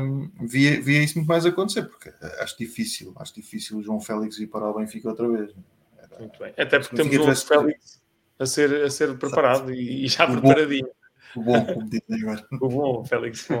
um, 0.00 0.30
via, 0.46 0.80
via 0.80 1.02
isso 1.02 1.18
muito 1.18 1.28
mais 1.28 1.46
acontecer, 1.46 1.82
porque 1.84 2.12
acho 2.40 2.58
difícil, 2.58 3.14
acho 3.16 3.34
difícil 3.34 3.78
o 3.78 3.82
João 3.82 4.00
Félix 4.00 4.38
ir 4.38 4.46
para 4.46 4.68
o 4.70 4.74
Benfica 4.74 5.08
outra 5.08 5.28
vez. 5.28 5.50
Era, 5.98 6.18
muito 6.18 6.38
bem. 6.38 6.52
Até 6.56 6.78
porque 6.78 6.94
temos 6.94 7.14
o 7.14 7.22
João 7.22 7.34
Félix 7.34 8.02
a 8.38 8.46
ser, 8.46 8.84
a 8.84 8.90
ser 8.90 9.16
preparado 9.18 9.72
e, 9.72 10.04
e, 10.04 10.08
já 10.08 10.26
o 10.26 10.32
preparadinho. 10.32 10.88
Bom, 11.34 11.42
o 11.42 11.44
bom, 11.44 11.66
como 11.66 11.90
dizem 11.90 12.22
agora. 12.22 12.46
o 12.50 12.68
bom, 12.68 13.04
Félix, 13.04 13.46
bom. 13.46 13.60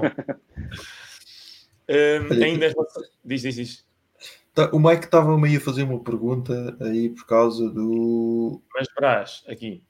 um, 1.90 2.42
ainda 2.42 2.74
diz, 3.22 3.42
diz, 3.42 3.54
diz. 3.54 3.85
Tá, 4.56 4.70
o 4.72 4.80
Mike 4.80 5.04
estava-me 5.04 5.46
aí 5.46 5.56
a 5.56 5.60
fazer 5.60 5.82
uma 5.82 6.02
pergunta 6.02 6.74
aí 6.80 7.10
por 7.10 7.26
causa 7.26 7.68
do. 7.68 8.62
Mas 8.74 8.88
Brás, 8.96 9.44
aqui. 9.46 9.84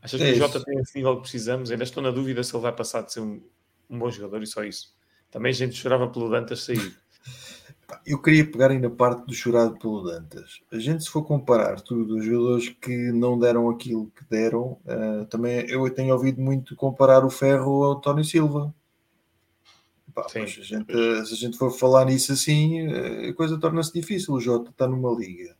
Achas 0.00 0.18
que 0.18 0.28
é 0.28 0.32
o 0.32 0.34
Jota 0.34 0.64
tem 0.64 0.78
esse 0.78 0.96
nível 0.96 1.16
que 1.16 1.22
precisamos? 1.22 1.70
Ainda 1.70 1.84
estou 1.84 2.02
na 2.02 2.10
dúvida 2.10 2.42
se 2.42 2.56
ele 2.56 2.62
vai 2.62 2.72
passar 2.72 3.02
de 3.02 3.12
ser 3.12 3.20
um, 3.20 3.42
um 3.90 3.98
bom 3.98 4.10
jogador 4.10 4.42
e 4.42 4.46
só 4.46 4.64
isso. 4.64 4.96
Também 5.30 5.50
a 5.50 5.54
gente 5.54 5.74
chorava 5.74 6.08
pelo 6.08 6.30
Dantas 6.30 6.62
sair. 6.62 6.78
Eu 8.06 8.22
queria 8.22 8.50
pegar 8.50 8.70
aí 8.70 8.78
na 8.78 8.88
parte 8.88 9.26
do 9.26 9.34
chorado 9.34 9.78
pelo 9.78 10.02
Dantas. 10.02 10.62
A 10.72 10.78
gente, 10.78 11.04
se 11.04 11.10
for 11.10 11.22
comparar 11.24 11.78
tudo, 11.82 12.16
os 12.16 12.24
jogadores 12.24 12.70
que 12.70 13.12
não 13.12 13.38
deram 13.38 13.68
aquilo 13.68 14.10
que 14.16 14.24
deram, 14.24 14.80
uh, 14.86 15.26
também 15.26 15.68
eu 15.68 15.88
tenho 15.90 16.14
ouvido 16.14 16.40
muito 16.40 16.74
comparar 16.74 17.22
o 17.26 17.28
Ferro 17.28 17.84
ao 17.84 17.92
António 17.98 18.24
Silva. 18.24 18.74
Pá, 20.14 20.28
Sim, 20.28 20.40
a 20.40 20.46
gente, 20.46 20.92
se 21.26 21.34
a 21.34 21.36
gente 21.36 21.56
for 21.56 21.70
falar 21.70 22.04
nisso 22.04 22.32
assim, 22.32 22.80
eh, 22.80 23.28
a 23.30 23.34
coisa 23.34 23.58
torna-se 23.58 23.92
difícil. 23.92 24.34
O 24.34 24.40
Jota 24.40 24.70
está 24.70 24.86
numa 24.86 25.10
liga, 25.18 25.56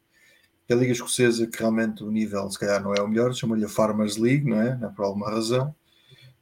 a 0.71 0.75
Liga 0.75 0.93
Escocesa, 0.93 1.47
que 1.47 1.59
realmente 1.59 2.03
o 2.03 2.11
nível 2.11 2.51
se 2.51 2.59
calhar 2.59 2.83
não 2.83 2.95
é 2.95 3.01
o 3.01 3.09
melhor, 3.09 3.35
chama-lhe 3.35 3.65
a 3.65 3.69
Farmers 3.69 4.17
League, 4.17 4.49
não 4.49 4.61
é? 4.61 4.77
Não 4.77 4.89
é 4.89 4.93
por 4.93 5.05
alguma 5.05 5.31
razão. 5.31 5.75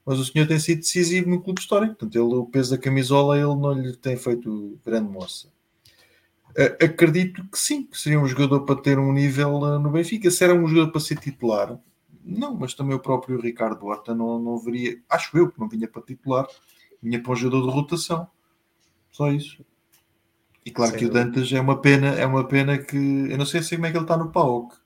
Mas 0.05 0.19
o 0.19 0.25
senhor 0.25 0.47
tem 0.47 0.59
sido 0.59 0.79
decisivo 0.79 1.29
no 1.29 1.41
clube 1.41 1.61
histórico, 1.61 1.95
portanto, 1.95 2.17
ele, 2.17 2.35
o 2.35 2.47
peso 2.47 2.71
da 2.71 2.79
camisola 2.79 3.37
ele 3.37 3.55
não 3.55 3.73
lhe 3.73 3.97
tem 3.97 4.17
feito 4.17 4.79
grande 4.85 5.09
moça. 5.09 5.49
Acredito 6.83 7.47
que 7.49 7.59
sim, 7.59 7.85
que 7.85 7.97
seria 7.97 8.19
um 8.19 8.27
jogador 8.27 8.61
para 8.61 8.81
ter 8.81 8.99
um 8.99 9.13
nível 9.13 9.65
eh, 9.67 9.79
no 9.79 9.91
Benfica. 9.91 10.31
Se 10.31 10.43
era 10.43 10.55
um 10.55 10.67
jogador 10.67 10.91
para 10.91 11.01
ser 11.01 11.17
titular, 11.19 11.79
não, 12.25 12.55
mas 12.55 12.75
também 12.75 12.97
o 12.97 13.01
próprio 13.01 13.41
Ricardo 13.41 13.87
Horta 13.87 14.15
não, 14.15 14.39
não 14.39 14.59
veria, 14.59 14.99
acho 15.09 15.37
eu 15.39 15.51
que 15.51 15.61
não 15.61 15.69
vinha 15.69 15.87
para 15.87 16.03
titular 16.03 16.47
vinha 17.03 17.23
para 17.23 17.33
um 17.33 17.37
jogador 17.37 17.67
de 17.67 17.73
rotação. 17.73 18.29
Só 19.11 19.31
isso. 19.31 19.65
E 20.65 20.71
claro 20.71 20.97
que 20.97 21.07
o 21.07 21.11
Dantas 21.11 21.53
é 21.53 21.61
uma 21.61 21.81
pena, 21.81 22.09
é 22.09 22.27
uma 22.27 22.47
pena 22.47 22.79
que 22.79 22.97
eu 22.97 23.39
não 23.39 23.47
sei, 23.47 23.63
sei 23.63 23.79
como 23.79 23.87
é 23.87 23.91
que 23.91 23.97
ele 23.97 24.05
está 24.05 24.17
no 24.17 24.31
PAOK. 24.31 24.77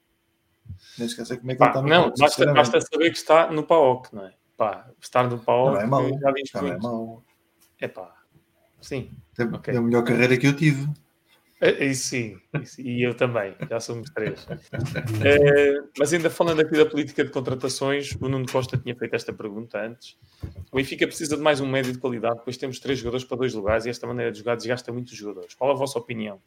Nem 0.99 1.07
esquece 1.07 1.37
como 1.37 1.51
é 1.51 1.55
que 1.55 1.59
Pá, 1.59 1.67
ele 1.67 1.71
está 1.71 1.83
no 1.83 1.89
Não, 1.89 2.03
PAOK, 2.05 2.19
basta, 2.21 2.53
basta, 2.53 2.81
saber 2.81 3.11
que 3.11 3.19
está 3.19 3.51
no 3.51 3.65
PAOK, 3.65 4.15
não 4.15 4.27
é? 4.27 4.33
Pá, 4.57 4.89
estar 5.01 5.29
no 5.29 5.39
PAOK 5.39 5.75
não 5.75 5.81
é 5.81 5.87
mau, 5.87 6.09
já 6.09 6.63
não 6.63 6.69
é 6.69 6.79
mau. 6.79 7.25
É 7.81 7.89
pá, 7.89 8.15
sim. 8.81 9.11
É, 9.39 9.43
okay. 9.43 9.75
é 9.75 9.79
a 9.79 9.83
melhor 9.83 10.05
carreira 10.05 10.37
que 10.37 10.47
eu 10.47 10.57
tive. 10.57 10.89
Isso 11.81 12.09
sim, 12.09 12.41
e 12.79 13.07
eu 13.07 13.15
também, 13.15 13.55
já 13.71 13.79
somos 13.79 14.11
três. 14.11 14.47
É, 15.25 15.81
mas 15.99 16.13
ainda 16.13 16.29
falando 16.29 16.61
aqui 16.61 16.77
da 16.77 16.85
política 16.85 17.25
de 17.25 17.31
contratações, 17.31 18.13
o 18.21 18.29
Nuno 18.29 18.45
Costa 18.51 18.77
tinha 18.77 18.95
feito 18.95 19.15
esta 19.15 19.33
pergunta 19.33 19.81
antes. 19.81 20.19
O 20.73 20.77
Benfica 20.77 21.07
precisa 21.07 21.37
de 21.37 21.43
mais 21.43 21.61
um 21.61 21.67
médio 21.67 21.93
de 21.93 21.99
qualidade, 21.99 22.41
pois 22.45 22.57
temos 22.57 22.81
três 22.81 22.99
jogadores 22.99 23.25
para 23.25 23.37
dois 23.39 23.55
lugares 23.55 23.87
e 23.87 23.91
esta 23.91 24.07
maneira 24.07 24.33
de 24.33 24.39
jogar 24.39 24.57
desgasta 24.57 24.93
muito 24.93 25.09
os 25.09 25.17
jogadores. 25.17 25.55
Qual 25.55 25.71
a 25.71 25.75
vossa 25.75 25.99
opinião? 25.99 26.43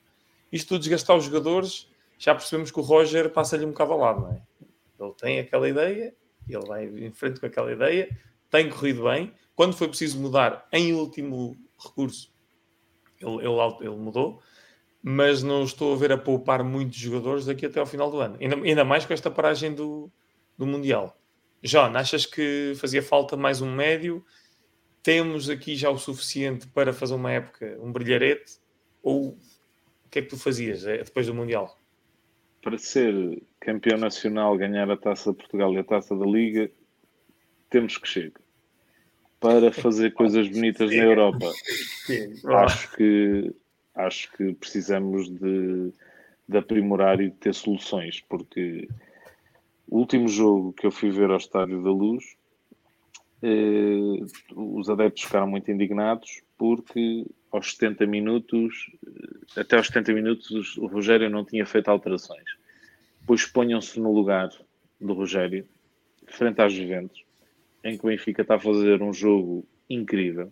Isto 0.52 0.70
tudo 0.70 0.82
desgastar 0.82 1.16
os 1.16 1.24
jogadores, 1.24 1.90
já 2.20 2.36
percebemos 2.36 2.70
que 2.70 2.80
o 2.80 2.84
Roger 2.84 3.30
passa-lhe 3.30 3.66
um 3.66 3.70
bocado 3.70 3.94
ao 3.94 4.00
lado, 4.00 4.22
não 4.22 4.32
é? 4.34 4.42
Ele 5.00 5.14
tem 5.14 5.40
aquela 5.40 5.70
ideia, 5.70 6.14
ele 6.48 6.66
vai 6.66 6.86
em 6.86 7.12
frente 7.12 7.40
com 7.40 7.46
aquela 7.46 7.72
ideia, 7.72 8.10
tem 8.50 8.70
corrido 8.70 9.04
bem. 9.06 9.34
Quando 9.56 9.74
foi 9.74 9.88
preciso 9.88 10.20
mudar, 10.20 10.68
em 10.72 10.94
último 10.94 11.56
recurso, 11.80 12.32
ele, 13.20 13.38
ele, 13.38 13.78
ele 13.82 13.96
mudou 13.96 14.42
mas 15.02 15.44
não 15.44 15.64
estou 15.64 15.94
a 15.94 15.98
ver 15.98 16.12
a 16.12 16.18
poupar 16.18 16.64
muitos 16.64 16.98
jogadores 16.98 17.46
daqui 17.46 17.66
até 17.66 17.80
ao 17.80 17.86
final 17.86 18.10
do 18.10 18.20
ano. 18.20 18.38
Ainda, 18.40 18.56
ainda 18.56 18.84
mais 18.84 19.06
com 19.06 19.14
esta 19.14 19.32
paragem 19.32 19.74
do, 19.74 20.12
do 20.58 20.66
Mundial. 20.66 21.18
John, 21.62 21.96
achas 21.96 22.26
que 22.26 22.74
fazia 22.76 23.02
falta 23.02 23.36
mais 23.36 23.62
um 23.62 23.74
médio? 23.74 24.24
Temos 25.02 25.50
aqui 25.50 25.76
já 25.76 25.90
o 25.90 25.98
suficiente 25.98 26.68
para 26.68 26.94
fazer 26.94 27.16
uma 27.16 27.32
época, 27.32 27.78
um 27.82 27.92
brilharete? 27.92 28.60
Ou 29.02 29.30
o 29.30 30.10
que 30.10 30.20
é 30.20 30.22
que 30.22 30.30
tu 30.30 30.38
fazias 30.38 30.86
é, 30.86 31.04
depois 31.04 31.28
do 31.28 31.34
Mundial? 31.34 31.78
Para 32.62 32.78
ser 32.78 33.42
campeão 33.60 33.98
nacional, 33.98 34.58
ganhar 34.58 34.90
a 34.90 34.98
taça 34.98 35.32
de 35.32 35.38
Portugal 35.38 35.74
e 35.74 35.78
a 35.78 35.84
taça 35.84 36.16
da 36.16 36.26
Liga, 36.26 36.70
temos 37.70 37.98
que 37.98 38.08
chegar. 38.08 38.42
Para 39.40 39.72
fazer 39.72 40.12
coisas 40.12 40.48
bonitas 40.50 40.90
na 40.90 41.04
Europa, 41.04 41.52
acho 42.66 42.96
que 42.96 43.54
acho 43.98 44.32
que 44.34 44.54
precisamos 44.54 45.30
de, 45.30 45.92
de 46.48 46.58
aprimorar 46.58 47.20
e 47.20 47.30
de 47.30 47.36
ter 47.36 47.54
soluções, 47.54 48.22
porque 48.30 48.88
o 49.88 49.98
último 49.98 50.28
jogo 50.28 50.74
que 50.74 50.86
eu 50.86 50.92
fui 50.92 51.10
ver 51.10 51.30
ao 51.30 51.38
Estádio 51.38 51.82
da 51.84 51.90
Luz, 51.90 52.38
eh, 53.42 54.26
os 54.56 54.90
adeptos 54.90 55.24
ficaram 55.24 55.48
muito 55.48 55.72
indignados 55.72 56.42
porque 56.58 57.26
aos 57.52 57.72
70 57.72 58.06
minutos, 58.06 58.92
até 59.56 59.78
aos 59.78 59.88
70 59.88 60.14
minutos, 60.14 60.78
o 60.78 60.88
Rogério 60.88 61.30
não 61.30 61.46
tinha 61.46 61.66
feito 61.66 61.90
alterações. 61.90 62.46
Pois 63.26 63.46
ponham-se 63.46 64.00
no 64.00 64.14
lugar 64.14 64.50
do 65.00 65.14
Rogério, 65.14 65.66
frente 66.28 66.62
às 66.62 66.74
Juventus, 66.74 67.24
em 67.84 67.98
que 67.98 68.06
o 68.06 68.10
Benfica 68.10 68.42
está 68.42 68.56
a 68.56 68.60
fazer 68.60 69.02
um 69.02 69.14
jogo 69.14 69.66
incrível. 69.90 70.52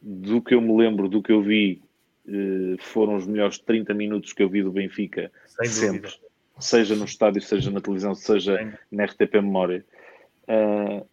Do 0.00 0.42
que 0.42 0.54
eu 0.54 0.60
me 0.60 0.76
lembro, 0.76 1.08
do 1.08 1.22
que 1.22 1.30
eu 1.30 1.42
vi 1.42 1.80
foram 2.78 3.16
os 3.16 3.26
melhores 3.26 3.58
30 3.58 3.92
minutos 3.94 4.32
que 4.32 4.42
eu 4.42 4.48
vi 4.48 4.62
do 4.62 4.70
Benfica 4.70 5.30
Sem 5.46 5.66
sempre. 5.66 6.12
Seja 6.58 6.94
no 6.94 7.04
estádio, 7.04 7.40
seja 7.42 7.70
na 7.70 7.80
televisão, 7.80 8.14
seja 8.14 8.56
Sem. 8.56 8.72
na 8.90 9.04
RTP 9.04 9.34
Memória. 9.34 9.84
Uh, 10.44 11.06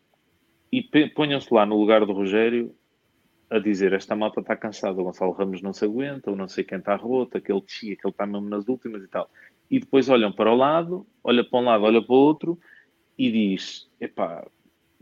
e 0.72 0.84
ponham-se 1.10 1.52
lá 1.54 1.66
no 1.66 1.78
lugar 1.78 2.06
do 2.06 2.14
Rogério 2.14 2.76
a 3.50 3.58
dizer 3.58 3.94
esta 3.94 4.16
malta 4.16 4.42
está 4.42 4.56
cansada, 4.56 5.02
o 5.02 5.04
Gonçalo 5.04 5.32
Ramos 5.32 5.62
não 5.62 5.74
se 5.74 5.84
aguenta, 5.84 6.30
ou 6.30 6.36
não 6.36 6.48
sei 6.48 6.64
quem 6.64 6.78
está 6.78 6.96
roto, 6.96 7.38
aquele 7.38 7.64
Chia, 7.66 7.94
aquele 7.94 8.12
está 8.12 8.26
mesmo 8.26 8.48
nas 8.48 8.68
últimas 8.68 9.04
e 9.04 9.08
tal. 9.08 9.30
E 9.72 9.80
depois 9.80 10.08
olham 10.08 10.32
para 10.32 10.52
o 10.52 10.56
lado, 10.56 11.08
olha 11.24 11.44
para 11.44 11.60
um 11.60 11.64
lado, 11.64 11.84
olha 11.84 12.02
para 12.02 12.14
o 12.14 12.18
outro 12.18 12.60
e 13.18 13.32
diz, 13.32 13.90
epá, 14.00 14.46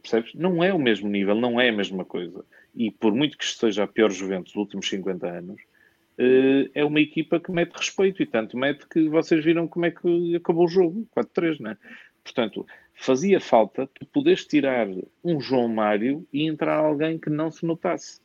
percebes? 0.01 0.33
Não 0.33 0.63
é 0.63 0.73
o 0.73 0.79
mesmo 0.79 1.09
nível, 1.09 1.35
não 1.35 1.59
é 1.59 1.69
a 1.69 1.73
mesma 1.73 2.05
coisa. 2.05 2.45
E 2.73 2.89
por 2.89 3.13
muito 3.13 3.37
que 3.37 3.45
seja 3.45 3.83
a 3.83 3.87
pior 3.87 4.11
Juventus 4.11 4.53
dos 4.53 4.61
últimos 4.61 4.87
50 4.87 5.27
anos, 5.27 5.61
é 6.73 6.83
uma 6.83 6.99
equipa 6.99 7.39
que 7.39 7.51
mete 7.51 7.75
respeito 7.75 8.23
e 8.23 8.25
tanto 8.25 8.57
mete 8.57 8.87
que 8.87 9.07
vocês 9.07 9.43
viram 9.43 9.67
como 9.67 9.85
é 9.85 9.91
que 9.91 10.35
acabou 10.35 10.65
o 10.65 10.69
jogo, 10.69 11.07
4-3, 11.15 11.59
né? 11.59 11.77
Portanto, 12.23 12.65
fazia 12.93 13.39
falta 13.39 13.87
tu 13.87 14.05
poderes 14.07 14.45
tirar 14.45 14.87
um 15.23 15.39
João 15.39 15.67
Mário 15.67 16.27
e 16.33 16.47
entrar 16.47 16.77
alguém 16.77 17.17
que 17.17 17.29
não 17.29 17.51
se 17.51 17.65
notasse. 17.65 18.19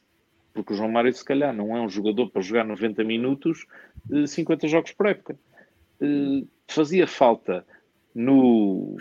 Porque 0.53 0.72
o 0.72 0.76
João 0.76 0.90
Mário, 0.90 1.12
se 1.12 1.24
calhar, 1.24 1.55
não 1.55 1.76
é 1.76 1.80
um 1.80 1.88
jogador 1.88 2.30
para 2.30 2.43
jogar 2.43 2.64
90 2.64 3.05
minutos, 3.05 3.66
50 4.26 4.68
jogos 4.68 4.93
por 4.93 5.07
época. 5.07 5.38
Uh, 6.01 6.47
fazia 6.66 7.07
falta 7.07 7.64
no, 8.14 8.97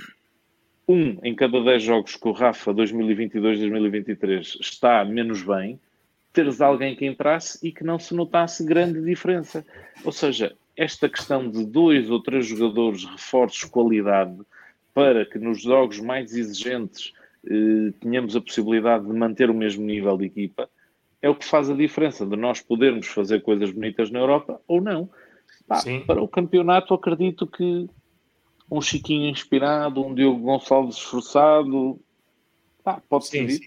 um 0.87 1.17
em 1.23 1.35
cada 1.35 1.61
10 1.63 1.83
jogos 1.83 2.15
que 2.15 2.27
o 2.27 2.31
Rafa 2.31 2.73
2022-2023 2.73 4.59
está 4.61 5.03
menos 5.03 5.41
bem, 5.41 5.79
teres 6.33 6.61
alguém 6.61 6.95
que 6.95 7.05
entrasse 7.05 7.59
e 7.65 7.71
que 7.71 7.83
não 7.83 7.99
se 7.99 8.13
notasse 8.13 8.63
grande 8.63 9.01
diferença. 9.03 9.65
Ou 10.03 10.11
seja, 10.11 10.55
esta 10.75 11.09
questão 11.09 11.49
de 11.49 11.65
dois 11.65 12.09
ou 12.09 12.21
três 12.21 12.45
jogadores 12.45 13.05
reforços 13.05 13.63
qualidade 13.65 14.39
para 14.93 15.25
que 15.25 15.37
nos 15.37 15.61
jogos 15.61 15.99
mais 15.99 16.33
exigentes 16.33 17.13
eh, 17.45 17.93
tenhamos 17.99 18.35
a 18.35 18.41
possibilidade 18.41 19.05
de 19.05 19.13
manter 19.13 19.49
o 19.49 19.53
mesmo 19.53 19.85
nível 19.85 20.17
de 20.17 20.25
equipa, 20.25 20.69
é 21.21 21.29
o 21.29 21.35
que 21.35 21.45
faz 21.45 21.69
a 21.69 21.75
diferença 21.75 22.25
de 22.25 22.35
nós 22.35 22.61
podermos 22.61 23.07
fazer 23.07 23.41
coisas 23.41 23.71
bonitas 23.71 24.09
na 24.09 24.19
Europa 24.19 24.61
ou 24.67 24.81
não. 24.81 25.09
Pá, 25.67 25.81
para 26.05 26.21
o 26.21 26.27
campeonato, 26.27 26.93
acredito 26.93 27.47
que 27.47 27.87
um 28.69 28.81
Chiquinho 28.81 29.29
inspirado, 29.29 30.05
um 30.05 30.13
Diogo 30.13 30.39
Gonçalves 30.39 30.95
esforçado, 30.95 31.99
pá, 32.83 33.01
pode 33.07 33.27
ser. 33.27 33.59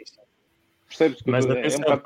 Percebes? 0.86 1.22
Mas 1.26 1.46
é, 1.46 1.66
é 1.66 1.76
um 1.76 1.80
bocado 1.80 2.02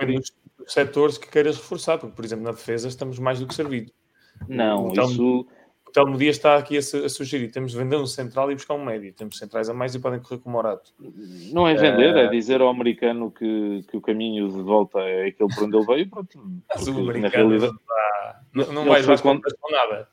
setores 0.67 1.19
que 1.19 1.29
queiras 1.29 1.57
reforçar, 1.57 1.99
porque, 1.99 2.15
por 2.15 2.25
exemplo, 2.25 2.45
na 2.45 2.53
defesa 2.53 2.89
estamos 2.89 3.19
mais 3.19 3.41
do 3.41 3.47
que 3.47 3.55
servido. 3.55 3.93
Não, 4.49 4.89
então, 4.89 5.05
isso 5.05 5.47
o 5.89 5.91
Telmo 5.91 6.19
Dias 6.19 6.37
está 6.37 6.57
aqui 6.57 6.77
a, 6.77 6.83
sugerir: 6.83 7.51
temos 7.51 7.73
de 7.73 7.79
vender 7.79 7.97
um 7.97 8.07
central 8.07 8.53
e 8.53 8.55
buscar 8.55 8.75
um 8.75 8.85
médio. 8.85 9.13
Temos 9.15 9.39
centrais 9.39 9.69
a 9.71 9.75
mais 9.75 9.95
e 9.95 9.99
podem 9.99 10.21
correr 10.21 10.39
com 10.39 10.51
o 10.51 10.53
Morato. 10.53 10.93
Não 11.53 11.67
é 11.67 11.75
vender, 11.75 12.15
uh... 12.15 12.19
é 12.19 12.29
dizer 12.29 12.61
ao 12.61 12.69
americano 12.69 13.31
que, 13.31 13.83
que 13.89 13.97
o 13.97 14.01
caminho 14.01 14.49
de 14.49 14.63
volta 14.63 15.01
é 15.01 15.29
aquele 15.29 15.55
por 15.55 15.65
onde 15.65 15.77
ele 15.77 15.87
veio. 15.87 16.11
Pronto, 16.11 16.39
mas 16.69 16.87
o 16.87 16.91
americano 16.91 17.31
realidade... 17.31 17.73
não, 18.53 18.67
não, 18.67 18.73
não 18.75 18.85
vais, 18.85 19.07
vais 19.07 19.21
quando... 19.21 19.43
com 19.43 19.73
nada. 19.73 20.09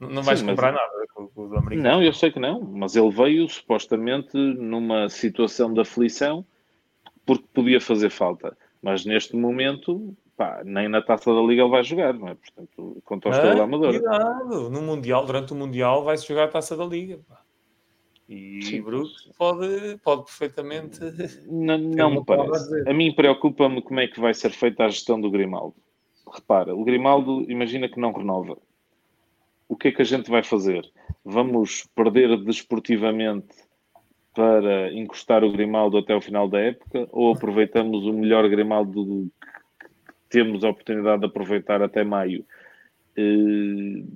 Não 0.00 0.22
vais 0.22 0.40
Sim, 0.40 0.46
comprar 0.46 0.72
mas... 0.72 0.80
nada 0.80 1.06
com, 1.14 1.28
com 1.28 1.42
o 1.42 1.58
americano. 1.58 1.82
Não, 1.82 2.02
eu 2.02 2.12
sei 2.12 2.30
que 2.32 2.40
não, 2.40 2.60
mas 2.62 2.96
ele 2.96 3.10
veio 3.10 3.48
supostamente 3.48 4.36
numa 4.36 5.08
situação 5.08 5.72
de 5.72 5.80
aflição 5.80 6.44
porque 7.26 7.44
podia 7.52 7.80
fazer 7.80 8.08
falta. 8.08 8.56
Mas 8.82 9.04
neste 9.04 9.36
momento 9.36 10.16
pá, 10.38 10.62
nem 10.64 10.88
na 10.88 11.02
taça 11.02 11.34
da 11.34 11.40
Liga 11.40 11.62
ele 11.62 11.70
vai 11.70 11.82
jogar, 11.82 12.14
não 12.14 12.28
é? 12.28 12.34
Portanto, 12.36 13.02
contra 13.04 13.30
o 13.30 13.32
Estrela 13.32 13.56
da 13.56 13.64
Amadora. 13.64 13.98
Cuidado, 13.98 14.70
no 14.70 14.80
Mundial, 14.80 15.26
durante 15.26 15.52
o 15.52 15.56
Mundial, 15.56 16.04
vai-se 16.04 16.26
jogar 16.26 16.44
a 16.44 16.48
taça 16.48 16.76
da 16.76 16.84
Liga. 16.84 17.18
Pá. 17.28 17.42
E 18.28 18.62
Sim. 18.62 18.82
Bruto 18.82 19.10
pode, 19.36 19.98
pode 20.04 20.24
perfeitamente. 20.24 21.00
Não, 21.48 21.78
não 21.78 22.10
me 22.10 22.24
parece. 22.24 22.86
A, 22.86 22.90
a 22.90 22.94
mim 22.94 23.12
preocupa-me 23.12 23.82
como 23.82 24.00
é 24.00 24.06
que 24.06 24.20
vai 24.20 24.32
ser 24.32 24.50
feita 24.50 24.84
a 24.84 24.88
gestão 24.88 25.20
do 25.20 25.30
Grimaldo. 25.30 25.74
Repara, 26.30 26.74
o 26.74 26.84
Grimaldo, 26.84 27.50
imagina 27.50 27.88
que 27.88 27.98
não 27.98 28.12
renova. 28.12 28.58
O 29.66 29.76
que 29.76 29.88
é 29.88 29.92
que 29.92 30.02
a 30.02 30.04
gente 30.04 30.30
vai 30.30 30.42
fazer? 30.42 30.88
Vamos 31.24 31.86
perder 31.94 32.36
desportivamente 32.44 33.56
para 34.34 34.92
encostar 34.92 35.42
o 35.42 35.50
Grimaldo 35.50 35.98
até 35.98 36.14
o 36.14 36.20
final 36.20 36.48
da 36.48 36.60
época 36.60 37.08
ou 37.10 37.32
aproveitamos 37.32 38.04
o 38.04 38.12
melhor 38.12 38.48
Grimaldo 38.48 39.28
temos 40.28 40.62
a 40.64 40.70
oportunidade 40.70 41.20
de 41.20 41.26
aproveitar 41.26 41.82
até 41.82 42.04
maio 42.04 42.44
uh, 43.16 44.06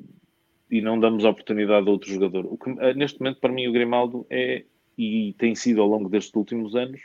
e 0.70 0.80
não 0.80 0.98
damos 0.98 1.24
a 1.24 1.30
oportunidade 1.30 1.88
a 1.88 1.90
outro 1.90 2.10
jogador. 2.10 2.56
Que, 2.58 2.70
uh, 2.70 2.94
neste 2.94 3.20
momento, 3.20 3.40
para 3.40 3.52
mim, 3.52 3.66
o 3.66 3.72
Grimaldo 3.72 4.26
é, 4.30 4.64
e 4.96 5.34
tem 5.38 5.54
sido 5.54 5.80
ao 5.80 5.88
longo 5.88 6.08
destes 6.08 6.34
últimos 6.34 6.76
anos, 6.76 7.00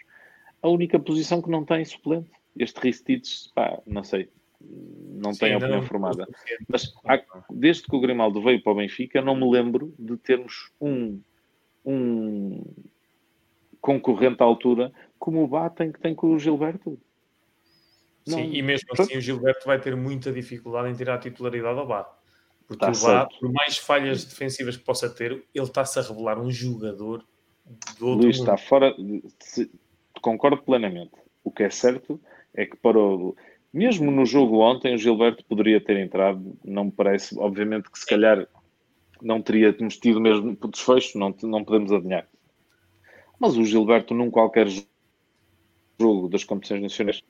a 0.61 0.69
única 0.69 0.99
posição 0.99 1.41
que 1.41 1.49
não 1.49 1.63
tem 1.63 1.83
suplente. 1.85 2.29
Este 2.57 2.79
Ristich, 2.79 3.51
pá, 3.53 3.79
não 3.85 4.03
sei, 4.03 4.29
não 4.59 5.33
Sim, 5.33 5.39
tem 5.39 5.55
opinião 5.55 5.81
não, 5.81 5.87
formada. 5.87 6.27
Mas 6.67 6.93
há, 7.05 7.21
desde 7.49 7.83
que 7.83 7.95
o 7.95 7.99
Grimaldo 7.99 8.41
veio 8.41 8.61
para 8.61 8.73
o 8.73 8.75
Benfica, 8.75 9.21
não 9.21 9.35
me 9.35 9.49
lembro 9.49 9.93
de 9.97 10.17
termos 10.17 10.71
um, 10.81 11.21
um 11.85 12.63
concorrente 13.87 14.43
à 14.43 14.45
altura 14.45 14.91
como 15.17 15.41
o 15.41 15.47
Batem 15.47 15.93
que 15.93 15.99
tem 16.01 16.13
com 16.13 16.33
o 16.33 16.37
Gilberto. 16.37 16.99
Sim, 18.25 18.35
não... 18.35 18.53
e 18.53 18.61
mesmo 18.61 18.89
assim 18.91 19.17
o 19.17 19.21
Gilberto 19.21 19.65
vai 19.65 19.79
ter 19.79 19.95
muita 19.95 20.29
dificuldade 20.29 20.89
em 20.89 20.93
tirar 20.93 21.15
a 21.15 21.17
titularidade 21.19 21.79
ao 21.79 21.87
Bá. 21.87 22.13
Porque 22.67 22.85
tá 22.85 22.91
o 22.91 23.01
Bá, 23.01 23.25
por 23.27 23.49
mais 23.49 23.77
falhas 23.77 24.25
defensivas 24.25 24.75
que 24.75 24.83
possa 24.83 25.09
ter, 25.09 25.31
ele 25.31 25.63
está-se 25.63 25.97
a 25.99 26.01
revelar 26.01 26.37
um 26.37 26.51
jogador 26.51 27.23
do 27.97 28.07
outro 28.07 28.25
Luís 28.25 28.39
mundo. 28.39 28.49
está 28.49 28.57
fora. 28.57 28.93
Se, 29.39 29.71
concordo 30.21 30.61
plenamente. 30.61 31.13
O 31.41 31.49
que 31.49 31.63
é 31.63 31.69
certo 31.69 32.19
é 32.53 32.65
que 32.65 32.75
para 32.75 32.99
o. 32.99 33.37
Mesmo 33.71 34.11
no 34.11 34.25
jogo 34.25 34.59
ontem, 34.59 34.95
o 34.95 34.97
Gilberto 34.97 35.45
poderia 35.45 35.79
ter 35.79 35.95
entrado. 35.97 36.57
Não 36.61 36.85
me 36.85 36.91
parece, 36.91 37.39
obviamente, 37.39 37.89
que 37.89 37.99
se 37.99 38.05
calhar 38.05 38.45
não 39.21 39.41
teríamos 39.41 39.97
tido 39.97 40.19
mesmo 40.19 40.57
desfecho, 40.69 41.17
não, 41.17 41.33
não 41.43 41.63
podemos 41.63 41.93
adivinhar. 41.93 42.27
Mas 43.39 43.57
o 43.57 43.63
Gilberto, 43.63 44.13
num 44.13 44.31
qualquer 44.31 44.67
jogo 45.99 46.27
das 46.27 46.43
competições 46.43 46.81
nacionais, 46.81 47.23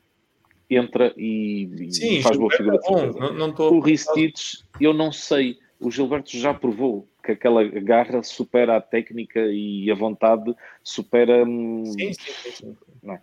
entra 0.69 1.13
e, 1.17 1.89
Sim, 1.91 2.21
faz 2.21 2.37
boa 2.37 2.51
figura. 2.51 2.79
É 2.83 3.19
não, 3.19 3.33
não 3.33 3.53
tô... 3.53 3.73
O 3.73 3.79
Ristich, 3.79 4.63
eu 4.79 4.93
não 4.93 5.11
sei. 5.11 5.57
O 5.79 5.91
Gilberto 5.91 6.37
já 6.37 6.53
provou 6.53 7.07
que 7.23 7.33
aquela 7.33 7.63
garra 7.63 8.23
supera 8.23 8.77
a 8.77 8.81
técnica 8.81 9.39
e 9.47 9.89
a 9.91 9.95
vontade 9.95 10.55
supera. 10.83 11.43
Hum, 11.45 11.85
sim, 11.85 12.13
sim, 12.13 12.51
sim. 12.51 12.77
É? 13.09 13.19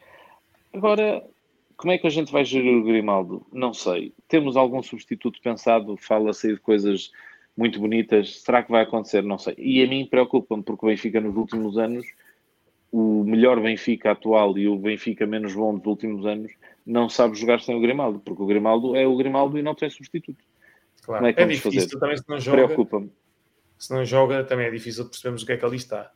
Agora, 0.73 1.25
como 1.77 1.93
é 1.93 1.99
que 1.99 2.07
a 2.07 2.11
gente 2.11 2.31
vai 2.31 2.45
gerir 2.45 2.77
o 2.77 2.85
Grimaldo? 2.85 3.47
Não 3.53 3.73
sei. 3.73 4.13
Temos 4.29 4.57
algum 4.57 4.83
substituto 4.83 5.41
pensado? 5.43 5.97
Fala-se 5.97 6.55
de 6.55 6.61
coisas 6.61 7.11
muito 7.57 7.81
bonitas. 7.81 8.41
Será 8.41 8.63
que 8.63 8.71
vai 8.71 8.83
acontecer? 8.83 9.23
Não 9.23 9.39
sei. 9.39 9.55
E 9.59 9.83
a 9.83 9.87
mim 9.87 10.07
preocupa-me, 10.07 10.63
porque 10.63 10.85
o 10.85 10.89
Benfica 10.89 11.21
nos 11.21 11.37
últimos 11.37 11.79
anos, 11.79 12.07
o 12.97 13.25
melhor 13.25 13.61
Benfica 13.61 14.13
atual 14.13 14.57
e 14.57 14.69
o 14.69 14.79
Benfica 14.79 15.27
menos 15.27 15.53
bom 15.53 15.77
dos 15.77 15.85
últimos 15.85 16.25
anos, 16.25 16.53
não 16.87 17.09
sabe 17.09 17.37
jogar 17.37 17.61
sem 17.61 17.75
o 17.75 17.81
Grimaldo, 17.81 18.21
porque 18.21 18.41
o 18.41 18.47
Grimaldo 18.47 18.95
é 18.95 19.05
o 19.05 19.17
Grimaldo 19.17 19.59
e 19.59 19.63
não 19.63 19.75
tem 19.75 19.91
substituto. 19.91 20.39
Claro. 21.03 21.19
Como 21.19 21.27
é 21.29 21.33
que 21.33 21.41
é 21.41 21.47
difícil 21.47 21.81
fazer? 21.81 21.99
também 21.99 22.17
se 22.17 22.25
não 22.29 22.39
joga. 22.39 22.65
Preocupa-me. 22.67 23.11
Se 23.77 23.93
não 23.93 24.05
joga, 24.05 24.45
também 24.45 24.67
é 24.67 24.71
difícil 24.71 25.05
percebermos 25.07 25.43
o 25.43 25.47
que 25.47 25.53
é 25.55 25.57
que 25.57 25.65
ali 25.65 25.77
está. 25.77 26.13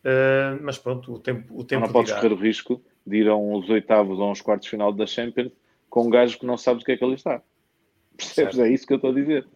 Uh, 0.00 0.58
mas 0.60 0.76
pronto, 0.76 1.14
o 1.14 1.20
tempo. 1.20 1.56
O 1.56 1.62
tempo 1.62 1.86
não 1.86 1.92
podes 1.92 2.12
correr 2.12 2.32
o 2.32 2.36
risco 2.36 2.82
de 3.06 3.18
ir 3.18 3.28
a 3.28 3.36
uns 3.36 3.70
oitavos 3.70 4.18
ou 4.18 4.28
uns 4.28 4.42
quartos 4.42 4.64
de 4.64 4.70
final 4.70 4.92
da 4.92 5.06
Champions 5.06 5.52
com 5.88 6.08
um 6.08 6.10
gajo 6.10 6.36
que 6.36 6.46
não 6.46 6.56
sabes 6.56 6.82
o 6.82 6.84
que 6.84 6.92
é 6.92 6.96
que 6.96 7.04
ali 7.04 7.14
está. 7.14 7.40
Percebes? 8.16 8.56
Certo. 8.56 8.66
É 8.66 8.72
isso 8.72 8.84
que 8.84 8.92
eu 8.92 8.96
estou 8.96 9.12
a 9.12 9.14
dizer. 9.14 9.46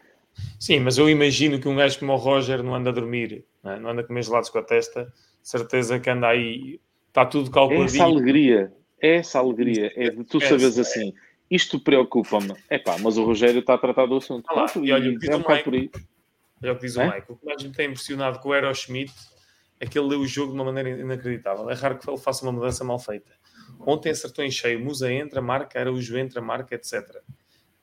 Sim, 0.60 0.78
mas 0.78 0.96
eu 0.96 1.10
imagino 1.10 1.58
que 1.58 1.68
um 1.68 1.74
gajo 1.74 1.98
como 1.98 2.12
o 2.12 2.16
Roger 2.16 2.62
não 2.62 2.72
anda 2.72 2.90
a 2.90 2.92
dormir, 2.92 3.44
não, 3.64 3.72
é? 3.72 3.80
não 3.80 3.90
anda 3.90 4.02
a 4.02 4.04
comer 4.04 4.22
gelados 4.22 4.48
com 4.48 4.58
a 4.58 4.62
testa, 4.62 5.12
certeza 5.42 5.98
que 5.98 6.08
anda 6.08 6.28
aí, 6.28 6.80
está 7.08 7.26
tudo 7.26 7.50
calculadinho. 7.50 8.02
Essa 8.02 8.04
alegria, 8.04 8.72
é 9.00 9.16
essa 9.16 9.38
alegria, 9.38 9.92
é 9.96 10.10
de 10.10 10.24
tu 10.24 10.40
saberes 10.40 10.78
assim, 10.78 11.12
isto 11.50 11.78
preocupa-me. 11.78 12.54
É 12.70 12.78
pá, 12.78 12.96
mas 12.98 13.18
o 13.18 13.24
Rogério 13.24 13.60
está 13.60 13.74
a 13.74 13.78
tratar 13.78 14.06
do 14.06 14.16
assunto. 14.16 14.46
Ah, 14.48 14.54
lá, 14.54 14.66
e 14.76 14.92
olha, 14.92 15.10
o 15.10 15.14
que 15.14 15.18
diz 15.18 15.28
é 15.28 15.36
um 15.36 15.40
o 15.40 15.48
Michael, 15.48 15.90
olha 16.62 16.72
o 16.72 16.76
que 16.76 16.86
diz 16.86 16.96
é? 16.96 17.02
o 17.02 17.04
Michael. 17.04 17.24
O 17.28 17.36
que 17.36 17.44
mais 17.44 17.62
me 17.62 17.72
tem 17.72 17.86
impressionado 17.88 18.38
com 18.38 18.48
o 18.48 18.52
Aeroschmidt 18.52 19.12
é 19.78 19.86
que 19.86 19.98
ele 19.98 20.08
leu 20.08 20.20
o 20.20 20.26
jogo 20.26 20.52
de 20.52 20.58
uma 20.58 20.64
maneira 20.64 20.90
inacreditável. 20.90 21.68
É 21.68 21.74
raro 21.74 21.98
que 21.98 22.08
ele 22.08 22.16
faça 22.16 22.44
uma 22.44 22.52
mudança 22.52 22.84
mal 22.84 22.98
feita. 22.98 23.32
Ontem 23.80 24.10
acertou 24.10 24.44
em 24.44 24.50
cheio. 24.50 24.78
Musa 24.78 25.12
entra, 25.12 25.42
marca, 25.42 25.78
Araújo 25.78 26.16
entra, 26.16 26.40
marca, 26.40 26.74
etc. 26.74 27.20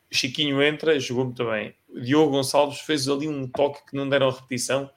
Chiquinho 0.10 0.64
entra, 0.64 1.00
jogou 1.00 1.26
muito 1.26 1.46
bem. 1.46 1.76
Diogo 2.02 2.32
Gonçalves 2.32 2.80
fez 2.80 3.08
ali 3.08 3.28
um 3.28 3.48
toque 3.48 3.86
que 3.86 3.96
não 3.96 4.08
deram 4.08 4.30
repetição, 4.30 4.90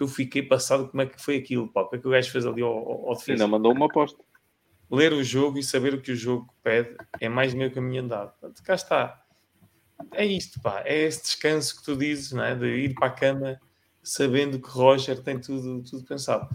que 0.00 0.04
eu 0.04 0.08
fiquei 0.08 0.42
passado 0.42 0.88
como 0.88 1.02
é 1.02 1.06
que 1.06 1.20
foi 1.20 1.36
aquilo, 1.36 1.68
pá. 1.68 1.82
O 1.82 1.88
que 1.90 1.96
é 1.96 1.98
que 1.98 2.08
o 2.08 2.10
gajo 2.10 2.30
fez 2.30 2.46
ali 2.46 2.62
ao, 2.62 3.08
ao 3.08 3.14
defesa? 3.14 3.44
Ainda 3.44 3.46
mandou 3.46 3.70
uma 3.72 3.84
aposta 3.84 4.18
ler 4.90 5.12
o 5.12 5.22
jogo 5.22 5.58
e 5.58 5.62
saber 5.62 5.92
o 5.92 6.00
que 6.00 6.10
o 6.10 6.16
jogo 6.16 6.52
pede 6.62 6.96
é 7.20 7.28
mais 7.28 7.54
meio 7.54 7.70
caminho 7.70 8.02
andado. 8.02 8.32
Portanto, 8.32 8.62
cá 8.62 8.74
está. 8.74 9.22
É 10.12 10.24
isto, 10.24 10.60
pá. 10.60 10.82
É 10.84 11.02
esse 11.02 11.22
descanso 11.22 11.76
que 11.76 11.84
tu 11.84 11.96
dizes, 11.96 12.32
não 12.32 12.42
é? 12.42 12.54
De 12.56 12.66
ir 12.66 12.94
para 12.94 13.08
a 13.08 13.10
cama 13.10 13.60
sabendo 14.02 14.58
que 14.58 14.68
Roger 14.68 15.22
tem 15.22 15.38
tudo, 15.38 15.82
tudo 15.82 16.04
pensado. 16.04 16.48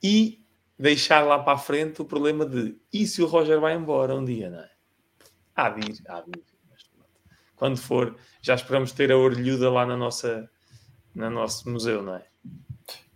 E 0.00 0.42
deixar 0.78 1.26
lá 1.26 1.38
para 1.40 1.54
a 1.54 1.58
frente 1.58 2.00
o 2.00 2.04
problema 2.04 2.46
de 2.46 2.78
e 2.92 3.04
se 3.06 3.20
o 3.20 3.26
Roger 3.26 3.60
vai 3.60 3.74
embora 3.74 4.14
um 4.14 4.24
dia, 4.24 4.48
não 4.48 4.60
é? 4.60 4.70
Há 5.54 5.70
de 5.70 5.90
ir, 5.90 6.02
há 6.08 6.20
de 6.20 6.30
ir. 6.38 6.44
Quando 7.56 7.76
for, 7.76 8.16
já 8.40 8.54
esperamos 8.54 8.92
ter 8.92 9.10
a 9.10 9.18
orelhuda 9.18 9.68
lá 9.68 9.84
na 9.84 9.96
nossa, 9.96 10.48
no 11.12 11.28
nosso 11.28 11.68
museu, 11.68 12.00
não 12.00 12.14
é? 12.14 12.24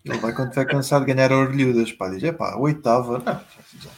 Ele 0.05 0.19
vai 0.19 0.35
quando 0.35 0.49
estiver 0.49 0.67
cansado 0.67 1.05
de 1.05 1.13
ganhar 1.13 1.31
orelhudas, 1.33 1.93
pá, 1.93 2.09
diz, 2.09 2.25
é 2.25 2.33
pá, 2.33 2.57
oitava, 2.57 3.19
não, 3.19 3.41
já, 3.81 3.91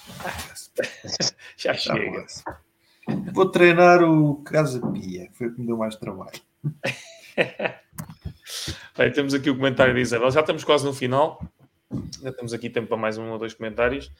já, 0.76 1.32
já 1.56 1.74
chega. 1.74 2.26
Vou 3.32 3.50
treinar 3.50 4.02
o 4.02 4.36
Casa 4.42 4.80
Pia, 4.92 5.28
que 5.28 5.36
foi 5.36 5.46
o 5.46 5.54
que 5.54 5.60
me 5.60 5.66
deu 5.66 5.76
mais 5.76 5.96
trabalho. 5.96 6.40
Bem, 8.96 9.12
temos 9.12 9.34
aqui 9.34 9.48
o 9.50 9.56
comentário 9.56 9.94
da 9.94 10.00
Isabel, 10.00 10.30
já 10.30 10.40
estamos 10.40 10.62
quase 10.62 10.84
no 10.84 10.92
final, 10.92 11.42
já 12.22 12.32
temos 12.32 12.52
aqui 12.52 12.68
tempo 12.68 12.88
para 12.88 12.96
mais 12.96 13.16
um 13.16 13.30
ou 13.30 13.38
dois 13.38 13.54
comentários. 13.54 14.12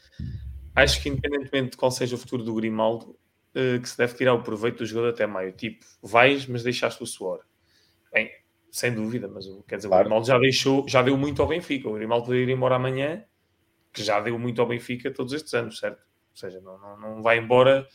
Acho 0.75 1.03
que 1.03 1.09
independentemente 1.09 1.73
de 1.73 1.77
qual 1.77 1.91
seja 1.91 2.17
o 2.17 2.19
futuro 2.19 2.43
do 2.43 2.55
Grimaldo, 2.55 3.17
eh, 3.55 3.79
que 3.79 3.89
se 3.89 3.97
deve 3.97 4.15
tirar 4.15 4.35
o 4.35 4.43
proveito 4.43 4.79
do 4.79 4.87
jogador 4.87 5.11
até 5.11 5.27
maio. 5.27 5.53
Tipo, 5.53 5.85
vais, 6.03 6.47
mas 6.47 6.63
deixaste 6.65 7.03
o 7.03 7.07
suor. 7.07 7.41
Bem, 8.13 8.31
sem 8.75 8.93
dúvida, 8.93 9.29
mas 9.29 9.47
quer 9.69 9.77
dizer, 9.77 9.87
claro. 9.87 10.01
o 10.01 10.05
Grimaldo 10.05 10.27
já 10.27 10.37
deixou, 10.37 10.85
já 10.89 11.01
deu 11.01 11.17
muito 11.17 11.41
ao 11.41 11.47
Benfica. 11.47 11.89
O 11.89 11.93
Grimaldo 11.93 12.25
poderia 12.25 12.53
ir 12.53 12.57
embora 12.57 12.75
amanhã 12.75 13.25
que 13.93 14.03
já 14.03 14.19
deu 14.19 14.37
muito 14.37 14.61
ao 14.61 14.67
Benfica 14.67 15.13
todos 15.13 15.33
estes 15.33 15.55
anos, 15.55 15.79
certo? 15.79 16.01
Ou 16.01 16.37
seja, 16.37 16.61
não, 16.61 16.77
não, 16.77 16.97
não 16.99 17.23
vai 17.23 17.39
embora 17.39 17.87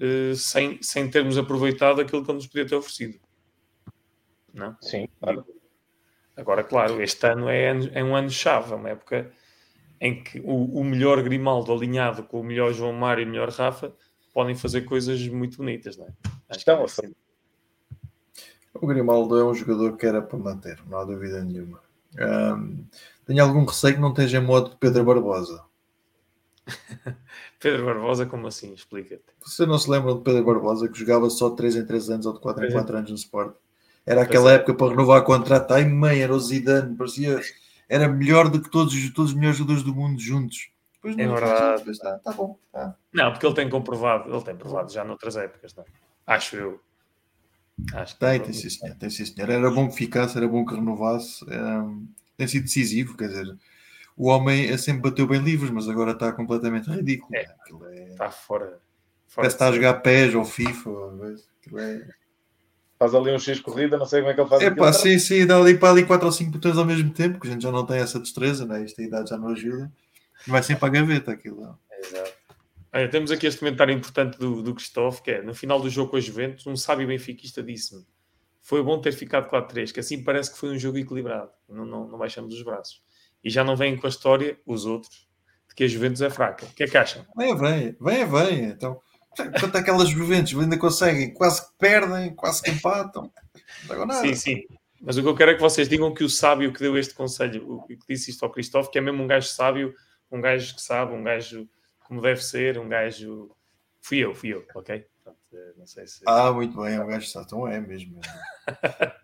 uh, 0.00 0.34
sem, 0.34 0.82
sem 0.82 1.10
termos 1.10 1.36
aproveitado 1.36 2.00
aquilo 2.00 2.24
que 2.24 2.30
ele 2.30 2.36
nos 2.38 2.46
podia 2.46 2.66
ter 2.66 2.74
oferecido. 2.74 3.20
Não? 4.54 4.74
Sim, 4.80 5.06
claro. 5.20 5.44
Agora, 6.34 6.64
claro, 6.64 7.02
este 7.02 7.26
ano 7.26 7.50
é, 7.50 7.66
é 7.92 8.02
um 8.02 8.16
ano-chave, 8.16 8.72
é 8.72 8.76
uma 8.76 8.88
época 8.88 9.30
em 10.00 10.24
que 10.24 10.40
o, 10.40 10.80
o, 10.80 10.82
melhor 10.82 11.22
Grimaldo 11.22 11.70
alinhado 11.70 12.22
com 12.22 12.40
o 12.40 12.44
melhor 12.44 12.72
João 12.72 12.94
Mário 12.94 13.20
e 13.20 13.26
o 13.26 13.28
melhor 13.28 13.50
Rafa 13.50 13.94
podem 14.32 14.54
fazer 14.54 14.86
coisas 14.86 15.28
muito 15.28 15.58
bonitas, 15.58 15.98
não 15.98 16.06
é? 16.06 16.14
Acho 16.48 16.60
Estão 16.60 16.80
é 16.80 16.84
assim. 16.84 17.14
O 18.74 18.86
Grimaldo 18.86 19.38
é 19.38 19.44
um 19.44 19.54
jogador 19.54 19.96
que 19.96 20.04
era 20.04 20.20
para 20.20 20.38
manter, 20.38 20.78
não 20.88 20.98
há 20.98 21.04
dúvida 21.04 21.42
nenhuma. 21.44 21.80
Um, 22.18 22.84
tenho 23.26 23.42
algum 23.42 23.64
receio 23.64 23.94
que 23.94 24.00
não 24.00 24.10
esteja 24.10 24.38
em 24.38 24.44
modo 24.44 24.70
de 24.70 24.76
Pedro 24.76 25.04
Barbosa. 25.04 25.64
Pedro 27.60 27.86
Barbosa, 27.86 28.26
como 28.26 28.46
assim? 28.46 28.72
Explica-te. 28.72 29.22
Você 29.44 29.64
não 29.64 29.78
se 29.78 29.90
lembra 29.90 30.14
de 30.14 30.20
Pedro 30.20 30.44
Barbosa 30.44 30.88
que 30.88 30.98
jogava 30.98 31.30
só 31.30 31.50
de 31.50 31.56
3 31.56 31.76
em 31.76 31.86
3 31.86 32.10
anos 32.10 32.26
ou 32.26 32.32
de 32.34 32.40
4 32.40 32.66
em 32.66 32.72
4 32.72 32.96
anos 32.96 33.10
no 33.10 33.16
Sport? 33.16 33.54
Era 34.06 34.22
aquela 34.22 34.52
é. 34.52 34.56
época 34.56 34.74
para 34.74 34.90
renovar 34.90 35.22
contrato. 35.24 35.72
Ai, 35.72 35.84
mãe, 35.84 36.20
era 36.20 36.34
o 36.34 36.38
Zidane, 36.38 36.96
parecia. 36.96 37.40
Era 37.88 38.08
melhor 38.08 38.48
do 38.48 38.60
que 38.60 38.70
todos, 38.70 38.94
todos 39.12 39.30
os 39.30 39.36
melhores 39.36 39.58
jogadores 39.58 39.82
do 39.82 39.94
mundo 39.94 40.20
juntos. 40.20 40.68
Depois 40.94 41.18
é 41.18 41.26
verdade. 41.26 41.90
Está, 41.90 42.18
tá 42.18 42.32
bom. 42.32 42.58
Tá. 42.72 42.94
Não, 43.12 43.30
porque 43.30 43.46
ele 43.46 43.54
tem 43.54 43.68
comprovado, 43.68 44.30
ele 44.30 44.42
tem 44.42 44.56
provado 44.56 44.92
já 44.92 45.04
noutras 45.04 45.36
épocas, 45.36 45.74
não? 45.74 45.84
É? 45.84 45.86
Acho 46.26 46.56
eu. 46.56 46.80
Acho 47.92 48.16
tem, 48.18 48.40
tem 48.40 48.52
sim, 48.52 48.70
senhor, 48.70 48.94
tem 48.96 49.10
sim, 49.10 49.24
senhor. 49.24 49.50
Era 49.50 49.70
bom 49.70 49.88
que 49.88 49.96
ficasse, 49.96 50.36
era 50.36 50.46
bom 50.46 50.64
que 50.64 50.74
renovasse. 50.74 51.44
Um, 51.44 52.06
tem 52.36 52.46
sido 52.46 52.64
decisivo, 52.64 53.16
quer 53.16 53.28
dizer, 53.28 53.56
o 54.16 54.28
homem 54.28 54.76
sempre 54.78 55.10
bateu 55.10 55.26
bem 55.26 55.40
livres, 55.40 55.70
mas 55.70 55.88
agora 55.88 56.12
está 56.12 56.32
completamente 56.32 56.88
ridículo. 56.88 57.34
É, 57.34 57.46
é... 57.92 58.08
Está 58.12 58.30
fora. 58.30 58.78
fora 59.26 59.48
Parece 59.48 59.56
que 59.56 59.62
está 59.62 59.68
a 59.68 59.72
jogar 59.72 59.94
pés 59.94 60.34
ou 60.34 60.44
FIFA. 60.44 60.90
É 61.76 62.24
faz 62.98 63.14
ali 63.14 63.32
um 63.32 63.38
X 63.38 63.60
corrida, 63.60 63.98
não 63.98 64.06
sei 64.06 64.20
como 64.20 64.30
é 64.30 64.34
que 64.34 64.40
ele 64.40 64.48
faz. 64.48 64.62
É 64.62 64.70
pá, 64.70 64.92
sim, 64.92 65.18
sim, 65.18 65.46
dá 65.46 65.58
ali 65.58 65.76
para 65.76 65.90
ali 65.90 66.06
4 66.06 66.26
ou 66.26 66.32
5 66.32 66.50
botões 66.50 66.78
ao 66.78 66.84
mesmo 66.84 67.10
tempo, 67.10 67.38
que 67.38 67.48
a 67.48 67.50
gente 67.50 67.62
já 67.62 67.70
não 67.70 67.84
tem 67.84 67.98
essa 67.98 68.18
destreza, 68.18 68.64
né? 68.64 68.82
Esta 68.82 69.02
idade 69.02 69.30
já 69.30 69.36
não 69.36 69.48
ajuda. 69.48 69.90
Vai 70.46 70.62
sempre 70.62 70.86
à 70.86 70.88
gaveta 70.88 71.32
aquilo. 71.32 71.78
Exato. 71.98 72.32
Olha, 72.94 73.08
temos 73.08 73.30
aqui 73.30 73.46
este 73.46 73.58
comentário 73.58 73.92
importante 73.92 74.38
do, 74.38 74.62
do 74.62 74.74
Cristóvão, 74.74 75.20
que 75.20 75.32
é, 75.32 75.42
no 75.42 75.54
final 75.54 75.80
do 75.80 75.90
jogo 75.90 76.12
com 76.12 76.16
a 76.16 76.20
Juventus, 76.20 76.66
um 76.66 76.76
sábio 76.76 77.06
benfiquista 77.08 77.62
disse-me 77.62 78.06
foi 78.64 78.82
bom 78.82 78.98
ter 78.98 79.12
ficado 79.12 79.50
4-3, 79.50 79.92
que 79.92 80.00
assim 80.00 80.24
parece 80.24 80.50
que 80.50 80.58
foi 80.58 80.70
um 80.70 80.78
jogo 80.78 80.96
equilibrado, 80.96 81.50
não, 81.68 81.84
não, 81.84 82.08
não 82.08 82.18
baixamos 82.18 82.54
os 82.54 82.62
braços. 82.62 83.02
E 83.44 83.50
já 83.50 83.62
não 83.62 83.76
vêm 83.76 83.94
com 83.94 84.06
a 84.06 84.08
história, 84.08 84.58
os 84.64 84.86
outros, 84.86 85.28
de 85.68 85.74
que 85.74 85.84
a 85.84 85.86
Juventus 85.86 86.22
é 86.22 86.30
fraca. 86.30 86.64
O 86.64 86.72
que 86.72 86.84
é 86.84 86.88
que 86.88 86.96
acham? 86.96 87.26
Vem, 87.36 87.54
vem, 87.54 87.94
vem, 88.00 88.26
vem. 88.26 88.64
Então, 88.70 88.98
Quanto 89.60 89.76
aquelas 89.76 90.08
Juventus 90.08 90.58
ainda 90.58 90.78
conseguem, 90.78 91.34
quase 91.34 91.60
que 91.60 91.76
perdem, 91.78 92.34
quase 92.34 92.62
que 92.62 92.70
empatam. 92.70 93.30
Não 93.88 94.06
nada. 94.06 94.20
Sim, 94.26 94.34
sim. 94.34 94.62
Mas 95.00 95.18
o 95.18 95.22
que 95.22 95.28
eu 95.28 95.34
quero 95.34 95.50
é 95.50 95.54
que 95.54 95.60
vocês 95.60 95.88
digam 95.88 96.14
que 96.14 96.24
o 96.24 96.28
sábio 96.30 96.72
que 96.72 96.80
deu 96.80 96.96
este 96.96 97.12
conselho, 97.12 97.70
o 97.70 97.82
que 97.86 97.98
disse 98.08 98.30
isto 98.30 98.44
ao 98.44 98.50
Cristóvão, 98.50 98.90
que 98.90 98.96
é 98.96 99.00
mesmo 99.00 99.22
um 99.22 99.26
gajo 99.26 99.48
sábio, 99.48 99.94
um 100.30 100.40
gajo 100.40 100.74
que 100.74 100.80
sabe, 100.80 101.12
um 101.12 101.22
gajo 101.22 101.68
como 102.04 102.20
deve 102.20 102.42
ser, 102.42 102.78
um 102.78 102.88
gajo. 102.88 103.50
Fui 104.00 104.18
eu, 104.18 104.34
fui 104.34 104.50
eu, 104.50 104.64
ok? 104.74 105.04
Eh, 105.52 105.72
não 105.76 105.86
sei 105.86 106.06
se. 106.06 106.22
Ah, 106.26 106.52
muito 106.52 106.80
bem, 106.80 106.94
é 106.94 107.00
um 107.00 107.06
gajo 107.06 107.28
então 107.40 107.66
é 107.66 107.80
mesmo. 107.80 108.20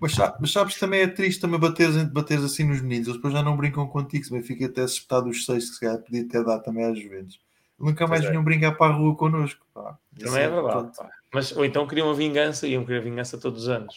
mas, 0.01 0.17
mas, 0.41 0.53
sabes, 0.53 0.79
também 0.79 1.03
é 1.03 1.07
triste 1.07 1.41
também 1.41 1.61
bateres, 1.61 2.03
bateres 2.05 2.45
assim 2.45 2.65
nos 2.65 2.81
meninos, 2.81 3.09
eles 3.09 3.19
depois 3.19 3.35
já 3.35 3.43
não 3.43 3.57
brincam 3.57 3.87
contigo, 3.87 4.25
se 4.25 4.31
bem 4.31 4.43
fica 4.43 4.67
até 4.67 4.85
espetado 4.85 5.29
os 5.29 5.45
seis 5.45 5.69
que 5.69 5.75
se 5.75 5.81
calhar 5.81 5.99
podia 5.99 6.27
ter 6.29 6.45
dado 6.45 6.63
também 6.63 6.85
às 6.85 6.99
Juventus 6.99 7.41
nunca 7.81 8.07
mais 8.07 8.25
é. 8.25 8.29
vinham 8.29 8.45
brincar 8.45 8.77
para 8.77 8.93
a 8.93 8.97
rua 8.97 9.17
connosco. 9.17 9.67
Pá. 9.73 9.99
Também 10.19 10.43
é, 10.43 10.45
é 10.45 10.49
verdade. 10.51 10.91
Mas, 11.33 11.57
ou 11.57 11.65
então 11.65 11.87
queriam 11.87 12.11
a 12.11 12.15
vingança 12.15 12.67
e 12.67 12.73
iam 12.73 12.85
querer 12.85 13.03
vingança 13.03 13.39
todos 13.39 13.63
os 13.63 13.69
anos. 13.69 13.97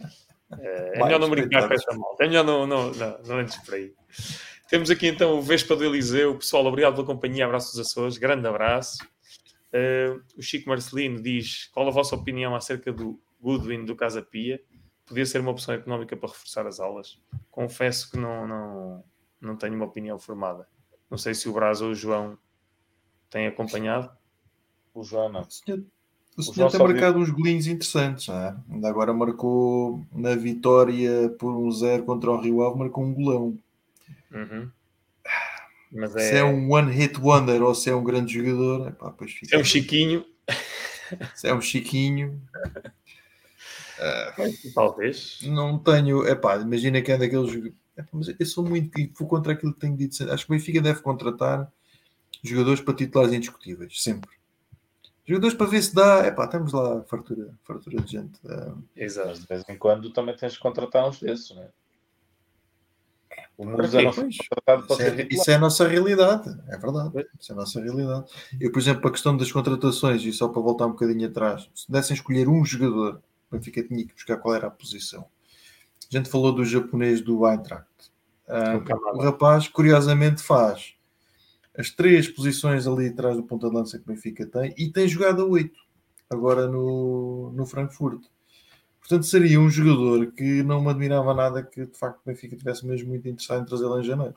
É, 0.58 0.98
é 0.98 1.04
melhor 1.04 1.20
não 1.20 1.30
brincar 1.30 1.68
com 1.68 1.74
essa 1.74 1.92
malta. 1.96 2.24
É 2.24 2.26
melhor 2.26 2.44
não, 2.44 2.66
não, 2.66 2.90
não, 2.90 3.18
não 3.24 3.36
antes 3.36 3.56
por 3.58 3.74
aí. 3.74 3.94
Temos 4.70 4.88
aqui 4.88 5.08
então 5.08 5.36
o 5.36 5.42
Vespa 5.42 5.74
do 5.74 5.84
Eliseu. 5.84 6.36
Pessoal, 6.36 6.64
obrigado 6.64 6.94
pela 6.94 7.06
companhia. 7.06 7.44
Abraços 7.44 7.72
dos 7.74 7.88
Açores. 7.88 8.16
Grande 8.16 8.46
abraço. 8.46 8.98
Uh, 9.74 10.22
o 10.38 10.42
Chico 10.42 10.68
Marcelino 10.68 11.20
diz: 11.20 11.68
qual 11.72 11.88
a 11.88 11.90
vossa 11.90 12.14
opinião 12.14 12.54
acerca 12.54 12.92
do 12.92 13.20
Goodwin 13.40 13.84
do 13.84 13.96
Casa 13.96 14.22
Pia? 14.22 14.62
Podia 15.04 15.26
ser 15.26 15.40
uma 15.40 15.50
opção 15.50 15.74
económica 15.74 16.16
para 16.16 16.28
reforçar 16.28 16.68
as 16.68 16.78
aulas? 16.78 17.18
Confesso 17.50 18.12
que 18.12 18.16
não, 18.16 18.46
não, 18.46 19.04
não 19.40 19.56
tenho 19.56 19.74
uma 19.74 19.86
opinião 19.86 20.20
formada. 20.20 20.68
Não 21.10 21.18
sei 21.18 21.34
se 21.34 21.48
o 21.48 21.52
Brás 21.52 21.80
ou 21.80 21.90
o 21.90 21.94
João 21.94 22.38
tem 23.28 23.48
acompanhado? 23.48 24.08
O 24.94 25.02
João 25.02 25.28
não. 25.28 25.40
O 25.40 25.50
senhor, 25.50 25.84
o 26.36 26.42
senhor 26.44 26.68
o 26.68 26.70
tem 26.70 26.78
marcado 26.78 27.14
viu... 27.14 27.22
uns 27.24 27.30
golinhos 27.30 27.66
interessantes, 27.66 28.28
não 28.28 28.36
é? 28.36 28.56
Ainda 28.70 28.88
agora 28.88 29.12
marcou 29.12 30.00
na 30.12 30.36
vitória 30.36 31.28
por 31.40 31.56
um 31.56 31.72
zero 31.72 32.04
contra 32.04 32.30
o 32.30 32.40
Rio 32.40 32.62
Ave, 32.62 32.78
marcou 32.78 33.02
um 33.02 33.12
golão. 33.12 33.58
Uhum. 34.30 34.70
Mas 35.92 36.14
é... 36.16 36.20
Se 36.20 36.36
é 36.36 36.44
um 36.44 36.72
one 36.72 36.92
hit 36.92 37.18
wonder 37.20 37.62
ou 37.62 37.74
se 37.74 37.90
é 37.90 37.94
um 37.94 38.04
grande 38.04 38.32
jogador, 38.32 38.88
epá, 38.88 39.10
pois 39.10 39.32
fica... 39.32 39.48
Se 39.48 39.54
é 39.56 39.58
um 39.58 39.64
chiquinho. 39.64 40.24
Se 41.34 41.48
é 41.48 41.54
um 41.54 41.60
chiquinho. 41.60 42.40
Uh, 44.00 44.72
Talvez. 44.74 45.40
Não 45.42 45.78
tenho. 45.78 46.26
Epá, 46.26 46.56
imagina 46.56 47.02
que 47.02 47.12
é 47.12 47.18
daqueles. 47.18 47.54
Epá, 47.94 48.08
mas 48.12 48.28
eu 48.28 48.46
sou 48.46 48.64
muito. 48.64 48.90
Vou 49.18 49.28
contra 49.28 49.52
aquilo 49.52 49.74
que 49.74 49.80
tenho 49.80 49.94
dito. 49.94 50.32
Acho 50.32 50.46
que 50.46 50.52
o 50.52 50.56
Benfica 50.56 50.80
deve 50.80 51.02
contratar 51.02 51.70
jogadores 52.42 52.80
para 52.80 52.94
titulares 52.94 53.34
indiscutíveis, 53.34 54.02
sempre. 54.02 54.30
Jogadores 55.26 55.54
para 55.54 55.66
ver 55.66 55.82
se 55.82 55.94
dá, 55.94 56.24
é 56.24 56.30
pá, 56.30 56.46
temos 56.48 56.72
lá 56.72 57.02
fartura, 57.04 57.54
fartura 57.62 58.00
de 58.00 58.10
gente. 58.10 58.40
Exato. 58.96 59.28
Mas 59.28 59.40
de 59.40 59.46
vez 59.46 59.64
em 59.68 59.76
quando 59.76 60.10
também 60.10 60.34
tens 60.34 60.54
de 60.54 60.58
contratar 60.58 61.06
uns 61.06 61.20
desses, 61.20 61.50
não 61.50 61.62
é? 61.62 61.68
O 63.60 63.66
Musa 63.66 64.00
não 64.00 64.10
foi 64.10 64.24
contratado 64.24 64.86
para 64.86 64.96
isso, 64.96 65.20
é, 65.20 65.28
isso 65.30 65.50
é 65.50 65.54
a 65.54 65.58
nossa 65.58 65.86
realidade, 65.86 66.48
é 66.68 66.78
verdade. 66.78 67.26
Isso 67.38 67.52
é 67.52 67.54
a 67.54 67.58
nossa 67.58 67.78
realidade. 67.78 68.24
Eu, 68.58 68.72
por 68.72 68.78
exemplo, 68.78 69.06
a 69.06 69.12
questão 69.12 69.36
das 69.36 69.52
contratações, 69.52 70.24
e 70.24 70.32
só 70.32 70.48
para 70.48 70.62
voltar 70.62 70.86
um 70.86 70.92
bocadinho 70.92 71.28
atrás, 71.28 71.68
se 71.74 71.92
dessem 71.92 72.14
escolher 72.14 72.48
um 72.48 72.64
jogador, 72.64 73.20
o 73.50 73.54
Benfica 73.54 73.82
tinha 73.82 74.06
que 74.06 74.14
buscar 74.14 74.38
qual 74.38 74.54
era 74.54 74.68
a 74.68 74.70
posição. 74.70 75.26
A 76.10 76.16
gente 76.16 76.30
falou 76.30 76.54
do 76.54 76.64
japonês 76.64 77.20
do 77.20 77.46
Eintracht. 77.46 77.86
Uh, 78.48 79.18
o 79.18 79.22
rapaz, 79.22 79.68
curiosamente, 79.68 80.42
faz 80.42 80.94
as 81.76 81.90
três 81.90 82.28
posições 82.28 82.86
ali 82.86 83.08
atrás 83.08 83.36
do 83.36 83.42
ponta 83.42 83.68
de 83.68 83.74
lança 83.74 83.98
que 83.98 84.04
o 84.04 84.06
Benfica 84.06 84.46
tem 84.46 84.74
e 84.78 84.90
tem 84.90 85.06
jogado 85.06 85.42
a 85.42 85.44
8 85.44 85.70
agora 86.30 86.66
no, 86.66 87.52
no 87.54 87.66
Frankfurt. 87.66 88.24
Portanto, 89.10 89.26
seria 89.26 89.58
um 89.58 89.68
jogador 89.68 90.30
que 90.30 90.62
não 90.62 90.80
me 90.80 90.88
admirava 90.88 91.34
nada 91.34 91.64
que 91.64 91.84
de 91.84 91.98
facto 91.98 92.20
o 92.20 92.22
Benfica 92.26 92.54
tivesse 92.54 92.86
mesmo 92.86 93.08
muito 93.08 93.26
interessado 93.26 93.62
em 93.62 93.64
trazê-lo 93.64 93.98
em 93.98 94.04
janeiro. 94.04 94.36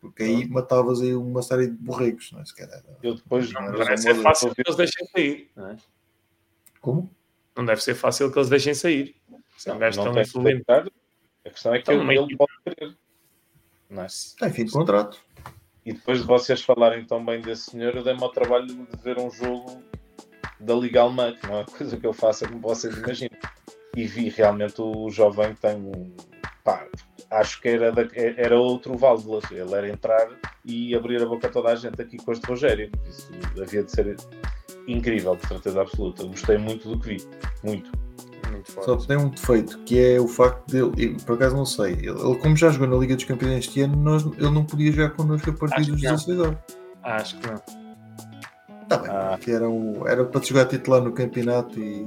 Porque 0.00 0.22
aí 0.22 0.48
matavas 0.48 1.02
aí 1.02 1.14
uma 1.14 1.42
série 1.42 1.66
de 1.66 1.76
borregos, 1.76 2.32
não 2.32 2.40
é? 2.40 2.46
Se 2.46 2.56
calhar, 2.56 2.82
Eu 3.02 3.14
depois 3.14 3.52
não, 3.52 3.60
não 3.60 3.72
deve 3.72 3.98
ser 3.98 4.14
fácil 4.14 4.54
que 4.54 4.62
eles 4.62 4.74
deixem 4.74 5.06
sair, 5.06 5.50
não 5.54 5.68
é? 5.68 5.76
Como? 6.80 7.14
Não 7.54 7.66
deve 7.66 7.82
ser 7.82 7.94
fácil 7.94 8.32
que 8.32 8.38
eles 8.38 8.48
deixem 8.48 8.72
sair. 8.72 9.16
Se 9.58 9.68
é 9.68 9.74
um 9.74 9.78
gajo 9.78 10.02
tão 10.02 10.18
influente. 10.18 10.64
A 10.70 11.50
questão 11.50 11.74
é 11.74 11.82
que 11.82 11.92
então, 11.92 12.10
ele, 12.10 12.20
ele 12.20 12.36
pode 12.38 12.52
querer. 12.64 12.96
Não 13.90 14.02
é? 14.02 14.06
Tem 14.38 14.50
fim 14.50 14.64
de 14.64 14.72
contrato. 14.72 15.20
E 15.84 15.92
depois 15.92 16.20
de 16.20 16.26
vocês 16.26 16.62
falarem 16.62 17.04
tão 17.04 17.22
bem 17.22 17.42
desse 17.42 17.72
senhor, 17.72 17.94
eu 17.94 18.02
dei-me 18.02 18.22
ao 18.22 18.32
trabalho 18.32 18.66
de 18.66 19.02
ver 19.04 19.18
um 19.18 19.30
jogo 19.30 19.82
da 20.62 20.74
Liga 20.74 21.02
Alemã, 21.02 21.32
que 21.32 21.46
não 21.46 21.54
é 21.54 21.58
uma 21.58 21.64
coisa 21.64 21.96
que 21.96 22.06
eu 22.06 22.12
faça 22.12 22.46
como 22.46 22.60
vocês 22.60 22.96
imaginam. 22.96 23.36
E 23.96 24.06
vi 24.06 24.28
realmente 24.30 24.80
o 24.80 25.10
jovem 25.10 25.54
tem 25.54 25.76
um. 25.76 26.14
Pá, 26.64 26.86
acho 27.30 27.60
que 27.60 27.68
era, 27.68 27.92
da, 27.92 28.08
era 28.14 28.58
outro 28.58 28.96
válvulas. 28.96 29.44
Ele 29.50 29.74
era 29.74 29.88
entrar 29.88 30.28
e 30.64 30.94
abrir 30.94 31.22
a 31.22 31.26
boca 31.26 31.48
a 31.48 31.50
toda 31.50 31.70
a 31.70 31.74
gente 31.74 32.00
aqui 32.00 32.16
com 32.16 32.32
este 32.32 32.46
Rogério. 32.46 32.90
Isso 33.08 33.30
havia 33.60 33.82
de 33.82 33.90
ser 33.90 34.16
incrível, 34.88 35.36
de 35.36 35.46
certeza 35.46 35.82
absoluta. 35.82 36.24
Gostei 36.24 36.56
muito 36.56 36.88
do 36.88 36.98
que 36.98 37.16
vi. 37.16 37.26
Muito 37.62 37.90
muito. 38.52 38.84
Só 38.84 38.96
tem 38.96 39.16
um 39.16 39.28
defeito, 39.30 39.78
que 39.80 39.98
é 39.98 40.20
o 40.20 40.28
facto 40.28 40.70
dele, 40.70 41.16
por 41.24 41.34
acaso 41.34 41.56
não 41.56 41.66
sei, 41.66 41.92
ele, 41.94 42.10
ele, 42.10 42.38
como 42.38 42.56
já 42.56 42.70
jogou 42.70 42.88
na 42.88 42.96
Liga 42.96 43.16
dos 43.16 43.24
Campeões 43.24 43.64
este 43.64 43.80
ano, 43.80 43.96
nós, 43.96 44.24
ele 44.24 44.50
não 44.50 44.64
podia 44.64 44.92
jogar 44.92 45.10
connosco 45.10 45.50
a 45.50 45.52
partir 45.54 45.80
Acho 45.80 45.92
dos 45.92 46.00
16 46.00 46.40
anos. 46.40 46.58
Acho 47.02 47.38
que 47.38 47.46
não. 47.48 47.81
Tá 48.96 49.02
bem, 49.02 49.10
ah. 49.10 49.38
que 49.40 49.50
era, 49.50 49.68
o, 49.68 50.06
era 50.06 50.24
para 50.24 50.40
jogar 50.42 50.66
titular 50.66 51.00
no 51.00 51.12
campeonato 51.12 51.78
e. 51.80 52.06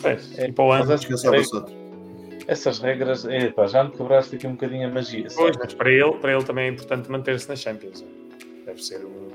Pois, 0.00 0.38
é, 0.38 0.48
e 0.48 0.52
para 0.52 0.64
o 0.64 0.72
ano 0.72 0.90
outro. 0.90 1.80
Essas 2.46 2.78
regras, 2.78 3.24
epa, 3.24 3.66
já 3.66 3.84
me 3.84 3.90
quebraste 3.90 4.36
aqui 4.36 4.46
um 4.46 4.52
bocadinho 4.52 4.88
a 4.88 4.90
magia. 4.90 5.26
Pois, 5.34 5.56
mas 5.56 5.74
para 5.74 5.90
ele, 5.90 6.12
para 6.14 6.32
ele 6.32 6.44
também 6.44 6.66
é 6.66 6.68
importante 6.70 7.10
manter-se 7.10 7.48
na 7.48 7.56
Champions. 7.56 8.04
Deve 8.66 8.82
ser 8.82 9.04
um. 9.04 9.28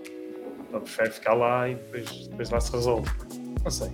Ele 0.71 0.79
prefere 0.81 1.11
ficar 1.11 1.33
lá 1.33 1.69
e 1.69 1.75
depois, 1.75 2.27
depois 2.27 2.49
lá 2.49 2.59
se 2.59 2.71
resolve. 2.71 3.09
Não 3.63 3.71
sei. 3.71 3.89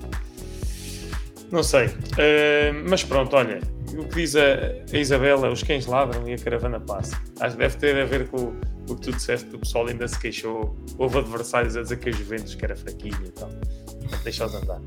Não 1.52 1.64
sei. 1.64 1.88
Uh, 1.88 2.89
mas 2.89 3.04
pronto, 3.04 3.36
olha, 3.36 3.60
o 3.97 4.06
que 4.06 4.16
diz 4.16 4.36
a, 4.36 4.41
a 4.91 4.97
Isabela, 4.97 5.52
os 5.52 5.64
cães 5.64 5.86
ladram 5.86 6.28
e 6.28 6.34
a 6.34 6.38
caravana 6.38 6.80
passa. 6.80 7.20
Acho 7.39 7.56
que 7.56 7.62
deve 7.62 7.78
ter 7.78 8.02
a 8.02 8.06
ver 8.06 8.28
com 8.28 8.54
o, 8.89 8.95
que 8.95 9.02
tu 9.02 9.12
disseste, 9.12 9.54
o 9.56 9.60
pessoal 9.60 9.88
ainda 9.88 10.08
se 10.08 10.18
queixou. 10.20 10.76
Houve 10.97 11.20
adversários 11.20 11.76
a 11.76 11.82
dizer 11.82 11.97
que 11.97 12.10
a 12.10 12.12
Juventus 12.12 12.56
que 12.56 12.64
era 12.64 12.76
fraquinha 12.76 13.18
e 13.26 13.32
tal. 13.32 13.49
Deixa-os 14.24 14.56
andar. 14.56 14.80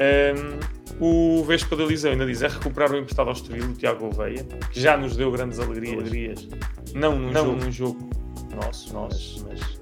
Um, 0.00 0.58
o 0.98 1.44
Vespa 1.44 1.76
da 1.76 1.84
Liseu 1.84 2.12
ainda 2.12 2.26
diz: 2.26 2.42
é 2.42 2.48
recuperar 2.48 2.90
o 2.92 2.96
emprestado 2.96 3.28
ao 3.28 3.34
Estoril, 3.34 3.66
o 3.66 3.74
Tiago 3.74 4.00
Gouveia, 4.00 4.44
que 4.70 4.80
já 4.80 4.96
nos 4.96 5.16
deu 5.16 5.30
grandes 5.30 5.58
alegrias. 5.58 5.98
alegrias 6.00 6.48
não 6.94 7.18
num 7.18 7.30
não 7.30 7.44
jogo, 7.44 7.64
num 7.64 7.72
jogo 7.72 8.10
nosso, 8.54 8.92
nosso 8.92 9.46
mas, 9.48 9.60
mas 9.60 9.79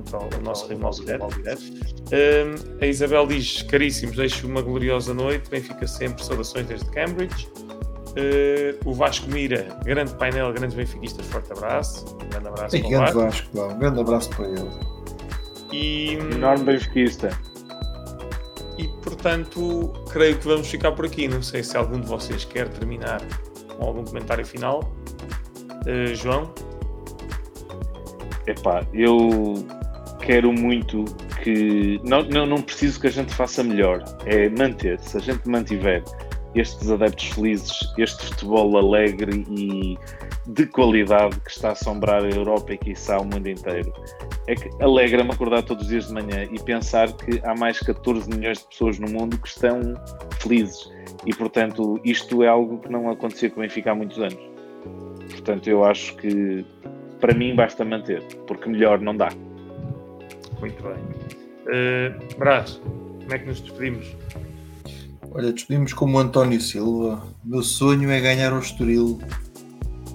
contra 0.00 0.18
o, 0.18 0.40
o 0.40 0.42
nosso 0.42 0.68
rival 0.68 0.90
direto. 0.92 1.24
Um, 1.24 2.82
a 2.82 2.86
Isabel 2.86 3.26
diz: 3.26 3.62
caríssimos, 3.62 4.16
deixo 4.16 4.46
uma 4.46 4.62
gloriosa 4.62 5.12
noite. 5.14 5.48
Benfica 5.50 5.86
sempre, 5.86 6.24
saudações 6.24 6.66
desde 6.66 6.88
Cambridge. 6.90 7.48
Uh, 8.10 8.88
o 8.88 8.92
Vasco 8.92 9.30
Mira, 9.30 9.68
grande 9.84 10.12
painel, 10.14 10.52
grandes 10.52 10.76
benfiquistas, 10.76 11.26
forte 11.26 11.52
abraço. 11.52 12.16
Um 12.16 12.28
grande 12.28 12.48
abraço 12.48 12.78
para 12.78 12.86
o 12.86 12.90
grande 12.90 13.12
Vasco. 13.12 13.20
Vasco 13.20 13.74
um 13.74 13.78
grande 13.78 14.00
abraço 14.00 14.30
para 14.30 14.48
ele. 14.48 14.70
E, 15.72 16.14
Enorme 16.14 16.64
benfiquista. 16.64 17.30
E 18.76 18.88
portanto, 19.02 19.92
creio 20.10 20.38
que 20.38 20.48
vamos 20.48 20.68
ficar 20.68 20.92
por 20.92 21.04
aqui. 21.04 21.28
Não 21.28 21.42
sei 21.42 21.62
se 21.62 21.76
algum 21.76 22.00
de 22.00 22.08
vocês 22.08 22.44
quer 22.44 22.68
terminar 22.68 23.20
com 23.76 23.84
algum 23.84 24.04
comentário 24.04 24.44
final. 24.44 24.80
Uh, 25.86 26.14
João? 26.14 26.52
Epá, 28.46 28.84
eu 28.92 29.64
quero 30.30 30.52
muito 30.52 31.04
que. 31.42 32.00
Não, 32.04 32.22
não, 32.22 32.46
não 32.46 32.62
preciso 32.62 33.00
que 33.00 33.08
a 33.08 33.10
gente 33.10 33.34
faça 33.34 33.64
melhor, 33.64 34.04
é 34.26 34.48
manter. 34.48 35.00
Se 35.00 35.16
a 35.16 35.20
gente 35.20 35.48
mantiver 35.48 36.04
estes 36.54 36.88
adeptos 36.88 37.26
felizes, 37.30 37.80
este 37.98 38.26
futebol 38.26 38.78
alegre 38.78 39.44
e 39.50 39.98
de 40.46 40.66
qualidade 40.66 41.36
que 41.40 41.50
está 41.50 41.70
a 41.70 41.72
assombrar 41.72 42.22
a 42.22 42.28
Europa 42.28 42.74
e 42.74 42.78
que 42.78 42.94
há 43.08 43.18
o 43.18 43.24
mundo 43.24 43.48
inteiro. 43.48 43.92
É 44.46 44.54
que 44.54 44.70
alegra-me 44.80 45.32
acordar 45.32 45.64
todos 45.64 45.82
os 45.82 45.90
dias 45.90 46.06
de 46.06 46.14
manhã 46.14 46.48
e 46.48 46.62
pensar 46.62 47.12
que 47.12 47.40
há 47.44 47.54
mais 47.56 47.80
14 47.80 48.30
milhões 48.30 48.58
de 48.58 48.68
pessoas 48.68 49.00
no 49.00 49.10
mundo 49.10 49.36
que 49.36 49.48
estão 49.48 49.80
felizes. 50.38 50.88
E, 51.26 51.34
portanto, 51.34 52.00
isto 52.04 52.44
é 52.44 52.48
algo 52.48 52.78
que 52.78 52.88
não 52.88 53.10
acontecia 53.10 53.50
com 53.50 53.58
o 53.58 53.62
Benfica 53.62 53.90
há 53.90 53.94
muitos 53.96 54.18
anos. 54.18 54.38
Portanto, 55.30 55.68
eu 55.68 55.84
acho 55.84 56.14
que, 56.16 56.64
para 57.20 57.34
mim, 57.34 57.56
basta 57.56 57.84
manter, 57.84 58.22
porque 58.46 58.68
melhor 58.68 59.00
não 59.00 59.16
dá. 59.16 59.28
Muito 60.60 60.82
bem. 60.82 60.98
Uh, 61.66 62.38
Brás, 62.38 62.80
como 62.84 63.32
é 63.32 63.38
que 63.38 63.46
nos 63.46 63.60
despedimos? 63.60 64.16
Olha, 65.32 65.52
despedimos 65.52 65.92
como 65.92 66.18
António 66.18 66.60
Silva. 66.60 67.22
Meu 67.44 67.62
sonho 67.62 68.10
é 68.10 68.20
ganhar 68.20 68.52
o 68.52 68.58
Estoril. 68.58 69.20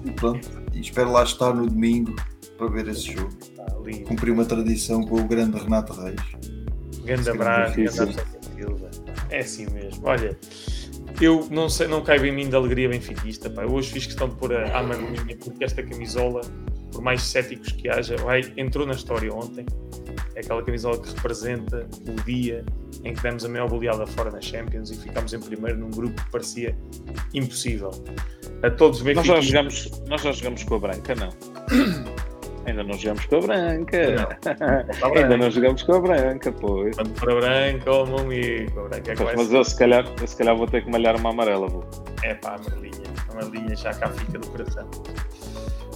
E 0.04 0.10
pronto, 0.10 0.48
e 0.72 0.80
espero 0.80 1.10
lá 1.10 1.24
estar 1.24 1.54
no 1.54 1.66
domingo 1.66 2.14
para 2.58 2.68
ver 2.68 2.88
esse 2.88 3.12
jogo. 3.12 3.30
Ah, 3.58 3.72
Cumprir 4.06 4.32
uma 4.32 4.44
tradição 4.44 5.02
com 5.02 5.16
o 5.16 5.24
grande 5.26 5.58
Renato 5.58 5.92
Reis. 5.94 6.20
Grande 7.04 7.30
abraço, 7.30 7.74
grande 7.74 7.92
Silva. 8.54 8.90
É 9.30 9.40
assim 9.40 9.66
mesmo. 9.70 10.06
Olha, 10.06 10.36
eu 11.20 11.48
não 11.50 11.68
sei, 11.68 11.86
não 11.86 12.02
caibo 12.02 12.26
em 12.26 12.32
mim 12.32 12.48
da 12.48 12.58
alegria 12.58 12.88
benfiquista. 12.88 13.48
Pá. 13.48 13.62
Eu 13.62 13.72
hoje 13.72 13.90
fiz 13.90 14.06
questão 14.06 14.28
de 14.28 14.36
pôr 14.36 14.54
a, 14.54 14.78
a 14.78 14.82
maninha 14.82 15.36
porque 15.42 15.64
esta 15.64 15.82
camisola, 15.82 16.42
por 16.96 17.02
mais 17.02 17.22
céticos 17.22 17.72
que 17.72 17.90
haja, 17.90 18.16
vai, 18.16 18.40
entrou 18.56 18.86
na 18.86 18.94
história 18.94 19.32
ontem. 19.32 19.66
É 20.34 20.40
aquela 20.40 20.62
camisola 20.62 20.98
que 20.98 21.08
representa 21.14 21.86
o 22.08 22.24
dia 22.24 22.64
em 23.04 23.12
que 23.12 23.22
demos 23.22 23.44
a 23.44 23.48
maior 23.48 23.68
goleada 23.68 24.06
fora 24.06 24.30
na 24.30 24.40
Champions 24.40 24.90
e 24.90 24.96
ficámos 24.96 25.32
em 25.34 25.40
primeiro 25.40 25.78
num 25.78 25.90
grupo 25.90 26.22
que 26.22 26.30
parecia 26.30 26.76
impossível. 27.34 27.90
A 28.62 28.70
todos 28.70 29.02
os 29.02 29.14
Nós 29.14 29.26
já 29.26 29.40
jogamos, 29.40 30.02
nós 30.08 30.22
já 30.22 30.32
jogamos 30.32 30.64
com 30.64 30.74
a 30.74 30.78
branca, 30.78 31.14
não? 31.14 31.28
Ainda 32.66 32.82
não 32.82 32.94
jogamos 32.94 33.26
com 33.26 33.36
a 33.36 33.40
branca. 33.40 33.98
Não, 35.00 35.14
Ainda 35.14 35.36
não 35.36 35.50
jogamos 35.50 35.82
com 35.82 35.94
a 35.94 36.00
branca, 36.00 36.50
pois. 36.50 36.96
Quando 36.96 37.18
for 37.18 37.30
a 37.30 37.34
branca, 37.36 37.92
oh 37.92 38.06
meu 38.06 38.18
amigo. 38.18 38.80
A 38.80 38.88
branca 38.88 39.12
é 39.12 39.14
pois, 39.14 39.36
mas 39.36 39.52
eu 39.52 39.64
se, 39.64 39.78
calhar, 39.78 40.04
eu 40.20 40.26
se 40.26 40.36
calhar 40.36 40.56
vou 40.56 40.66
ter 40.66 40.82
que 40.82 40.90
malhar 40.90 41.14
uma 41.16 41.30
amarela. 41.30 41.68
Vou. 41.68 41.84
É 42.24 42.34
pá, 42.34 42.52
a 42.52 42.54
amarelinha. 42.56 43.06
A 43.28 43.32
amarelinha 43.32 43.76
já 43.76 43.92
cá 43.94 44.08
fica 44.08 44.38
do 44.38 44.48
coração. 44.48 44.90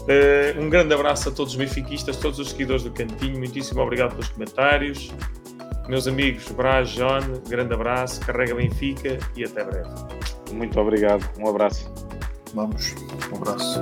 Uh, 0.02 0.60
um 0.60 0.68
grande 0.68 0.94
abraço 0.94 1.28
a 1.28 1.32
todos 1.32 1.52
os 1.52 1.58
benfiquistas, 1.58 2.16
todos 2.16 2.38
os 2.38 2.50
seguidores 2.50 2.82
do 2.82 2.90
Cantinho. 2.90 3.38
Muitíssimo 3.38 3.80
obrigado 3.80 4.10
pelos 4.12 4.28
comentários. 4.28 5.12
Meus 5.88 6.06
amigos, 6.06 6.48
Brás, 6.52 6.90
John, 6.90 7.20
grande 7.48 7.74
abraço, 7.74 8.20
carrega 8.20 8.54
Benfica 8.54 9.18
e 9.36 9.44
até 9.44 9.64
breve. 9.64 9.90
Muito 10.52 10.78
obrigado, 10.78 11.28
um 11.38 11.48
abraço. 11.48 11.92
Vamos, 12.54 12.94
um 13.32 13.36
abraço. 13.36 13.80